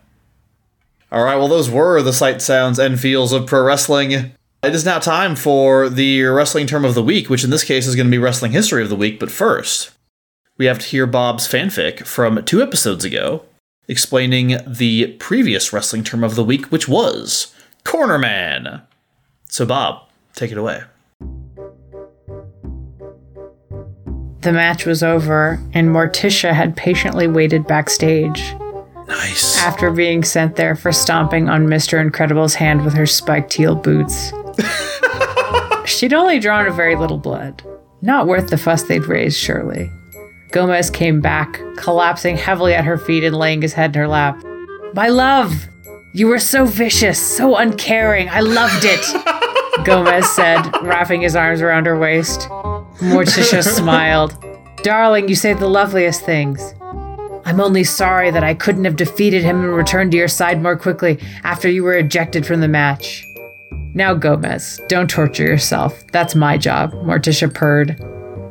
All 1.12 1.24
right. 1.24 1.36
Well, 1.36 1.48
those 1.48 1.70
were 1.70 2.00
the 2.02 2.12
sights, 2.12 2.44
sounds, 2.44 2.78
and 2.78 2.98
feels 2.98 3.32
of 3.32 3.46
pro 3.46 3.62
wrestling. 3.62 4.12
It 4.12 4.74
is 4.74 4.84
now 4.84 4.98
time 4.98 5.36
for 5.36 5.88
the 5.88 6.22
wrestling 6.22 6.66
term 6.66 6.84
of 6.84 6.94
the 6.94 7.02
week, 7.02 7.28
which 7.28 7.44
in 7.44 7.50
this 7.50 7.64
case 7.64 7.86
is 7.86 7.94
going 7.94 8.06
to 8.06 8.10
be 8.10 8.18
wrestling 8.18 8.52
history 8.52 8.82
of 8.82 8.88
the 8.88 8.96
week. 8.96 9.20
But 9.20 9.30
first, 9.30 9.90
we 10.56 10.66
have 10.66 10.78
to 10.78 10.86
hear 10.86 11.06
Bob's 11.06 11.46
fanfic 11.46 12.06
from 12.06 12.42
two 12.44 12.62
episodes 12.62 13.04
ago, 13.04 13.44
explaining 13.88 14.58
the 14.66 15.08
previous 15.18 15.72
wrestling 15.72 16.04
term 16.04 16.24
of 16.24 16.34
the 16.34 16.44
week, 16.44 16.66
which 16.66 16.88
was 16.88 17.54
cornerman. 17.84 18.82
So, 19.54 19.64
Bob, 19.64 20.08
take 20.34 20.50
it 20.50 20.58
away. 20.58 20.82
The 24.40 24.52
match 24.52 24.84
was 24.84 25.04
over, 25.04 25.60
and 25.72 25.90
Morticia 25.90 26.52
had 26.52 26.76
patiently 26.76 27.28
waited 27.28 27.64
backstage 27.64 28.52
Nice. 29.06 29.56
after 29.62 29.92
being 29.92 30.24
sent 30.24 30.56
there 30.56 30.74
for 30.74 30.90
stomping 30.90 31.48
on 31.48 31.68
Mr. 31.68 32.00
Incredible's 32.00 32.56
hand 32.56 32.84
with 32.84 32.94
her 32.94 33.06
spiked 33.06 33.52
heel 33.52 33.76
boots. 33.76 34.32
She'd 35.84 36.14
only 36.14 36.40
drawn 36.40 36.66
a 36.66 36.72
very 36.72 36.96
little 36.96 37.18
blood. 37.18 37.62
Not 38.02 38.26
worth 38.26 38.50
the 38.50 38.58
fuss 38.58 38.82
they'd 38.82 39.06
raised, 39.06 39.38
surely. 39.38 39.88
Gomez 40.50 40.90
came 40.90 41.20
back, 41.20 41.60
collapsing 41.76 42.36
heavily 42.38 42.74
at 42.74 42.84
her 42.84 42.98
feet 42.98 43.22
and 43.22 43.36
laying 43.36 43.62
his 43.62 43.74
head 43.74 43.94
in 43.94 44.00
her 44.02 44.08
lap. 44.08 44.36
My 44.94 45.06
love! 45.06 45.68
You 46.16 46.28
were 46.28 46.38
so 46.38 46.64
vicious, 46.64 47.18
so 47.18 47.56
uncaring. 47.56 48.28
I 48.28 48.38
loved 48.38 48.84
it, 48.84 49.00
Gomez 49.84 50.28
said, 50.30 50.62
wrapping 50.82 51.22
his 51.22 51.34
arms 51.34 51.60
around 51.60 51.86
her 51.86 51.98
waist. 51.98 52.48
Morticia 53.00 53.62
smiled. 53.76 54.36
Darling, 54.82 55.28
you 55.28 55.34
say 55.34 55.54
the 55.54 55.66
loveliest 55.66 56.24
things. 56.24 56.74
I'm 57.46 57.60
only 57.60 57.84
sorry 57.84 58.30
that 58.30 58.44
I 58.44 58.54
couldn't 58.54 58.84
have 58.84 58.96
defeated 58.96 59.42
him 59.42 59.60
and 59.60 59.74
returned 59.74 60.12
to 60.12 60.16
your 60.16 60.28
side 60.28 60.62
more 60.62 60.76
quickly 60.76 61.18
after 61.42 61.68
you 61.68 61.82
were 61.82 61.94
ejected 61.94 62.46
from 62.46 62.60
the 62.60 62.68
match. 62.68 63.26
Now, 63.92 64.14
Gomez, 64.14 64.80
don't 64.88 65.10
torture 65.10 65.44
yourself. 65.44 66.06
That's 66.08 66.34
my 66.34 66.56
job, 66.56 66.92
Morticia 66.92 67.52
purred. 67.52 67.96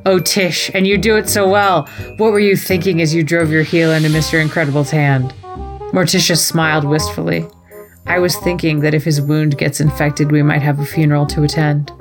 Oh, 0.05 0.19
Tish, 0.19 0.69
and 0.73 0.85
you 0.85 0.97
do 0.97 1.15
it 1.17 1.27
so 1.29 1.49
well. 1.49 1.87
What 2.17 2.31
were 2.31 2.39
you 2.39 2.55
thinking 2.55 3.01
as 3.01 3.15
you 3.15 3.23
drove 3.23 3.51
your 3.51 3.63
heel 3.63 3.91
into 3.91 4.09
Mr. 4.09 4.41
Incredible's 4.41 4.91
hand? 4.91 5.33
Morticia 5.91 6.37
smiled 6.37 6.83
wistfully. 6.83 7.45
I 8.05 8.19
was 8.19 8.35
thinking 8.37 8.81
that 8.81 8.93
if 8.93 9.03
his 9.03 9.21
wound 9.21 9.57
gets 9.57 9.79
infected, 9.79 10.31
we 10.31 10.43
might 10.43 10.61
have 10.61 10.79
a 10.79 10.85
funeral 10.85 11.25
to 11.27 11.43
attend. 11.43 11.91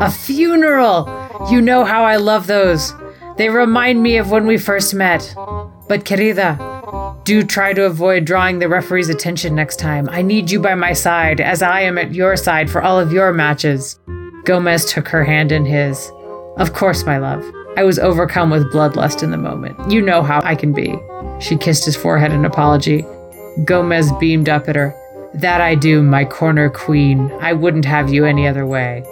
A 0.00 0.10
funeral! 0.10 1.08
You 1.50 1.60
know 1.60 1.84
how 1.84 2.04
I 2.04 2.16
love 2.16 2.46
those. 2.46 2.92
They 3.36 3.48
remind 3.48 4.02
me 4.02 4.16
of 4.16 4.30
when 4.30 4.46
we 4.46 4.58
first 4.58 4.92
met. 4.92 5.32
But, 5.88 6.04
querida, 6.04 7.22
do 7.24 7.42
try 7.42 7.72
to 7.72 7.84
avoid 7.84 8.24
drawing 8.24 8.58
the 8.58 8.68
referee's 8.68 9.08
attention 9.08 9.54
next 9.54 9.78
time. 9.78 10.08
I 10.10 10.20
need 10.20 10.50
you 10.50 10.60
by 10.60 10.74
my 10.74 10.92
side, 10.92 11.40
as 11.40 11.62
I 11.62 11.80
am 11.80 11.96
at 11.96 12.14
your 12.14 12.36
side 12.36 12.70
for 12.70 12.82
all 12.82 12.98
of 12.98 13.12
your 13.12 13.32
matches. 13.32 13.98
Gomez 14.44 14.84
took 14.84 15.08
her 15.08 15.24
hand 15.24 15.52
in 15.52 15.64
his. 15.64 16.10
Of 16.56 16.72
course, 16.72 17.04
my 17.04 17.18
love. 17.18 17.44
I 17.76 17.84
was 17.84 17.98
overcome 17.98 18.50
with 18.50 18.72
bloodlust 18.72 19.22
in 19.22 19.30
the 19.30 19.36
moment. 19.36 19.90
You 19.90 20.02
know 20.02 20.22
how 20.22 20.40
I 20.42 20.54
can 20.54 20.72
be. 20.72 20.98
She 21.40 21.56
kissed 21.56 21.84
his 21.84 21.96
forehead 21.96 22.32
in 22.32 22.44
apology. 22.44 23.06
Gomez 23.64 24.10
beamed 24.18 24.48
up 24.48 24.68
at 24.68 24.76
her. 24.76 24.94
That 25.34 25.60
I 25.60 25.74
do, 25.76 26.02
my 26.02 26.24
corner 26.24 26.68
queen. 26.70 27.30
I 27.40 27.52
wouldn't 27.52 27.84
have 27.84 28.12
you 28.12 28.24
any 28.24 28.46
other 28.48 28.66
way. 28.66 29.04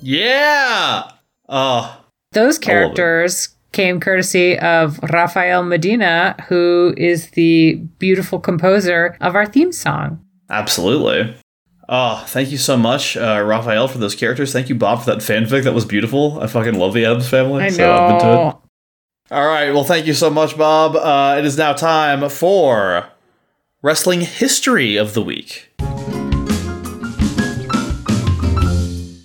Yeah! 0.00 1.10
Oh, 1.48 2.00
Those 2.32 2.58
characters 2.58 3.48
came 3.72 4.00
courtesy 4.00 4.58
of 4.58 4.98
Rafael 5.12 5.62
Medina, 5.64 6.36
who 6.48 6.94
is 6.96 7.30
the 7.30 7.74
beautiful 7.98 8.38
composer 8.38 9.16
of 9.20 9.34
our 9.34 9.46
theme 9.46 9.72
song. 9.72 10.24
absolutely. 10.50 11.34
Oh, 11.86 12.24
thank 12.28 12.50
you 12.50 12.56
so 12.56 12.78
much, 12.78 13.14
uh, 13.14 13.42
Rafael, 13.44 13.88
for 13.88 13.98
those 13.98 14.14
characters. 14.14 14.54
Thank 14.54 14.70
you, 14.70 14.74
Bob, 14.74 15.00
for 15.00 15.06
that 15.10 15.18
fanfic. 15.18 15.64
That 15.64 15.74
was 15.74 15.84
beautiful. 15.84 16.40
I 16.40 16.46
fucking 16.46 16.78
love 16.78 16.94
the 16.94 17.04
Addams 17.04 17.28
family. 17.28 17.62
I 17.62 17.68
so 17.68 17.92
I've 17.92 18.08
been 18.08 18.20
to 18.20 18.26
it. 18.32 18.36
know. 18.36 18.62
All 19.30 19.46
right. 19.46 19.70
Well, 19.70 19.84
thank 19.84 20.06
you 20.06 20.14
so 20.14 20.30
much, 20.30 20.56
Bob. 20.56 20.96
Uh, 20.96 21.36
it 21.38 21.44
is 21.44 21.58
now 21.58 21.74
time 21.74 22.26
for 22.30 23.06
wrestling 23.84 24.22
history 24.22 24.96
of 24.96 25.12
the 25.12 25.20
week. 25.20 25.70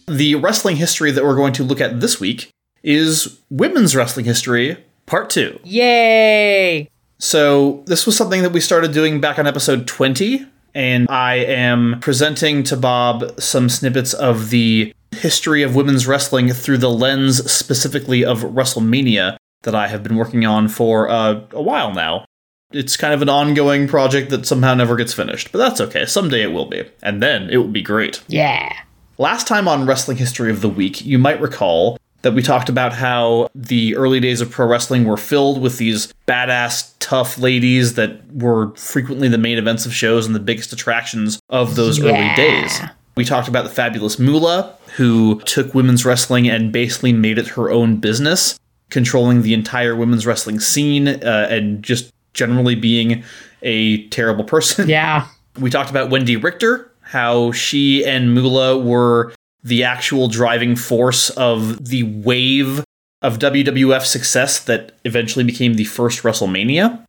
The 0.09 0.35
wrestling 0.35 0.75
history 0.75 1.11
that 1.11 1.23
we're 1.23 1.37
going 1.37 1.53
to 1.53 1.63
look 1.63 1.79
at 1.79 2.01
this 2.01 2.19
week 2.19 2.49
is 2.83 3.39
women's 3.49 3.95
wrestling 3.95 4.25
history, 4.25 4.75
part 5.05 5.29
two. 5.29 5.61
Yay! 5.63 6.89
So, 7.19 7.83
this 7.85 8.05
was 8.05 8.17
something 8.17 8.43
that 8.43 8.51
we 8.51 8.59
started 8.59 8.91
doing 8.91 9.21
back 9.21 9.39
on 9.39 9.47
episode 9.47 9.87
20, 9.87 10.45
and 10.75 11.09
I 11.09 11.35
am 11.35 12.01
presenting 12.01 12.63
to 12.63 12.75
Bob 12.75 13.39
some 13.39 13.69
snippets 13.69 14.13
of 14.13 14.49
the 14.49 14.93
history 15.13 15.63
of 15.63 15.73
women's 15.73 16.05
wrestling 16.05 16.49
through 16.49 16.79
the 16.79 16.91
lens 16.91 17.49
specifically 17.49 18.25
of 18.25 18.41
WrestleMania 18.41 19.37
that 19.63 19.75
I 19.75 19.87
have 19.87 20.03
been 20.03 20.17
working 20.17 20.45
on 20.45 20.67
for 20.67 21.07
uh, 21.07 21.43
a 21.51 21.61
while 21.61 21.93
now. 21.93 22.25
It's 22.71 22.95
kind 22.97 23.15
of 23.15 23.23
an 23.23 23.29
ongoing 23.29 23.87
project 23.87 24.29
that 24.29 24.45
somehow 24.45 24.75
never 24.75 24.95
gets 24.95 25.11
finished, 25.11 25.51
but 25.51 25.57
that's 25.57 25.81
okay. 25.81 26.05
Someday 26.05 26.43
it 26.43 26.51
will 26.53 26.67
be, 26.67 26.83
and 27.01 27.21
then 27.21 27.49
it 27.49 27.57
will 27.57 27.67
be 27.67 27.81
great. 27.81 28.21
Yeah. 28.27 28.71
Last 29.17 29.47
time 29.47 29.67
on 29.67 29.87
Wrestling 29.87 30.17
History 30.17 30.51
of 30.51 30.61
the 30.61 30.69
Week, 30.69 31.03
you 31.03 31.17
might 31.17 31.41
recall 31.41 31.97
that 32.21 32.33
we 32.35 32.43
talked 32.43 32.69
about 32.69 32.93
how 32.93 33.49
the 33.55 33.95
early 33.95 34.19
days 34.19 34.39
of 34.39 34.51
pro 34.51 34.67
wrestling 34.67 35.05
were 35.05 35.17
filled 35.17 35.59
with 35.59 35.79
these 35.79 36.13
badass, 36.27 36.93
tough 36.99 37.39
ladies 37.39 37.95
that 37.95 38.21
were 38.35 38.69
frequently 38.75 39.27
the 39.29 39.37
main 39.39 39.57
events 39.57 39.87
of 39.87 39.93
shows 39.93 40.27
and 40.27 40.35
the 40.35 40.39
biggest 40.39 40.71
attractions 40.71 41.39
of 41.49 41.75
those 41.75 41.99
early 41.99 42.11
Yeah. 42.11 42.35
days. 42.35 42.81
We 43.17 43.25
talked 43.25 43.47
about 43.47 43.63
the 43.63 43.71
fabulous 43.71 44.19
Moolah, 44.19 44.75
who 44.97 45.41
took 45.45 45.73
women's 45.73 46.05
wrestling 46.05 46.47
and 46.47 46.71
basically 46.71 47.13
made 47.13 47.39
it 47.39 47.47
her 47.49 47.71
own 47.71 47.95
business, 47.95 48.59
controlling 48.91 49.41
the 49.41 49.55
entire 49.55 49.95
women's 49.95 50.27
wrestling 50.27 50.59
scene 50.59 51.07
uh, 51.07 51.47
and 51.49 51.81
just 51.81 52.11
generally 52.33 52.75
being 52.75 53.23
a 53.61 54.07
terrible 54.07 54.43
person. 54.43 54.87
Yeah. 54.99 55.27
We 55.59 55.69
talked 55.69 55.89
about 55.89 56.09
Wendy 56.09 56.37
Richter, 56.37 56.89
how 57.01 57.51
she 57.51 58.05
and 58.05 58.33
Moolah 58.33 58.77
were 58.77 59.33
the 59.63 59.83
actual 59.83 60.27
driving 60.27 60.75
force 60.75 61.29
of 61.31 61.85
the 61.89 62.03
wave 62.03 62.83
of 63.21 63.39
WWF 63.39 64.05
success 64.05 64.59
that 64.61 64.93
eventually 65.03 65.43
became 65.43 65.73
the 65.73 65.83
first 65.83 66.23
WrestleMania. 66.23 67.05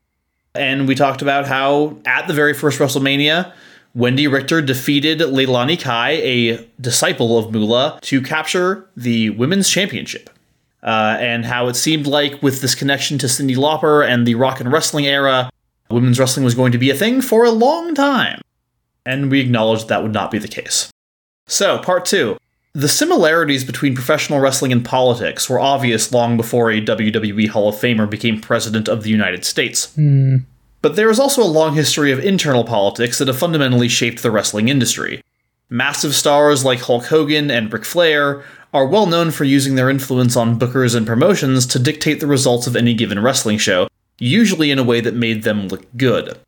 And 0.54 0.88
we 0.88 0.94
talked 0.94 1.22
about 1.22 1.46
how 1.46 1.98
at 2.04 2.26
the 2.26 2.34
very 2.34 2.54
first 2.54 2.80
WrestleMania, 2.80 3.52
Wendy 3.94 4.26
Richter 4.26 4.60
defeated 4.62 5.20
Leilani 5.20 5.80
Kai, 5.80 6.10
a 6.10 6.68
disciple 6.80 7.38
of 7.38 7.52
Moolah, 7.52 7.98
to 8.02 8.20
capture 8.20 8.88
the 8.96 9.30
women's 9.30 9.68
championship. 9.68 10.30
Uh, 10.82 11.16
and 11.20 11.44
how 11.44 11.68
it 11.68 11.74
seemed 11.74 12.06
like 12.06 12.42
with 12.42 12.62
this 12.62 12.74
connection 12.74 13.18
to 13.18 13.26
Cyndi 13.26 13.56
Lauper 13.56 14.06
and 14.06 14.26
the 14.26 14.34
rock 14.34 14.60
and 14.60 14.72
wrestling 14.72 15.06
era, 15.06 15.50
women's 15.90 16.18
wrestling 16.18 16.44
was 16.44 16.54
going 16.54 16.72
to 16.72 16.78
be 16.78 16.90
a 16.90 16.94
thing 16.94 17.20
for 17.20 17.44
a 17.44 17.50
long 17.50 17.94
time. 17.94 18.40
And 19.04 19.30
we 19.30 19.40
acknowledged 19.40 19.88
that 19.88 20.02
would 20.02 20.12
not 20.12 20.30
be 20.30 20.38
the 20.38 20.48
case. 20.48 20.90
So, 21.46 21.78
part 21.78 22.04
two. 22.04 22.38
The 22.72 22.88
similarities 22.88 23.64
between 23.64 23.96
professional 23.96 24.38
wrestling 24.38 24.70
and 24.70 24.84
politics 24.84 25.50
were 25.50 25.58
obvious 25.58 26.12
long 26.12 26.36
before 26.36 26.70
a 26.70 26.80
WWE 26.80 27.48
Hall 27.48 27.68
of 27.68 27.74
Famer 27.74 28.08
became 28.08 28.40
president 28.40 28.88
of 28.88 29.02
the 29.02 29.10
United 29.10 29.44
States. 29.44 29.92
But 30.80 30.94
there 30.94 31.10
is 31.10 31.18
also 31.18 31.42
a 31.42 31.44
long 31.44 31.74
history 31.74 32.12
of 32.12 32.20
internal 32.24 32.62
politics 32.62 33.18
that 33.18 33.26
have 33.26 33.38
fundamentally 33.38 33.88
shaped 33.88 34.22
the 34.22 34.30
wrestling 34.30 34.68
industry. 34.68 35.20
Massive 35.68 36.14
stars 36.14 36.64
like 36.64 36.80
Hulk 36.80 37.06
Hogan 37.06 37.50
and 37.50 37.72
Ric 37.72 37.84
Flair 37.84 38.44
are 38.72 38.86
well 38.86 39.06
known 39.06 39.30
for 39.30 39.44
using 39.44 39.74
their 39.74 39.90
influence 39.90 40.36
on 40.36 40.58
bookers 40.58 40.94
and 40.94 41.06
promotions 41.06 41.66
to 41.66 41.78
dictate 41.78 42.20
the 42.20 42.26
results 42.26 42.66
of 42.66 42.76
any 42.76 42.94
given 42.94 43.20
wrestling 43.20 43.58
show, 43.58 43.88
usually 44.18 44.70
in 44.70 44.78
a 44.78 44.84
way 44.84 45.00
that 45.00 45.14
made 45.14 45.42
them 45.42 45.68
look 45.68 45.86
good. 45.96 46.38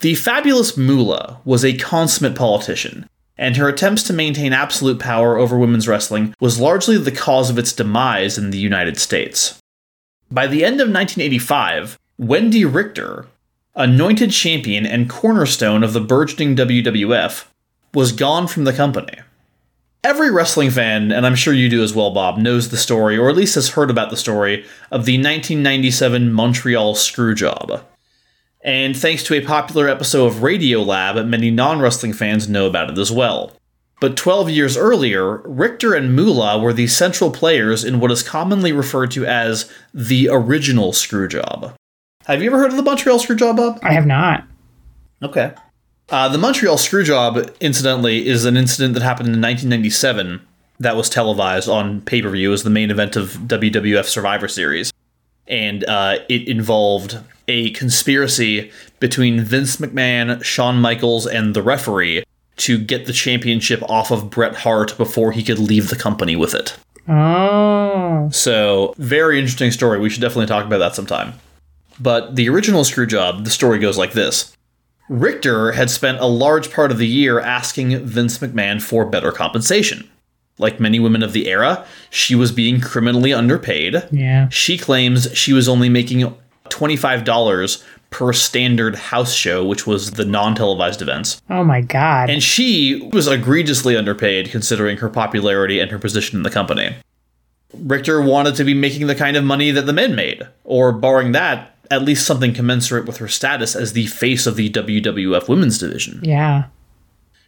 The 0.00 0.14
fabulous 0.14 0.76
Moolah 0.76 1.40
was 1.44 1.64
a 1.64 1.76
consummate 1.76 2.36
politician, 2.36 3.08
and 3.38 3.56
her 3.56 3.68
attempts 3.68 4.02
to 4.04 4.12
maintain 4.12 4.52
absolute 4.52 4.98
power 4.98 5.36
over 5.36 5.58
women's 5.58 5.88
wrestling 5.88 6.34
was 6.40 6.60
largely 6.60 6.98
the 6.98 7.12
cause 7.12 7.50
of 7.50 7.58
its 7.58 7.72
demise 7.72 8.38
in 8.38 8.50
the 8.50 8.58
United 8.58 8.98
States. 8.98 9.60
By 10.30 10.46
the 10.46 10.64
end 10.64 10.80
of 10.80 10.88
1985, 10.88 11.98
Wendy 12.18 12.64
Richter, 12.64 13.26
anointed 13.74 14.30
champion 14.30 14.86
and 14.86 15.08
cornerstone 15.08 15.84
of 15.84 15.92
the 15.92 16.00
burgeoning 16.00 16.56
WWF, 16.56 17.46
was 17.94 18.12
gone 18.12 18.46
from 18.46 18.64
the 18.64 18.72
company. 18.72 19.18
Every 20.06 20.30
wrestling 20.30 20.70
fan, 20.70 21.10
and 21.10 21.26
I'm 21.26 21.34
sure 21.34 21.52
you 21.52 21.68
do 21.68 21.82
as 21.82 21.92
well, 21.92 22.12
Bob, 22.12 22.38
knows 22.38 22.68
the 22.68 22.76
story, 22.76 23.18
or 23.18 23.28
at 23.28 23.34
least 23.34 23.56
has 23.56 23.70
heard 23.70 23.90
about 23.90 24.08
the 24.08 24.16
story, 24.16 24.60
of 24.92 25.04
the 25.04 25.18
1997 25.18 26.32
Montreal 26.32 26.94
Screwjob. 26.94 27.82
And 28.62 28.96
thanks 28.96 29.24
to 29.24 29.34
a 29.34 29.44
popular 29.44 29.88
episode 29.88 30.26
of 30.26 30.34
Radiolab, 30.34 31.26
many 31.26 31.50
non 31.50 31.80
wrestling 31.80 32.12
fans 32.12 32.48
know 32.48 32.66
about 32.66 32.88
it 32.88 32.98
as 32.98 33.10
well. 33.10 33.52
But 34.00 34.16
12 34.16 34.48
years 34.48 34.76
earlier, 34.76 35.38
Richter 35.38 35.92
and 35.92 36.14
Moolah 36.14 36.60
were 36.60 36.72
the 36.72 36.86
central 36.86 37.32
players 37.32 37.82
in 37.82 37.98
what 37.98 38.12
is 38.12 38.22
commonly 38.22 38.70
referred 38.70 39.10
to 39.10 39.26
as 39.26 39.68
the 39.92 40.28
original 40.30 40.92
Screwjob. 40.92 41.74
Have 42.26 42.42
you 42.44 42.50
ever 42.50 42.58
heard 42.60 42.70
of 42.70 42.76
the 42.76 42.84
Montreal 42.84 43.18
Screwjob, 43.18 43.56
Bob? 43.56 43.80
I 43.82 43.92
have 43.92 44.06
not. 44.06 44.44
Okay. 45.20 45.52
Uh, 46.08 46.28
the 46.28 46.38
Montreal 46.38 46.76
Screwjob, 46.76 47.58
incidentally, 47.60 48.28
is 48.28 48.44
an 48.44 48.56
incident 48.56 48.94
that 48.94 49.02
happened 49.02 49.28
in 49.28 49.40
1997 49.40 50.40
that 50.78 50.96
was 50.96 51.08
televised 51.08 51.68
on 51.68 52.00
pay 52.02 52.22
per 52.22 52.30
view 52.30 52.52
as 52.52 52.62
the 52.62 52.70
main 52.70 52.90
event 52.90 53.16
of 53.16 53.30
WWF 53.46 54.04
Survivor 54.04 54.46
Series. 54.46 54.92
And 55.48 55.84
uh, 55.84 56.18
it 56.28 56.46
involved 56.48 57.18
a 57.48 57.70
conspiracy 57.70 58.70
between 59.00 59.40
Vince 59.40 59.76
McMahon, 59.76 60.42
Shawn 60.44 60.80
Michaels, 60.80 61.26
and 61.26 61.54
the 61.54 61.62
referee 61.62 62.24
to 62.58 62.78
get 62.78 63.06
the 63.06 63.12
championship 63.12 63.82
off 63.88 64.10
of 64.10 64.30
Bret 64.30 64.56
Hart 64.56 64.96
before 64.96 65.32
he 65.32 65.42
could 65.42 65.58
leave 65.58 65.88
the 65.88 65.96
company 65.96 66.36
with 66.36 66.54
it. 66.54 66.76
Oh. 67.08 68.28
So, 68.32 68.94
very 68.98 69.38
interesting 69.38 69.70
story. 69.70 70.00
We 70.00 70.10
should 70.10 70.22
definitely 70.22 70.46
talk 70.46 70.64
about 70.64 70.78
that 70.78 70.94
sometime. 70.94 71.34
But 72.00 72.34
the 72.36 72.48
original 72.48 72.82
Screwjob, 72.82 73.44
the 73.44 73.50
story 73.50 73.78
goes 73.78 73.98
like 73.98 74.12
this 74.12 74.56
Richter 75.08 75.72
had 75.72 75.90
spent 75.90 76.18
a 76.18 76.26
large 76.26 76.72
part 76.72 76.90
of 76.90 76.98
the 76.98 77.06
year 77.06 77.38
asking 77.38 78.04
Vince 78.04 78.38
McMahon 78.38 78.82
for 78.82 79.04
better 79.04 79.32
compensation. 79.32 80.10
Like 80.58 80.80
many 80.80 80.98
women 80.98 81.22
of 81.22 81.32
the 81.32 81.48
era, 81.48 81.84
she 82.10 82.34
was 82.34 82.50
being 82.50 82.80
criminally 82.80 83.32
underpaid. 83.32 84.08
Yeah. 84.10 84.48
She 84.48 84.78
claims 84.78 85.36
she 85.36 85.52
was 85.52 85.68
only 85.68 85.88
making 85.88 86.34
$25 86.70 87.84
per 88.10 88.32
standard 88.32 88.96
house 88.96 89.34
show, 89.34 89.64
which 89.64 89.86
was 89.86 90.12
the 90.12 90.24
non 90.24 90.54
televised 90.54 91.02
events. 91.02 91.40
Oh 91.50 91.62
my 91.62 91.82
god. 91.82 92.30
And 92.30 92.42
she 92.42 93.10
was 93.12 93.28
egregiously 93.28 93.96
underpaid 93.96 94.50
considering 94.50 94.96
her 94.98 95.08
popularity 95.08 95.78
and 95.80 95.90
her 95.90 95.98
position 95.98 96.38
in 96.38 96.42
the 96.42 96.50
company. 96.50 96.96
Richter 97.74 98.22
wanted 98.22 98.54
to 98.56 98.64
be 98.64 98.74
making 98.74 99.06
the 99.06 99.14
kind 99.14 99.36
of 99.36 99.44
money 99.44 99.70
that 99.70 99.82
the 99.82 99.92
men 99.92 100.14
made, 100.14 100.46
or 100.64 100.92
barring 100.92 101.32
that, 101.32 101.75
at 101.90 102.02
least 102.02 102.26
something 102.26 102.52
commensurate 102.52 103.06
with 103.06 103.18
her 103.18 103.28
status 103.28 103.74
as 103.76 103.92
the 103.92 104.06
face 104.06 104.46
of 104.46 104.56
the 104.56 104.70
WWF 104.70 105.48
women's 105.48 105.78
division. 105.78 106.20
yeah. 106.22 106.64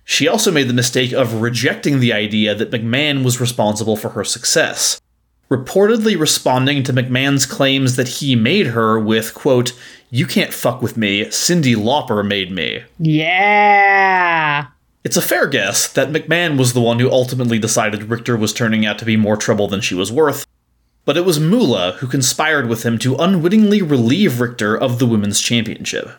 She 0.04 0.26
also 0.26 0.50
made 0.50 0.68
the 0.68 0.72
mistake 0.74 1.12
of 1.12 1.42
rejecting 1.42 2.00
the 2.00 2.14
idea 2.14 2.54
that 2.54 2.70
McMahon 2.70 3.22
was 3.24 3.42
responsible 3.42 3.94
for 3.94 4.08
her 4.10 4.24
success. 4.24 4.98
reportedly 5.50 6.18
responding 6.18 6.82
to 6.84 6.94
McMahon's 6.94 7.44
claims 7.44 7.96
that 7.96 8.08
he 8.08 8.34
made 8.34 8.68
her 8.68 8.98
with, 8.98 9.34
quote, 9.34 9.72
You 10.10 10.24
can't 10.26 10.54
fuck 10.54 10.80
with 10.80 10.96
me, 10.96 11.26
Cyndi 11.26 11.74
Lauper 11.76 12.26
made 12.26 12.50
me. 12.50 12.84
Yeah. 12.98 14.66
It's 15.04 15.16
a 15.16 15.22
fair 15.22 15.46
guess 15.46 15.86
that 15.92 16.10
McMahon 16.10 16.58
was 16.58 16.72
the 16.72 16.80
one 16.80 16.98
who 16.98 17.10
ultimately 17.10 17.58
decided 17.58 18.04
Richter 18.04 18.36
was 18.36 18.52
turning 18.52 18.84
out 18.84 18.98
to 18.98 19.04
be 19.04 19.16
more 19.16 19.36
trouble 19.36 19.68
than 19.68 19.80
she 19.80 19.94
was 19.94 20.10
worth, 20.12 20.46
but 21.08 21.16
it 21.16 21.24
was 21.24 21.40
Moolah 21.40 21.92
who 22.00 22.06
conspired 22.06 22.68
with 22.68 22.82
him 22.82 22.98
to 22.98 23.16
unwittingly 23.16 23.80
relieve 23.80 24.42
Richter 24.42 24.76
of 24.76 24.98
the 24.98 25.06
Women's 25.06 25.40
Championship. 25.40 26.10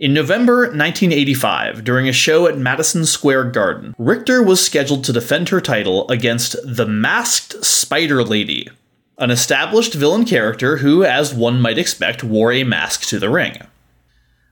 In 0.00 0.14
November 0.14 0.60
1985, 0.60 1.84
during 1.84 2.08
a 2.08 2.12
show 2.14 2.46
at 2.46 2.56
Madison 2.56 3.04
Square 3.04 3.50
Garden, 3.50 3.94
Richter 3.98 4.42
was 4.42 4.64
scheduled 4.64 5.04
to 5.04 5.12
defend 5.12 5.50
her 5.50 5.60
title 5.60 6.08
against 6.08 6.56
the 6.64 6.86
Masked 6.86 7.62
Spider 7.62 8.24
Lady, 8.24 8.66
an 9.18 9.30
established 9.30 9.92
villain 9.92 10.24
character 10.24 10.78
who, 10.78 11.04
as 11.04 11.34
one 11.34 11.60
might 11.60 11.76
expect, 11.76 12.24
wore 12.24 12.50
a 12.50 12.64
mask 12.64 13.02
to 13.08 13.18
the 13.18 13.28
ring. 13.28 13.58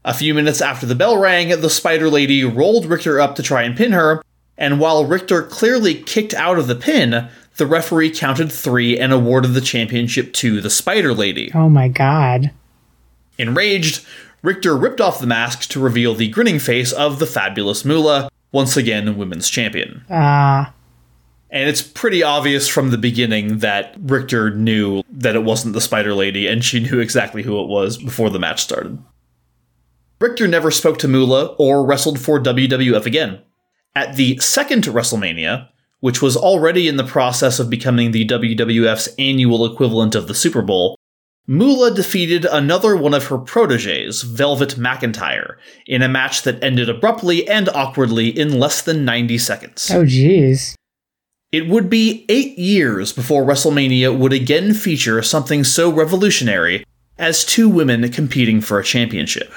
A 0.04 0.12
few 0.12 0.34
minutes 0.34 0.60
after 0.60 0.84
the 0.84 0.94
bell 0.94 1.16
rang, 1.16 1.48
the 1.48 1.70
Spider 1.70 2.10
Lady 2.10 2.44
rolled 2.44 2.84
Richter 2.84 3.18
up 3.18 3.34
to 3.36 3.42
try 3.42 3.62
and 3.62 3.74
pin 3.74 3.92
her, 3.92 4.22
and 4.58 4.80
while 4.80 5.06
Richter 5.06 5.42
clearly 5.42 5.94
kicked 5.94 6.34
out 6.34 6.58
of 6.58 6.66
the 6.66 6.76
pin, 6.76 7.30
the 7.56 7.66
referee 7.66 8.10
counted 8.10 8.52
three 8.52 8.98
and 8.98 9.12
awarded 9.12 9.54
the 9.54 9.60
championship 9.60 10.32
to 10.34 10.60
the 10.60 10.70
Spider 10.70 11.14
Lady. 11.14 11.50
Oh 11.54 11.68
my 11.68 11.88
god. 11.88 12.50
Enraged, 13.38 14.04
Richter 14.42 14.76
ripped 14.76 15.00
off 15.00 15.20
the 15.20 15.26
mask 15.26 15.68
to 15.70 15.80
reveal 15.80 16.14
the 16.14 16.28
grinning 16.28 16.58
face 16.58 16.92
of 16.92 17.18
the 17.18 17.26
fabulous 17.26 17.84
Moolah, 17.84 18.30
once 18.52 18.76
again 18.76 19.16
women's 19.16 19.50
champion. 19.50 20.04
Ah. 20.10 20.72
And 21.50 21.68
it's 21.68 21.82
pretty 21.82 22.22
obvious 22.22 22.68
from 22.68 22.90
the 22.90 22.98
beginning 22.98 23.58
that 23.58 23.94
Richter 23.98 24.50
knew 24.50 25.02
that 25.10 25.36
it 25.36 25.44
wasn't 25.44 25.74
the 25.74 25.80
Spider 25.80 26.14
Lady, 26.14 26.46
and 26.46 26.64
she 26.64 26.80
knew 26.80 27.00
exactly 27.00 27.42
who 27.42 27.60
it 27.60 27.68
was 27.68 27.98
before 27.98 28.30
the 28.30 28.38
match 28.38 28.62
started. 28.62 28.98
Richter 30.20 30.48
never 30.48 30.70
spoke 30.70 30.98
to 30.98 31.08
Moolah 31.08 31.54
or 31.58 31.84
wrestled 31.84 32.18
for 32.18 32.40
WWF 32.40 33.06
again. 33.06 33.40
At 33.94 34.16
the 34.16 34.38
second 34.38 34.84
WrestleMania, 34.84 35.68
which 36.06 36.22
was 36.22 36.36
already 36.36 36.86
in 36.86 36.96
the 36.96 37.02
process 37.02 37.58
of 37.58 37.68
becoming 37.68 38.12
the 38.12 38.24
WWF's 38.24 39.12
annual 39.18 39.66
equivalent 39.66 40.14
of 40.14 40.28
the 40.28 40.36
Super 40.36 40.62
Bowl, 40.62 40.96
Moolah 41.48 41.92
defeated 41.92 42.44
another 42.44 42.96
one 42.96 43.12
of 43.12 43.26
her 43.26 43.38
proteges, 43.38 44.22
Velvet 44.22 44.76
McIntyre, 44.76 45.56
in 45.84 46.02
a 46.02 46.08
match 46.08 46.42
that 46.42 46.62
ended 46.62 46.88
abruptly 46.88 47.48
and 47.48 47.68
awkwardly 47.70 48.28
in 48.28 48.56
less 48.56 48.82
than 48.82 49.04
90 49.04 49.36
seconds. 49.38 49.90
Oh, 49.90 50.04
jeez. 50.04 50.76
It 51.50 51.66
would 51.66 51.90
be 51.90 52.24
eight 52.28 52.56
years 52.56 53.12
before 53.12 53.44
WrestleMania 53.44 54.16
would 54.16 54.32
again 54.32 54.74
feature 54.74 55.20
something 55.22 55.64
so 55.64 55.92
revolutionary 55.92 56.86
as 57.18 57.44
two 57.44 57.68
women 57.68 58.08
competing 58.12 58.60
for 58.60 58.78
a 58.78 58.84
championship. 58.84 59.52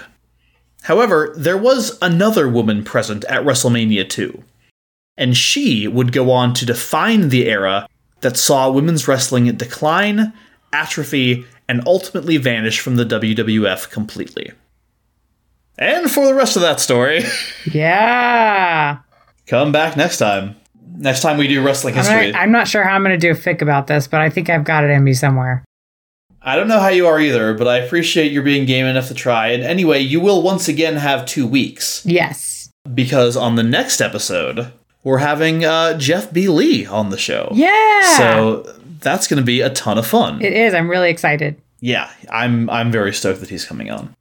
However, 0.81 1.31
there 1.37 1.59
was 1.59 1.99
another 2.01 2.49
woman 2.49 2.83
present 2.83 3.23
at 3.25 3.43
WrestleMania 3.43 4.09
2, 4.09 4.43
and 5.19 5.37
she 5.37 5.87
would 5.87 6.11
go 6.11 6.31
on 6.31 6.55
to 6.55 6.65
define 6.65 7.29
the 7.29 7.47
era 7.47 7.87
that 8.21 8.35
saw 8.37 8.71
women's 8.71 9.07
wrestling 9.07 9.45
decline, 9.55 10.33
atrophy, 10.73 11.45
and 11.67 11.83
ultimately 11.85 12.37
vanish 12.37 12.79
from 12.79 12.95
the 12.95 13.05
WWF 13.05 13.91
completely. 13.91 14.51
And 15.77 16.09
for 16.11 16.25
the 16.25 16.33
rest 16.33 16.55
of 16.55 16.61
that 16.63 16.79
story, 16.79 17.21
Yeah. 17.71 18.97
come 19.45 19.71
back 19.71 19.95
next 19.95 20.17
time. 20.17 20.55
Next 20.97 21.21
time 21.21 21.37
we 21.37 21.47
do 21.47 21.61
wrestling 21.63 21.93
I'm 21.93 21.99
history. 21.99 22.31
not, 22.31 22.41
I'm 22.41 22.51
not 22.51 22.67
sure 22.67 22.83
how 22.83 22.95
I'm 22.95 23.03
going 23.03 23.17
to 23.17 23.27
do 23.27 23.31
a 23.31 23.35
fic 23.35 23.61
about 23.61 23.87
this, 23.87 24.07
but 24.07 24.19
I 24.19 24.29
think 24.29 24.49
I've 24.49 24.63
got 24.65 24.83
it 24.83 24.89
in 24.89 25.03
me 25.03 25.13
somewhere. 25.13 25.63
I 26.41 26.55
don't 26.55 26.67
know 26.67 26.79
how 26.79 26.87
you 26.89 27.05
are 27.07 27.19
either, 27.19 27.53
but 27.53 27.67
I 27.67 27.77
appreciate 27.77 28.31
your 28.31 28.43
being 28.43 28.65
game 28.65 28.85
enough 28.85 29.07
to 29.09 29.13
try. 29.13 29.49
And 29.49 29.63
anyway, 29.63 29.99
you 29.99 30.19
will 30.19 30.41
once 30.41 30.67
again 30.67 30.95
have 30.95 31.25
two 31.25 31.45
weeks 31.45 32.01
Yes. 32.05 32.69
because 32.93 33.37
on 33.37 33.55
the 33.55 33.63
next 33.63 34.01
episode, 34.01 34.71
we're 35.03 35.19
having 35.19 35.63
uh, 35.65 35.97
Jeff 35.97 36.31
B. 36.33 36.47
Lee 36.47 36.85
on 36.85 37.09
the 37.09 37.17
show. 37.17 37.49
Yeah. 37.53 38.17
So 38.17 38.63
that's 39.01 39.27
going 39.27 39.37
to 39.41 39.45
be 39.45 39.61
a 39.61 39.69
ton 39.69 39.97
of 39.97 40.05
fun. 40.05 40.41
it 40.41 40.53
is. 40.53 40.73
I'm 40.73 40.89
really 40.89 41.09
excited. 41.09 41.59
yeah, 41.79 42.11
I'm 42.29 42.69
I'm 42.69 42.91
very 42.91 43.13
stoked 43.13 43.39
that 43.39 43.49
he's 43.49 43.65
coming 43.65 43.89
on. 43.89 44.15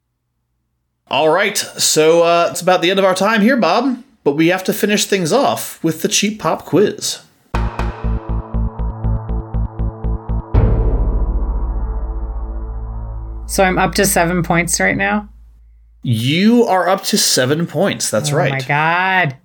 All 1.11 1.29
right, 1.29 1.57
so 1.57 2.21
uh, 2.23 2.47
it's 2.51 2.61
about 2.61 2.81
the 2.81 2.89
end 2.91 2.99
of 2.99 3.05
our 3.05 3.15
time 3.15 3.41
here, 3.41 3.57
Bob. 3.57 4.03
But 4.23 4.33
we 4.33 4.47
have 4.49 4.63
to 4.65 4.73
finish 4.73 5.05
things 5.05 5.31
off 5.33 5.83
with 5.83 6.01
the 6.03 6.07
cheap 6.07 6.39
pop 6.39 6.65
quiz. 6.65 7.19
So 13.47 13.63
I'm 13.63 13.79
up 13.79 13.95
to 13.95 14.05
seven 14.05 14.43
points 14.43 14.79
right 14.79 14.95
now. 14.95 15.27
You 16.03 16.65
are 16.65 16.87
up 16.87 17.03
to 17.05 17.17
seven 17.17 17.65
points. 17.65 18.11
That's 18.11 18.31
Oh 18.31 18.35
right. 18.37 18.51
my 18.51 18.61
god. 18.61 19.35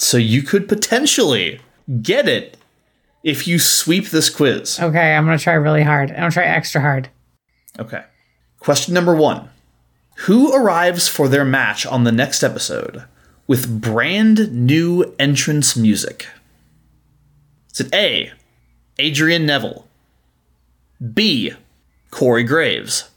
So 0.00 0.16
you 0.16 0.42
could 0.42 0.66
potentially 0.66 1.60
get 2.00 2.26
it 2.26 2.56
if 3.22 3.46
you 3.46 3.58
sweep 3.58 4.06
this 4.06 4.30
quiz. 4.30 4.80
Okay, 4.80 5.14
I'm 5.14 5.26
going 5.26 5.36
to 5.36 5.44
try 5.44 5.52
really 5.52 5.82
hard. 5.82 6.10
I'm 6.10 6.20
going 6.20 6.30
to 6.30 6.34
try 6.34 6.44
extra 6.44 6.80
hard. 6.80 7.10
Okay. 7.78 8.02
Question 8.60 8.94
number 8.94 9.14
one 9.14 9.50
Who 10.20 10.54
arrives 10.54 11.06
for 11.06 11.28
their 11.28 11.44
match 11.44 11.84
on 11.84 12.04
the 12.04 12.12
next 12.12 12.42
episode 12.42 13.04
with 13.46 13.82
brand 13.82 14.50
new 14.52 15.14
entrance 15.18 15.76
music? 15.76 16.26
Is 17.70 17.80
it 17.80 17.94
A. 17.94 18.32
Adrian 18.98 19.44
Neville? 19.44 19.86
B. 21.12 21.52
Corey 22.10 22.44
Graves? 22.44 23.10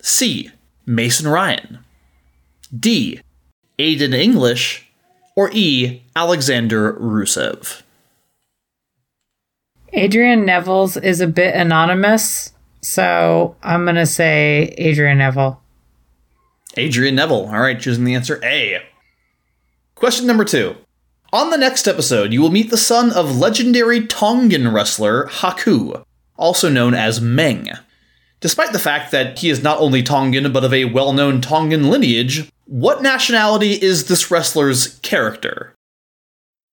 C. 0.00 0.52
Mason 0.86 1.26
Ryan? 1.26 1.80
D. 2.72 3.20
Aiden 3.80 4.14
English? 4.14 4.88
Or 5.36 5.50
E. 5.52 6.02
Alexander 6.14 6.92
Rusev? 6.94 7.82
Adrian 9.92 10.44
Neville's 10.44 10.96
is 10.96 11.20
a 11.20 11.26
bit 11.26 11.54
anonymous, 11.54 12.52
so 12.80 13.56
I'm 13.62 13.84
going 13.84 13.96
to 13.96 14.06
say 14.06 14.74
Adrian 14.78 15.18
Neville. 15.18 15.60
Adrian 16.76 17.14
Neville. 17.14 17.46
All 17.46 17.60
right, 17.60 17.80
choosing 17.80 18.04
the 18.04 18.14
answer 18.14 18.40
A. 18.44 18.80
Question 19.94 20.26
number 20.26 20.44
two. 20.44 20.76
On 21.32 21.50
the 21.50 21.58
next 21.58 21.88
episode, 21.88 22.32
you 22.32 22.40
will 22.40 22.50
meet 22.50 22.70
the 22.70 22.76
son 22.76 23.12
of 23.12 23.36
legendary 23.36 24.06
Tongan 24.06 24.72
wrestler 24.72 25.26
Haku, 25.26 26.04
also 26.36 26.68
known 26.68 26.94
as 26.94 27.20
Meng. 27.20 27.70
Despite 28.40 28.72
the 28.72 28.78
fact 28.78 29.10
that 29.10 29.38
he 29.38 29.50
is 29.50 29.62
not 29.62 29.80
only 29.80 30.02
Tongan 30.02 30.52
but 30.52 30.64
of 30.64 30.72
a 30.72 30.84
well 30.84 31.12
known 31.12 31.40
Tongan 31.40 31.88
lineage, 31.88 32.50
what 32.66 33.02
nationality 33.02 33.72
is 33.72 34.06
this 34.06 34.30
wrestler's 34.30 34.98
character? 35.00 35.74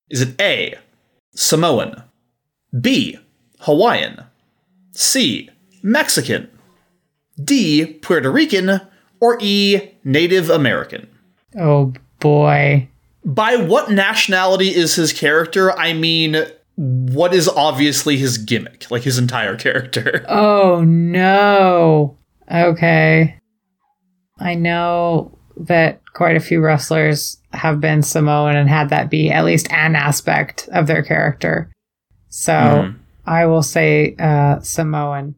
Is 0.09 0.21
it 0.21 0.39
A. 0.41 0.75
Samoan? 1.35 2.03
B. 2.79 3.17
Hawaiian? 3.59 4.23
C. 4.91 5.49
Mexican? 5.83 6.49
D. 7.43 7.85
Puerto 7.85 8.31
Rican? 8.31 8.81
Or 9.19 9.37
E. 9.41 9.79
Native 10.03 10.49
American? 10.49 11.07
Oh 11.57 11.93
boy. 12.19 12.87
By 13.23 13.55
what 13.55 13.91
nationality 13.91 14.69
is 14.69 14.95
his 14.95 15.13
character? 15.13 15.77
I 15.77 15.93
mean, 15.93 16.43
what 16.75 17.33
is 17.33 17.47
obviously 17.47 18.17
his 18.17 18.37
gimmick, 18.37 18.89
like 18.89 19.03
his 19.03 19.17
entire 19.17 19.55
character. 19.55 20.25
Oh 20.29 20.83
no. 20.83 22.17
Okay. 22.51 23.37
I 24.39 24.55
know 24.55 25.37
that 25.67 26.01
quite 26.13 26.35
a 26.35 26.39
few 26.41 26.61
wrestlers 26.61 27.37
have 27.53 27.79
been 27.81 28.01
Samoan 28.01 28.55
and 28.55 28.69
had 28.69 28.89
that 28.89 29.09
be 29.09 29.29
at 29.31 29.45
least 29.45 29.71
an 29.71 29.95
aspect 29.95 30.67
of 30.71 30.87
their 30.87 31.03
character. 31.03 31.69
So 32.29 32.53
Mhm. 32.53 32.95
I 33.25 33.45
will 33.45 33.63
say 33.63 34.15
uh, 34.19 34.59
Samoan. 34.61 35.35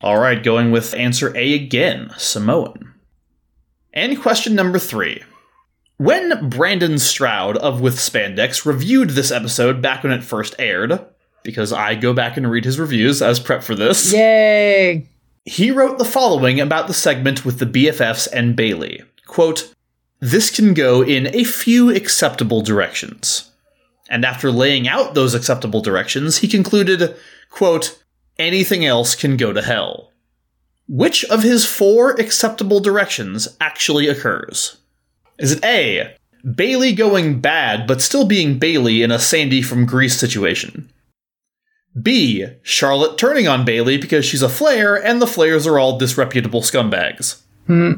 All 0.00 0.18
right, 0.18 0.42
going 0.42 0.70
with 0.70 0.94
answer 0.94 1.34
A 1.36 1.54
again 1.54 2.10
Samoan. 2.18 2.92
And 3.94 4.20
question 4.20 4.54
number 4.54 4.78
three. 4.78 5.22
When 5.98 6.50
Brandon 6.50 6.98
Stroud 6.98 7.56
of 7.56 7.80
With 7.80 7.96
Spandex 7.96 8.66
reviewed 8.66 9.10
this 9.10 9.30
episode 9.30 9.80
back 9.80 10.02
when 10.02 10.12
it 10.12 10.22
first 10.22 10.54
aired, 10.58 11.00
because 11.42 11.72
I 11.72 11.94
go 11.94 12.12
back 12.12 12.36
and 12.36 12.50
read 12.50 12.66
his 12.66 12.78
reviews 12.78 13.22
as 13.22 13.40
prep 13.40 13.62
for 13.62 13.74
this, 13.74 14.12
Yay! 14.12 15.06
he 15.46 15.70
wrote 15.70 15.96
the 15.96 16.04
following 16.04 16.60
about 16.60 16.86
the 16.88 16.92
segment 16.92 17.46
with 17.46 17.58
the 17.60 17.64
BFFs 17.66 18.28
and 18.30 18.54
Bayley. 18.54 19.02
Quote, 19.26 19.72
This 20.20 20.50
can 20.50 20.74
go 20.74 21.02
in 21.02 21.26
a 21.34 21.44
few 21.44 21.94
acceptable 21.94 22.62
directions. 22.62 23.50
And 24.08 24.24
after 24.24 24.50
laying 24.50 24.88
out 24.88 25.14
those 25.14 25.34
acceptable 25.34 25.80
directions, 25.80 26.38
he 26.38 26.48
concluded, 26.48 27.16
quote, 27.50 28.02
Anything 28.38 28.84
else 28.84 29.14
can 29.14 29.36
go 29.36 29.52
to 29.52 29.62
hell. 29.62 30.12
Which 30.88 31.24
of 31.24 31.42
his 31.42 31.64
four 31.64 32.12
acceptable 32.12 32.80
directions 32.80 33.48
actually 33.60 34.08
occurs? 34.08 34.76
Is 35.38 35.52
it 35.52 35.64
A, 35.64 36.14
Bayley 36.54 36.92
going 36.92 37.40
bad 37.40 37.86
but 37.86 38.00
still 38.00 38.26
being 38.26 38.58
Bayley 38.58 39.02
in 39.02 39.10
a 39.10 39.18
Sandy 39.18 39.62
from 39.62 39.84
Grease 39.86 40.16
situation? 40.16 40.90
B. 42.00 42.46
Charlotte 42.62 43.18
turning 43.18 43.48
on 43.48 43.64
Bayley 43.64 43.96
because 43.96 44.24
she's 44.24 44.42
a 44.42 44.48
Flair 44.48 44.94
and 44.94 45.20
the 45.20 45.26
Flairs 45.26 45.66
are 45.66 45.78
all 45.78 45.98
disreputable 45.98 46.60
scumbags. 46.60 47.40
Hmm. 47.66 47.94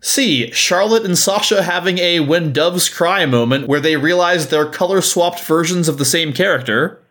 C. 0.00 0.50
Charlotte 0.52 1.04
and 1.04 1.18
Sasha 1.18 1.62
having 1.62 1.98
a 1.98 2.20
when 2.20 2.52
doves 2.52 2.88
cry 2.88 3.26
moment 3.26 3.66
where 3.66 3.80
they 3.80 3.96
realize 3.96 4.48
they're 4.48 4.66
color 4.66 5.00
swapped 5.00 5.40
versions 5.40 5.88
of 5.88 5.98
the 5.98 6.04
same 6.04 6.32
character. 6.32 7.02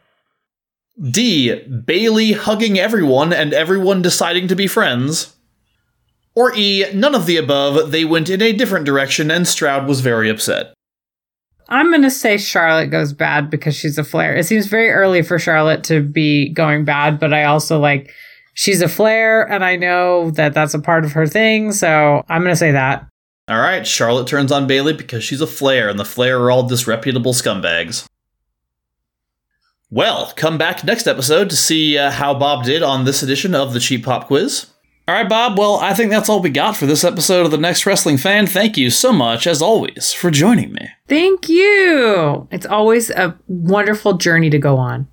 D. 0.99 1.55
Bayley 1.65 2.31
hugging 2.31 2.79
everyone 2.79 3.33
and 3.33 3.53
everyone 3.53 4.01
deciding 4.01 4.47
to 4.47 4.55
be 4.55 4.67
friends. 4.67 5.35
Or 6.33 6.55
E. 6.55 6.85
None 6.93 7.15
of 7.15 7.25
the 7.25 7.37
above, 7.37 7.91
they 7.91 8.05
went 8.05 8.29
in 8.29 8.41
a 8.41 8.53
different 8.53 8.85
direction 8.85 9.29
and 9.29 9.47
Stroud 9.47 9.87
was 9.87 10.01
very 10.01 10.29
upset. 10.29 10.73
I'm 11.69 11.89
going 11.89 12.03
to 12.03 12.11
say 12.11 12.37
Charlotte 12.37 12.87
goes 12.87 13.11
bad 13.11 13.49
because 13.49 13.75
she's 13.75 13.97
a 13.97 14.03
Flair. 14.03 14.35
It 14.35 14.45
seems 14.45 14.67
very 14.67 14.89
early 14.89 15.21
for 15.21 15.37
Charlotte 15.37 15.83
to 15.85 16.01
be 16.01 16.49
going 16.49 16.85
bad, 16.85 17.19
but 17.19 17.33
I 17.33 17.43
also 17.43 17.79
like 17.79 18.13
she's 18.57 18.81
a 18.81 18.89
Flair 18.89 19.49
and 19.49 19.63
I 19.63 19.77
know 19.77 20.31
that 20.31 20.53
that's 20.53 20.73
a 20.73 20.79
part 20.79 21.05
of 21.05 21.13
her 21.13 21.27
thing, 21.27 21.71
so 21.71 22.23
I'm 22.27 22.41
going 22.41 22.51
to 22.51 22.57
say 22.57 22.71
that. 22.71 23.07
All 23.47 23.59
right, 23.59 23.87
Charlotte 23.87 24.27
turns 24.27 24.51
on 24.51 24.67
Bayley 24.67 24.91
because 24.91 25.23
she's 25.23 25.39
a 25.39 25.47
Flair, 25.47 25.87
and 25.87 25.97
the 25.97 26.03
Flair 26.03 26.41
are 26.41 26.51
all 26.51 26.67
disreputable 26.67 27.33
scumbags. 27.33 28.05
Well, 29.89 30.33
come 30.35 30.57
back 30.57 30.83
next 30.83 31.07
episode 31.07 31.49
to 31.49 31.55
see 31.55 31.97
uh, 31.97 32.11
how 32.11 32.33
Bob 32.33 32.65
did 32.65 32.83
on 32.83 33.05
this 33.05 33.23
edition 33.23 33.55
of 33.55 33.71
the 33.71 33.79
Cheap 33.79 34.03
Pop 34.03 34.27
Quiz. 34.27 34.65
All 35.07 35.15
right, 35.15 35.29
Bob. 35.29 35.57
Well, 35.57 35.77
I 35.77 35.93
think 35.93 36.11
that's 36.11 36.27
all 36.27 36.41
we 36.41 36.49
got 36.49 36.75
for 36.75 36.85
this 36.85 37.05
episode 37.05 37.45
of 37.45 37.51
The 37.51 37.57
Next 37.57 37.85
Wrestling 37.85 38.17
Fan. 38.17 38.47
Thank 38.47 38.75
you 38.75 38.89
so 38.89 39.13
much, 39.13 39.47
as 39.47 39.61
always, 39.61 40.11
for 40.11 40.29
joining 40.29 40.73
me. 40.73 40.89
Thank 41.07 41.47
you. 41.47 42.49
It's 42.51 42.65
always 42.65 43.09
a 43.11 43.39
wonderful 43.47 44.15
journey 44.15 44.49
to 44.49 44.59
go 44.59 44.75
on. 44.75 45.07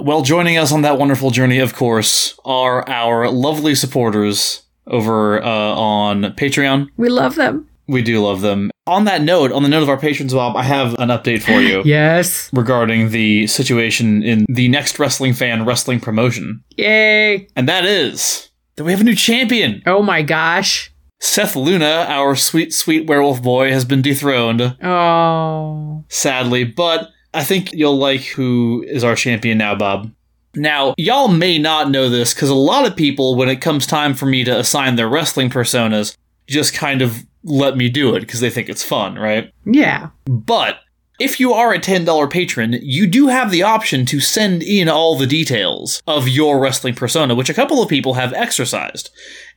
Well, 0.00 0.22
joining 0.22 0.56
us 0.58 0.70
on 0.72 0.82
that 0.82 0.98
wonderful 0.98 1.30
journey, 1.30 1.58
of 1.58 1.74
course, 1.74 2.38
are 2.44 2.88
our 2.88 3.28
lovely 3.30 3.74
supporters 3.74 4.62
over 4.86 5.42
uh, 5.42 5.46
on 5.48 6.22
Patreon. 6.34 6.88
We 6.96 7.08
love 7.08 7.34
them. 7.34 7.68
We 7.88 8.02
do 8.02 8.22
love 8.22 8.40
them. 8.42 8.70
On 8.86 9.04
that 9.06 9.22
note, 9.22 9.50
on 9.50 9.62
the 9.62 9.68
note 9.68 9.82
of 9.82 9.88
our 9.88 9.98
patrons, 9.98 10.32
Bob, 10.32 10.56
I 10.56 10.62
have 10.62 10.94
an 10.98 11.08
update 11.08 11.42
for 11.42 11.60
you. 11.60 11.82
Yes. 11.84 12.48
regarding 12.52 13.10
the 13.10 13.46
situation 13.48 14.22
in 14.22 14.44
the 14.48 14.68
next 14.68 14.98
wrestling 14.98 15.32
fan 15.34 15.64
wrestling 15.64 15.98
promotion. 16.00 16.62
Yay. 16.76 17.48
And 17.56 17.68
that 17.68 17.84
is 17.84 18.50
that 18.76 18.84
we 18.84 18.92
have 18.92 19.00
a 19.00 19.04
new 19.04 19.14
champion. 19.16 19.82
Oh 19.84 20.02
my 20.02 20.22
gosh. 20.22 20.92
Seth 21.20 21.56
Luna, 21.56 22.06
our 22.08 22.36
sweet, 22.36 22.72
sweet 22.72 23.06
werewolf 23.08 23.42
boy, 23.42 23.72
has 23.72 23.84
been 23.84 24.00
dethroned, 24.02 24.76
Oh. 24.84 26.04
sadly, 26.08 26.62
but 26.64 27.08
I 27.34 27.44
think 27.44 27.72
you'll 27.72 27.98
like 27.98 28.22
who 28.22 28.84
is 28.86 29.04
our 29.04 29.14
champion 29.14 29.58
now, 29.58 29.74
Bob. 29.74 30.10
Now, 30.54 30.94
y'all 30.96 31.28
may 31.28 31.58
not 31.58 31.90
know 31.90 32.08
this 32.08 32.34
because 32.34 32.48
a 32.48 32.54
lot 32.54 32.86
of 32.86 32.96
people, 32.96 33.36
when 33.36 33.48
it 33.48 33.60
comes 33.60 33.86
time 33.86 34.14
for 34.14 34.26
me 34.26 34.44
to 34.44 34.58
assign 34.58 34.96
their 34.96 35.08
wrestling 35.08 35.50
personas, 35.50 36.16
just 36.46 36.72
kind 36.74 37.02
of 37.02 37.24
let 37.44 37.76
me 37.76 37.88
do 37.88 38.14
it 38.14 38.20
because 38.20 38.40
they 38.40 38.50
think 38.50 38.68
it's 38.68 38.82
fun, 38.82 39.16
right? 39.16 39.52
Yeah. 39.64 40.08
But 40.24 40.80
if 41.18 41.40
you 41.40 41.52
are 41.52 41.72
a 41.72 41.78
$10 41.78 42.30
patron, 42.30 42.78
you 42.80 43.06
do 43.06 43.28
have 43.28 43.50
the 43.50 43.62
option 43.62 44.06
to 44.06 44.20
send 44.20 44.62
in 44.62 44.88
all 44.88 45.16
the 45.16 45.26
details 45.26 46.02
of 46.06 46.28
your 46.28 46.58
wrestling 46.58 46.94
persona, 46.94 47.34
which 47.34 47.50
a 47.50 47.54
couple 47.54 47.82
of 47.82 47.88
people 47.88 48.14
have 48.14 48.32
exercised. 48.32 49.10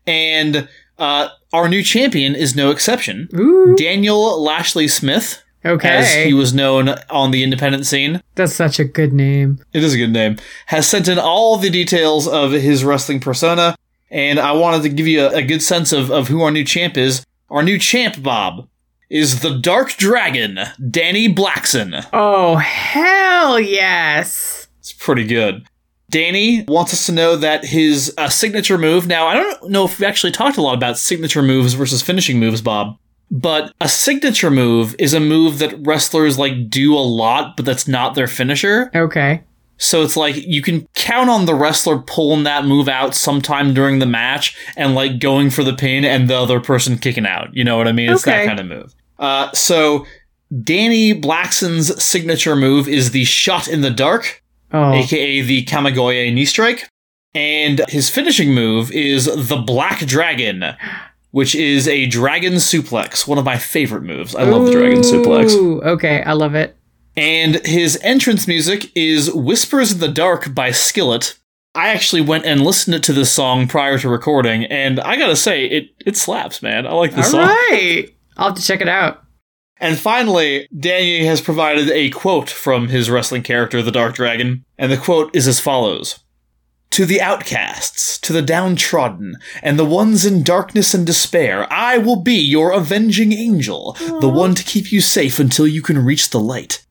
And 0.05 0.67
uh, 0.97 1.29
our 1.53 1.69
new 1.69 1.83
champion 1.83 2.35
is 2.35 2.55
no 2.55 2.71
exception. 2.71 3.29
Ooh. 3.35 3.75
Daniel 3.75 4.41
Lashley 4.41 4.87
Smith, 4.87 5.41
as 5.63 6.13
he 6.25 6.33
was 6.33 6.53
known 6.53 6.89
on 7.09 7.31
the 7.31 7.43
independent 7.43 7.85
scene, 7.85 8.21
That's 8.35 8.53
such 8.53 8.79
a 8.79 8.83
good 8.85 9.13
name. 9.13 9.59
it 9.73 9.83
is 9.83 9.93
a 9.93 9.97
good 9.97 10.11
name, 10.13 10.37
has 10.67 10.87
sent 10.87 11.07
in 11.07 11.19
all 11.19 11.57
the 11.57 11.69
details 11.69 12.27
of 12.27 12.51
his 12.51 12.83
wrestling 12.83 13.19
persona. 13.19 13.75
And 14.09 14.39
I 14.39 14.51
wanted 14.51 14.83
to 14.83 14.89
give 14.89 15.07
you 15.07 15.21
a, 15.25 15.35
a 15.37 15.41
good 15.41 15.61
sense 15.61 15.93
of, 15.93 16.11
of 16.11 16.27
who 16.27 16.41
our 16.41 16.51
new 16.51 16.65
champ 16.65 16.97
is. 16.97 17.25
Our 17.49 17.63
new 17.63 17.77
champ, 17.79 18.21
Bob, 18.21 18.67
is 19.09 19.41
the 19.41 19.57
Dark 19.57 19.91
Dragon, 19.97 20.59
Danny 20.89 21.33
Blackson. 21.33 22.05
Oh, 22.11 22.55
hell 22.57 23.59
yes. 23.59 24.67
It's 24.79 24.91
pretty 24.93 25.25
good. 25.25 25.65
Danny 26.09 26.65
wants 26.67 26.93
us 26.93 27.05
to 27.05 27.13
know 27.13 27.37
that 27.37 27.63
his 27.63 28.13
uh, 28.17 28.27
signature 28.27 28.77
move. 28.77 29.07
Now, 29.07 29.27
I 29.27 29.35
don't 29.35 29.69
know 29.69 29.85
if 29.85 29.97
we 29.97 30.05
actually 30.05 30.33
talked 30.33 30.57
a 30.57 30.61
lot 30.61 30.75
about 30.75 30.97
signature 30.97 31.41
moves 31.41 31.73
versus 31.73 32.01
finishing 32.01 32.37
moves, 32.37 32.61
Bob. 32.61 32.97
But 33.33 33.73
a 33.79 33.87
signature 33.87 34.51
move 34.51 34.93
is 34.99 35.13
a 35.13 35.19
move 35.19 35.59
that 35.59 35.73
wrestlers 35.85 36.37
like 36.37 36.69
do 36.69 36.93
a 36.93 36.99
lot, 36.99 37.55
but 37.55 37.65
that's 37.65 37.87
not 37.87 38.13
their 38.13 38.27
finisher. 38.27 38.91
Okay. 38.93 39.41
So 39.77 40.03
it's 40.03 40.15
like 40.17 40.35
you 40.35 40.61
can 40.61 40.85
count 40.93 41.29
on 41.29 41.45
the 41.45 41.55
wrestler 41.55 41.97
pulling 41.99 42.43
that 42.43 42.65
move 42.65 42.87
out 42.89 43.15
sometime 43.15 43.73
during 43.73 43.99
the 43.99 44.05
match 44.05 44.55
and 44.77 44.93
like 44.93 45.19
going 45.19 45.49
for 45.49 45.63
the 45.63 45.73
pin 45.73 46.03
and 46.05 46.29
the 46.29 46.35
other 46.37 46.59
person 46.59 46.97
kicking 46.97 47.25
out. 47.25 47.47
You 47.55 47.63
know 47.63 47.77
what 47.77 47.87
I 47.87 47.93
mean? 47.93 48.11
It's 48.11 48.23
that 48.25 48.45
kind 48.45 48.59
of 48.59 48.65
move. 48.67 48.93
Uh, 49.17 49.51
so 49.53 50.05
Danny 50.63 51.13
Blackson's 51.13 52.03
signature 52.03 52.55
move 52.55 52.87
is 52.87 53.11
the 53.11 53.23
shot 53.23 53.67
in 53.67 53.81
the 53.81 53.89
dark 53.89 54.43
Oh. 54.73 54.93
aka 54.93 55.41
the 55.41 55.65
Kamigoye 55.65 56.33
knee 56.33 56.45
strike. 56.45 56.87
And 57.33 57.81
his 57.87 58.09
finishing 58.09 58.53
move 58.53 58.91
is 58.91 59.25
the 59.25 59.55
Black 59.57 59.99
Dragon, 60.05 60.63
which 61.31 61.55
is 61.55 61.87
a 61.87 62.05
dragon 62.05 62.53
suplex, 62.55 63.27
one 63.27 63.37
of 63.37 63.45
my 63.45 63.57
favorite 63.57 64.03
moves. 64.03 64.35
I 64.35 64.43
love 64.43 64.65
the 64.65 64.71
dragon 64.71 64.99
suplex. 65.01 65.51
Ooh, 65.51 65.81
Okay, 65.81 66.21
I 66.23 66.33
love 66.33 66.55
it. 66.55 66.77
And 67.17 67.65
his 67.65 67.99
entrance 68.03 68.47
music 68.47 68.89
is 68.95 69.33
Whispers 69.33 69.91
in 69.91 69.99
the 69.99 70.07
Dark 70.07 70.53
by 70.55 70.71
Skillet. 70.71 71.37
I 71.75 71.89
actually 71.89 72.21
went 72.21 72.45
and 72.45 72.61
listened 72.61 73.03
to 73.03 73.13
this 73.13 73.31
song 73.31 73.67
prior 73.67 73.97
to 73.99 74.09
recording, 74.09 74.65
and 74.65 74.99
I 74.99 75.15
gotta 75.17 75.35
say, 75.35 75.65
it, 75.65 75.89
it 76.05 76.17
slaps, 76.17 76.61
man. 76.61 76.85
I 76.85 76.91
like 76.91 77.11
All 77.11 77.17
this 77.17 77.31
song. 77.31 77.41
right. 77.47 78.05
I'll 78.37 78.47
have 78.49 78.57
to 78.57 78.63
check 78.63 78.81
it 78.81 78.89
out. 78.89 79.23
And 79.77 79.97
finally, 79.97 80.67
Danny 80.77 81.25
has 81.25 81.41
provided 81.41 81.89
a 81.89 82.09
quote 82.11 82.49
from 82.49 82.89
his 82.89 83.09
wrestling 83.09 83.41
character, 83.41 83.81
the 83.81 83.91
Dark 83.91 84.13
Dragon, 84.15 84.63
and 84.77 84.91
the 84.91 84.97
quote 84.97 85.35
is 85.35 85.47
as 85.47 85.59
follows 85.59 86.19
To 86.91 87.05
the 87.05 87.21
outcasts, 87.21 88.17
to 88.19 88.33
the 88.33 88.41
downtrodden, 88.41 89.37
and 89.63 89.79
the 89.79 89.85
ones 89.85 90.25
in 90.25 90.43
darkness 90.43 90.93
and 90.93 91.07
despair, 91.07 91.71
I 91.71 91.97
will 91.97 92.17
be 92.17 92.35
your 92.35 92.71
avenging 92.71 93.31
angel, 93.31 93.93
the 94.19 94.27
one 94.27 94.55
to 94.55 94.63
keep 94.63 94.91
you 94.91 94.99
safe 94.99 95.39
until 95.39 95.65
you 95.65 95.81
can 95.81 96.03
reach 96.03 96.29
the 96.29 96.39
light. 96.39 96.85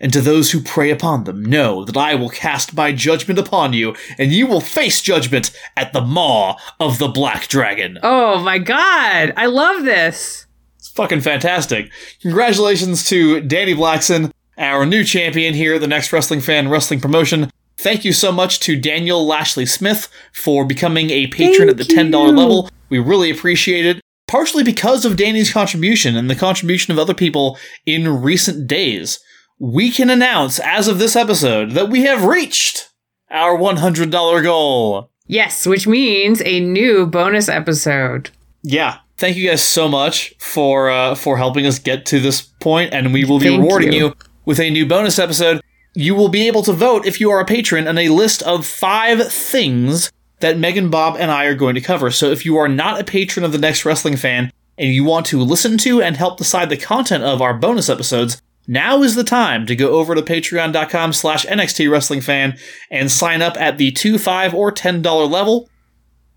And 0.00 0.12
to 0.14 0.22
those 0.22 0.50
who 0.50 0.62
prey 0.62 0.90
upon 0.90 1.24
them, 1.24 1.44
know 1.44 1.84
that 1.84 1.96
I 1.96 2.14
will 2.14 2.30
cast 2.30 2.74
my 2.74 2.92
judgment 2.92 3.38
upon 3.38 3.74
you, 3.74 3.94
and 4.18 4.32
you 4.32 4.46
will 4.46 4.62
face 4.62 5.02
judgment 5.02 5.50
at 5.76 5.92
the 5.92 6.00
maw 6.00 6.56
of 6.80 6.98
the 6.98 7.08
Black 7.08 7.46
Dragon. 7.46 7.98
Oh 8.02 8.40
my 8.40 8.58
god. 8.58 9.34
I 9.36 9.44
love 9.44 9.84
this. 9.84 10.46
It's 10.78 10.88
fucking 10.88 11.20
fantastic. 11.20 11.90
Congratulations 12.22 13.06
to 13.10 13.42
Danny 13.42 13.74
Blackson, 13.74 14.32
our 14.56 14.86
new 14.86 15.04
champion 15.04 15.52
here 15.52 15.74
at 15.74 15.82
the 15.82 15.86
Next 15.86 16.12
Wrestling 16.14 16.40
Fan 16.40 16.70
Wrestling 16.70 17.00
Promotion. 17.00 17.50
Thank 17.76 18.04
you 18.04 18.12
so 18.12 18.30
much 18.32 18.60
to 18.60 18.76
Daniel 18.80 19.26
Lashley 19.26 19.66
Smith 19.66 20.08
for 20.32 20.64
becoming 20.64 21.10
a 21.10 21.26
patron 21.26 21.68
at 21.68 21.76
the 21.76 21.84
$10 21.84 22.12
you. 22.12 22.32
level. 22.36 22.70
We 22.88 22.98
really 22.98 23.30
appreciate 23.30 23.84
it. 23.86 24.00
Partially 24.28 24.64
because 24.64 25.04
of 25.04 25.16
Danny's 25.16 25.52
contribution 25.52 26.16
and 26.16 26.30
the 26.30 26.34
contribution 26.34 26.92
of 26.92 26.98
other 26.98 27.14
people 27.14 27.58
in 27.84 28.22
recent 28.22 28.66
days, 28.66 29.18
we 29.58 29.90
can 29.90 30.08
announce 30.10 30.58
as 30.60 30.88
of 30.88 30.98
this 30.98 31.14
episode 31.16 31.72
that 31.72 31.90
we 31.90 32.02
have 32.02 32.24
reached 32.24 32.90
our 33.30 33.56
$100 33.58 34.42
goal. 34.42 35.10
Yes, 35.26 35.66
which 35.66 35.86
means 35.86 36.42
a 36.44 36.60
new 36.60 37.06
bonus 37.06 37.48
episode. 37.48 38.30
yeah 38.62 38.98
thank 39.16 39.36
you 39.36 39.48
guys 39.48 39.62
so 39.62 39.88
much 39.88 40.34
for 40.38 40.90
uh, 40.90 41.14
for 41.14 41.36
helping 41.38 41.66
us 41.66 41.78
get 41.78 42.04
to 42.06 42.18
this 42.18 42.42
point 42.60 42.92
and 42.92 43.12
we 43.12 43.24
will 43.24 43.38
be 43.38 43.46
Thank 43.48 43.62
rewarding 43.62 43.92
you. 43.92 44.06
you. 44.06 44.14
with 44.44 44.58
a 44.58 44.70
new 44.70 44.84
bonus 44.86 45.18
episode 45.20 45.60
you 45.94 46.14
will 46.14 46.28
be 46.28 46.46
able 46.46 46.62
to 46.62 46.72
vote 46.72 47.06
if 47.06 47.20
you 47.20 47.30
are 47.30 47.40
a 47.40 47.44
patron 47.44 47.86
on 47.86 47.98
a 47.98 48.08
list 48.08 48.42
of 48.42 48.66
five 48.66 49.32
things 49.32 50.10
that 50.40 50.58
megan 50.58 50.90
bob 50.90 51.16
and 51.18 51.30
i 51.30 51.44
are 51.44 51.54
going 51.54 51.74
to 51.74 51.80
cover 51.80 52.10
so 52.10 52.30
if 52.30 52.44
you 52.44 52.56
are 52.56 52.68
not 52.68 53.00
a 53.00 53.04
patron 53.04 53.44
of 53.44 53.52
the 53.52 53.58
next 53.58 53.84
wrestling 53.84 54.16
fan 54.16 54.52
and 54.76 54.92
you 54.92 55.04
want 55.04 55.26
to 55.26 55.40
listen 55.40 55.78
to 55.78 56.02
and 56.02 56.16
help 56.16 56.36
decide 56.36 56.68
the 56.68 56.76
content 56.76 57.24
of 57.24 57.40
our 57.40 57.54
bonus 57.54 57.88
episodes 57.88 58.40
now 58.66 59.02
is 59.02 59.14
the 59.14 59.24
time 59.24 59.66
to 59.66 59.76
go 59.76 59.90
over 59.90 60.14
to 60.14 60.22
patreon.com 60.22 61.12
slash 61.12 61.46
nxt 61.46 61.90
wrestling 61.90 62.20
fan 62.20 62.56
and 62.90 63.10
sign 63.10 63.42
up 63.42 63.56
at 63.60 63.78
the 63.78 63.90
2 63.92 64.18
5 64.18 64.54
or 64.54 64.72
$10 64.72 65.30
level 65.30 65.68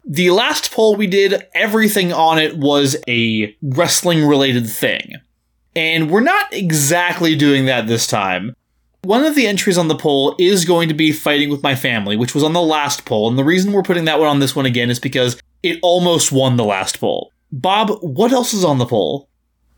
the 0.08 0.30
last 0.30 0.72
poll 0.72 0.96
we 0.96 1.06
did, 1.06 1.46
everything 1.54 2.14
on 2.14 2.40
it 2.40 2.58
was 2.58 2.96
a 3.10 3.56
wrestling 3.62 4.26
related 4.26 4.70
thing. 4.70 5.16
And 5.76 6.10
we're 6.10 6.22
not 6.22 6.54
exactly 6.54 7.36
doing 7.36 7.66
that 7.66 7.88
this 7.88 8.08
time. 8.08 8.56
One 9.04 9.24
of 9.24 9.36
the 9.36 9.48
entries 9.48 9.78
on 9.78 9.88
the 9.88 9.96
poll 9.96 10.36
is 10.38 10.66
going 10.66 10.90
to 10.90 10.94
be 10.94 11.12
fighting 11.12 11.50
with 11.50 11.64
my 11.64 11.76
family, 11.76 12.18
which 12.18 12.34
was 12.34 12.44
on 12.44 12.54
the 12.54 12.62
last 12.62 13.06
poll. 13.06 13.30
And 13.30 13.38
the 13.38 13.44
reason 13.44 13.72
we're 13.72 13.84
putting 13.84 14.06
that 14.06 14.20
one 14.20 14.28
on 14.28 14.40
this 14.40 14.56
one 14.56 14.66
again 14.66 14.90
is 14.90 15.00
because 15.00 15.40
it 15.64 15.80
almost 15.82 16.32
won 16.32 16.58
the 16.58 16.66
last 16.66 17.00
poll. 17.00 17.32
Bob, 17.52 17.92
what 18.02 18.32
else 18.32 18.54
is 18.54 18.66
on 18.66 18.80
the 18.80 18.86
poll? 18.86 19.30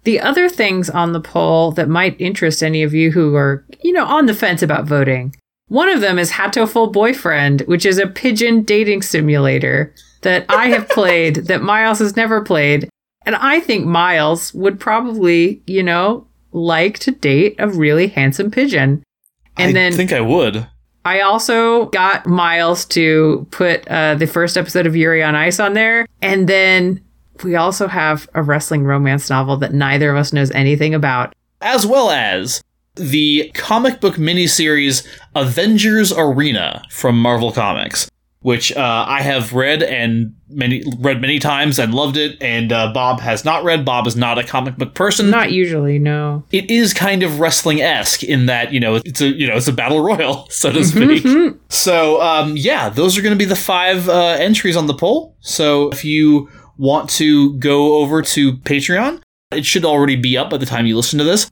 The 0.04 0.20
other 0.20 0.50
things 0.50 0.90
on 0.90 1.12
the 1.12 1.20
poll 1.20 1.72
that 1.74 1.90
might 1.90 2.20
interest 2.20 2.64
any 2.64 2.84
of 2.84 2.94
you 2.94 3.12
who 3.12 3.36
are, 3.36 3.66
you 3.82 3.92
know, 3.92 4.06
on 4.06 4.26
the 4.26 4.34
fence 4.34 4.62
about 4.62 4.86
voting 4.86 5.36
One 5.68 5.90
of 5.90 6.02
them 6.02 6.18
is 6.18 6.32
Hatoful 6.32 6.92
Boyfriend, 6.92 7.62
which 7.62 7.86
is 7.86 8.00
a 8.00 8.08
pigeon 8.08 8.64
dating 8.64 9.04
simulator 9.04 9.94
that 10.22 10.46
I 10.50 10.68
have 10.68 10.90
played 11.00 11.36
that 11.48 11.62
Miles 11.62 12.00
has 12.00 12.16
never 12.16 12.42
played. 12.42 12.90
And 13.26 13.36
I 13.36 13.60
think 13.60 13.86
Miles 13.86 14.54
would 14.54 14.80
probably, 14.80 15.62
you 15.68 15.84
know, 15.84 16.26
like 16.52 16.98
to 17.00 17.12
date 17.12 17.56
a 17.60 17.68
really 17.68 18.08
handsome 18.08 18.50
pigeon. 18.50 19.04
And 19.58 19.70
I 19.70 19.74
then 19.74 19.94
think 19.94 20.14
I 20.14 20.22
would. 20.22 20.68
I 21.06 21.22
also 21.22 21.86
got 21.88 22.28
Miles 22.28 22.86
to 22.86 23.48
put 23.52 23.88
uh, 23.88 24.16
the 24.16 24.28
first 24.28 24.58
episode 24.58 24.86
of 24.86 24.96
Yuri 24.96 25.24
on 25.24 25.36
Ice 25.36 25.60
on 25.60 25.74
there. 25.74 26.06
And 26.22 26.48
then 26.48 27.04
we 27.44 27.56
also 27.56 27.88
have 27.88 28.30
a 28.34 28.44
wrestling 28.44 28.84
romance 28.84 29.30
novel 29.30 29.58
that 29.58 29.74
neither 29.74 30.12
of 30.12 30.18
us 30.18 30.34
knows 30.34 30.52
anything 30.52 30.94
about. 30.94 31.34
As 31.62 31.86
well 31.86 32.10
as 32.10 32.62
the 32.96 33.50
comic 33.54 34.02
book 34.02 34.16
miniseries 34.16 35.08
Avengers 35.36 36.12
Arena 36.12 36.84
from 36.92 37.20
Marvel 37.20 37.52
Comics, 37.52 38.10
which 38.42 38.72
uh, 38.76 39.06
I 39.08 39.22
have 39.22 39.54
read 39.54 39.84
and 39.84 40.36
many 40.48 40.84
read 40.98 41.22
many 41.22 41.40
times 41.40 41.78
and 41.78 41.94
loved 41.94 42.16
it. 42.16 42.42
And 42.42 42.72
uh, 42.72 42.94
Bob 42.94 43.20
has 43.20 43.44
not 43.44 43.64
read. 43.64 43.84
Bob 43.84 44.08
is 44.08 44.16
not 44.16 44.38
a 44.38 44.44
comic 44.44 44.78
book 44.78 44.94
person. 44.94 45.30
Not 45.30 45.52
usually, 45.52 46.00
no. 46.00 46.44
it 46.52 46.70
is 46.70 46.94
kind 46.94 47.24
of 47.24 47.40
wrestling 47.40 47.82
esque 47.82 48.24
in 48.24 48.46
that 48.46 48.72
you 48.72 48.80
know 48.80 48.96
it's 48.96 49.22
a 49.22 49.28
you 49.28 49.48
know 49.48 49.56
it's 49.56 49.68
a 49.68 49.74
battle 49.74 50.02
royal 50.02 50.48
so 50.50 50.72
to 50.72 50.84
speak. 50.84 51.26
so 51.70 52.22
um, 52.22 52.56
yeah, 52.56 52.90
those 52.90 53.18
are 53.18 53.22
going 53.22 53.34
to 53.34 53.40
be 53.40 53.46
the 53.46 53.56
five 53.56 54.08
uh, 54.08 54.38
entries 54.40 54.78
on 54.78 54.88
the 54.88 54.94
poll. 54.94 55.36
So 55.42 55.90
if 55.90 56.06
you 56.06 56.50
want 56.78 57.10
to 57.10 57.58
go 57.58 57.98
over 57.98 58.22
to 58.22 58.54
Patreon, 58.54 59.22
it 59.52 59.66
should 59.66 59.84
already 59.84 60.16
be 60.16 60.38
up 60.38 60.50
by 60.50 60.58
the 60.58 60.66
time 60.66 60.86
you 60.86 60.96
listen 60.96 61.20
to 61.20 61.26
this. 61.26 61.52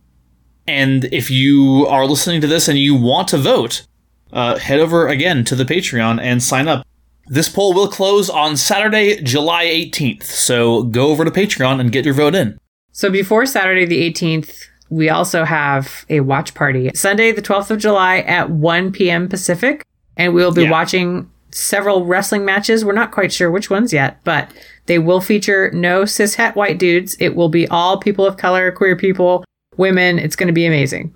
And 0.68 1.06
if 1.06 1.32
you 1.32 1.86
are 1.88 2.06
listening 2.06 2.42
to 2.42 2.48
this 2.48 2.68
and 2.68 2.78
you 2.78 2.96
want 2.96 3.30
to 3.30 3.38
vote, 3.38 3.88
uh, 4.34 4.58
head 4.58 4.80
over 4.80 5.08
again 5.08 5.44
to 5.46 5.56
the 5.56 5.66
Patreon 5.66 6.20
and 6.22 6.42
sign 6.42 6.68
up. 6.68 6.86
This 7.28 7.50
poll 7.50 7.74
will 7.74 7.88
close 7.90 8.30
on 8.30 8.56
Saturday, 8.56 9.22
July 9.22 9.66
18th. 9.66 10.24
So 10.24 10.84
go 10.84 11.08
over 11.10 11.26
to 11.26 11.32
Patreon 11.32 11.80
and 11.80 11.92
get 11.92 12.06
your 12.06 12.14
vote 12.14 12.36
in. 12.36 12.58
So 12.94 13.10
before 13.10 13.46
Saturday 13.46 13.86
the 13.86 14.10
18th, 14.12 14.66
we 14.90 15.10
also 15.10 15.44
have 15.44 16.06
a 16.10 16.22
watch 16.22 16.54
party. 16.54 16.90
Sunday 16.96 17.32
the 17.34 17.42
12th 17.42 17.72
of 17.72 17.80
July 17.80 18.20
at 18.20 18.50
1 18.50 18.92
p.m. 18.94 19.28
Pacific. 19.28 19.84
And 20.16 20.34
we'll 20.34 20.54
be 20.54 20.64
Yeah. 20.64 20.72
watching 20.72 21.30
several 21.52 22.06
wrestling 22.06 22.46
matches. 22.46 22.86
We're 22.86 22.94
not 22.94 23.12
quite 23.12 23.32
sure 23.34 23.52
which 23.52 23.70
ones 23.70 23.92
yet, 23.92 24.20
but 24.24 24.50
they 24.86 24.98
will 25.00 25.20
feature 25.22 25.70
no 25.72 26.04
cishet 26.04 26.56
white 26.56 26.80
dudes. 26.80 27.18
It 27.20 27.36
will 27.36 27.50
be 27.50 27.68
all 27.68 28.00
people 28.00 28.26
of 28.26 28.38
color, 28.38 28.72
queer 28.72 28.96
people, 28.96 29.44
women. 29.76 30.18
It's 30.18 30.36
going 30.36 30.48
to 30.48 30.54
be 30.54 30.66
amazing. 30.66 31.14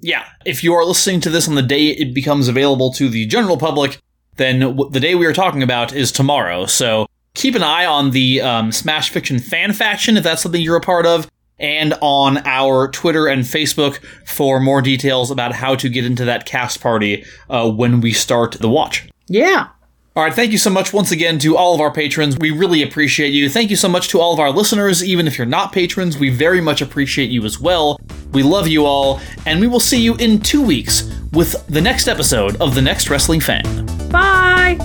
Yeah, 0.00 0.24
if 0.44 0.62
you 0.62 0.74
are 0.74 0.84
listening 0.84 1.20
to 1.22 1.30
this 1.30 1.48
on 1.48 1.54
the 1.54 1.62
day 1.62 1.88
it 1.88 2.14
becomes 2.14 2.48
available 2.48 2.92
to 2.94 3.08
the 3.08 3.26
general 3.26 3.56
public, 3.56 4.00
then 4.36 4.60
w- 4.60 4.90
the 4.90 5.00
day 5.00 5.14
we 5.14 5.26
are 5.26 5.32
talking 5.32 5.62
about 5.62 5.92
is 5.94 6.12
tomorrow. 6.12 6.66
So 6.66 7.06
keep 7.34 7.54
an 7.54 7.62
eye 7.62 7.86
on 7.86 8.10
the 8.10 8.40
um, 8.40 8.72
Smash 8.72 9.10
Fiction 9.10 9.38
fan 9.38 9.72
faction 9.72 10.16
if 10.16 10.24
that's 10.24 10.42
something 10.42 10.60
you're 10.60 10.76
a 10.76 10.80
part 10.80 11.06
of, 11.06 11.30
and 11.58 11.94
on 12.02 12.38
our 12.46 12.88
Twitter 12.88 13.26
and 13.26 13.42
Facebook 13.42 13.98
for 14.26 14.60
more 14.60 14.82
details 14.82 15.30
about 15.30 15.52
how 15.52 15.74
to 15.76 15.88
get 15.88 16.04
into 16.04 16.24
that 16.26 16.44
cast 16.44 16.80
party 16.80 17.24
uh, 17.48 17.70
when 17.70 18.00
we 18.00 18.12
start 18.12 18.52
the 18.52 18.68
watch. 18.68 19.08
Yeah. 19.28 19.68
All 20.16 20.22
right, 20.22 20.32
thank 20.32 20.50
you 20.50 20.56
so 20.56 20.70
much 20.70 20.94
once 20.94 21.10
again 21.10 21.38
to 21.40 21.58
all 21.58 21.74
of 21.74 21.80
our 21.82 21.90
patrons. 21.90 22.38
We 22.38 22.50
really 22.50 22.82
appreciate 22.82 23.34
you. 23.34 23.50
Thank 23.50 23.68
you 23.68 23.76
so 23.76 23.86
much 23.86 24.08
to 24.08 24.18
all 24.18 24.32
of 24.32 24.40
our 24.40 24.50
listeners, 24.50 25.04
even 25.04 25.26
if 25.26 25.36
you're 25.36 25.46
not 25.46 25.72
patrons. 25.72 26.16
We 26.16 26.30
very 26.30 26.62
much 26.62 26.80
appreciate 26.80 27.28
you 27.28 27.44
as 27.44 27.60
well. 27.60 28.00
We 28.32 28.42
love 28.42 28.66
you 28.66 28.86
all, 28.86 29.20
and 29.44 29.60
we 29.60 29.66
will 29.66 29.78
see 29.78 30.00
you 30.00 30.16
in 30.16 30.40
two 30.40 30.62
weeks 30.62 31.12
with 31.32 31.66
the 31.66 31.82
next 31.82 32.08
episode 32.08 32.56
of 32.62 32.74
The 32.74 32.80
Next 32.80 33.10
Wrestling 33.10 33.40
Fan. 33.40 33.84
Bye. 34.10 34.78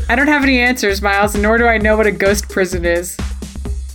I 0.09 0.15
don't 0.15 0.29
have 0.29 0.43
any 0.43 0.61
answers, 0.61 1.03
Miles, 1.03 1.35
nor 1.35 1.59
do 1.59 1.67
I 1.67 1.79
know 1.79 1.97
what 1.97 2.07
a 2.07 2.13
ghost 2.13 2.49
prison 2.49 2.85
is. 2.85 3.17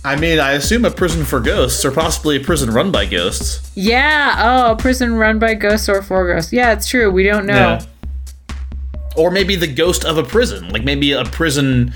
I 0.04 0.16
mean, 0.16 0.40
I 0.40 0.52
assume 0.52 0.84
a 0.84 0.90
prison 0.90 1.24
for 1.24 1.38
ghosts, 1.38 1.84
or 1.84 1.90
possibly 1.90 2.36
a 2.36 2.40
prison 2.40 2.70
run 2.70 2.90
by 2.90 3.06
ghosts. 3.06 3.70
Yeah, 3.74 4.34
oh, 4.38 4.72
a 4.72 4.76
prison 4.76 5.14
run 5.14 5.38
by 5.38 5.54
ghosts 5.54 5.88
or 5.88 6.02
for 6.02 6.32
ghosts. 6.32 6.52
Yeah, 6.52 6.72
it's 6.72 6.88
true. 6.88 7.10
We 7.10 7.22
don't 7.22 7.46
know. 7.46 7.54
Yeah. 7.54 7.84
Or 9.16 9.30
maybe 9.30 9.56
the 9.56 9.66
ghost 9.66 10.04
of 10.04 10.18
a 10.18 10.22
prison, 10.22 10.70
like 10.70 10.84
maybe 10.84 11.12
a 11.12 11.24
prison, 11.24 11.94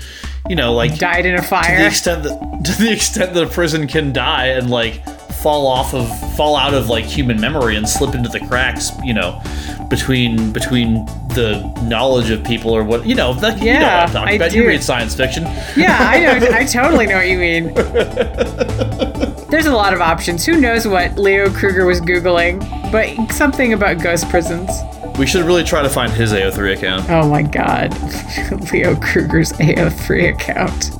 you 0.49 0.55
know, 0.55 0.73
like 0.73 0.97
Died 0.97 1.25
in 1.25 1.35
a 1.35 1.41
fire. 1.43 1.75
to 1.77 1.81
the 1.81 1.87
extent 1.87 2.23
that 2.23 2.63
to 2.65 2.81
the 2.83 2.91
extent 2.91 3.33
that 3.33 3.43
a 3.43 3.47
prison 3.47 3.87
can 3.87 4.13
die 4.13 4.47
and 4.47 4.69
like 4.69 5.03
fall 5.41 5.67
off 5.67 5.93
of 5.93 6.07
fall 6.35 6.55
out 6.55 6.73
of 6.73 6.89
like 6.89 7.05
human 7.05 7.39
memory 7.39 7.75
and 7.75 7.87
slip 7.87 8.15
into 8.15 8.29
the 8.29 8.39
cracks, 8.47 8.91
you 9.03 9.13
know, 9.13 9.41
between 9.89 10.51
between 10.51 11.05
the 11.35 11.61
knowledge 11.87 12.31
of 12.31 12.43
people 12.43 12.71
or 12.71 12.83
what 12.83 13.05
you 13.05 13.13
know, 13.13 13.33
that, 13.35 13.59
you 13.59 13.65
know 13.65 13.73
what 13.73 13.81
Yeah, 13.81 14.03
I'm 14.05 14.11
talking 14.11 14.29
I 14.29 14.31
about. 14.33 14.53
You 14.53 14.65
read 14.67 14.83
science 14.83 15.13
fiction. 15.15 15.43
Yeah, 15.75 15.97
I 15.99 16.19
know. 16.39 16.47
I 16.51 16.65
totally 16.65 17.05
know 17.05 17.17
what 17.17 17.27
you 17.27 17.37
mean. 17.37 17.73
There's 19.49 19.65
a 19.67 19.73
lot 19.73 19.93
of 19.93 20.01
options. 20.01 20.45
Who 20.45 20.59
knows 20.59 20.87
what 20.87 21.17
Leo 21.17 21.49
Kruger 21.49 21.85
was 21.85 22.01
Googling, 22.01 22.59
but 22.91 23.31
something 23.33 23.73
about 23.73 24.01
ghost 24.01 24.27
prisons. 24.29 24.69
We 25.17 25.25
should 25.25 25.45
really 25.45 25.63
try 25.63 25.81
to 25.81 25.89
find 25.89 26.11
his 26.11 26.31
AO3 26.31 26.77
account. 26.77 27.09
Oh 27.09 27.27
my 27.27 27.41
god. 27.41 27.91
Leo 28.71 28.95
Kruger's 28.95 29.51
AO3 29.53 30.33
account. 30.33 30.91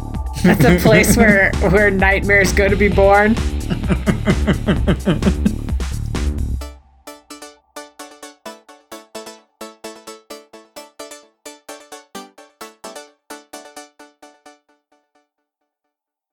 That's 0.44 0.66
a 0.66 0.80
place 0.80 1.16
where, 1.18 1.52
where 1.70 1.92
nightmares 1.92 2.52
go 2.52 2.68
to 2.68 2.76
be 2.76 2.88
born. 2.88 3.36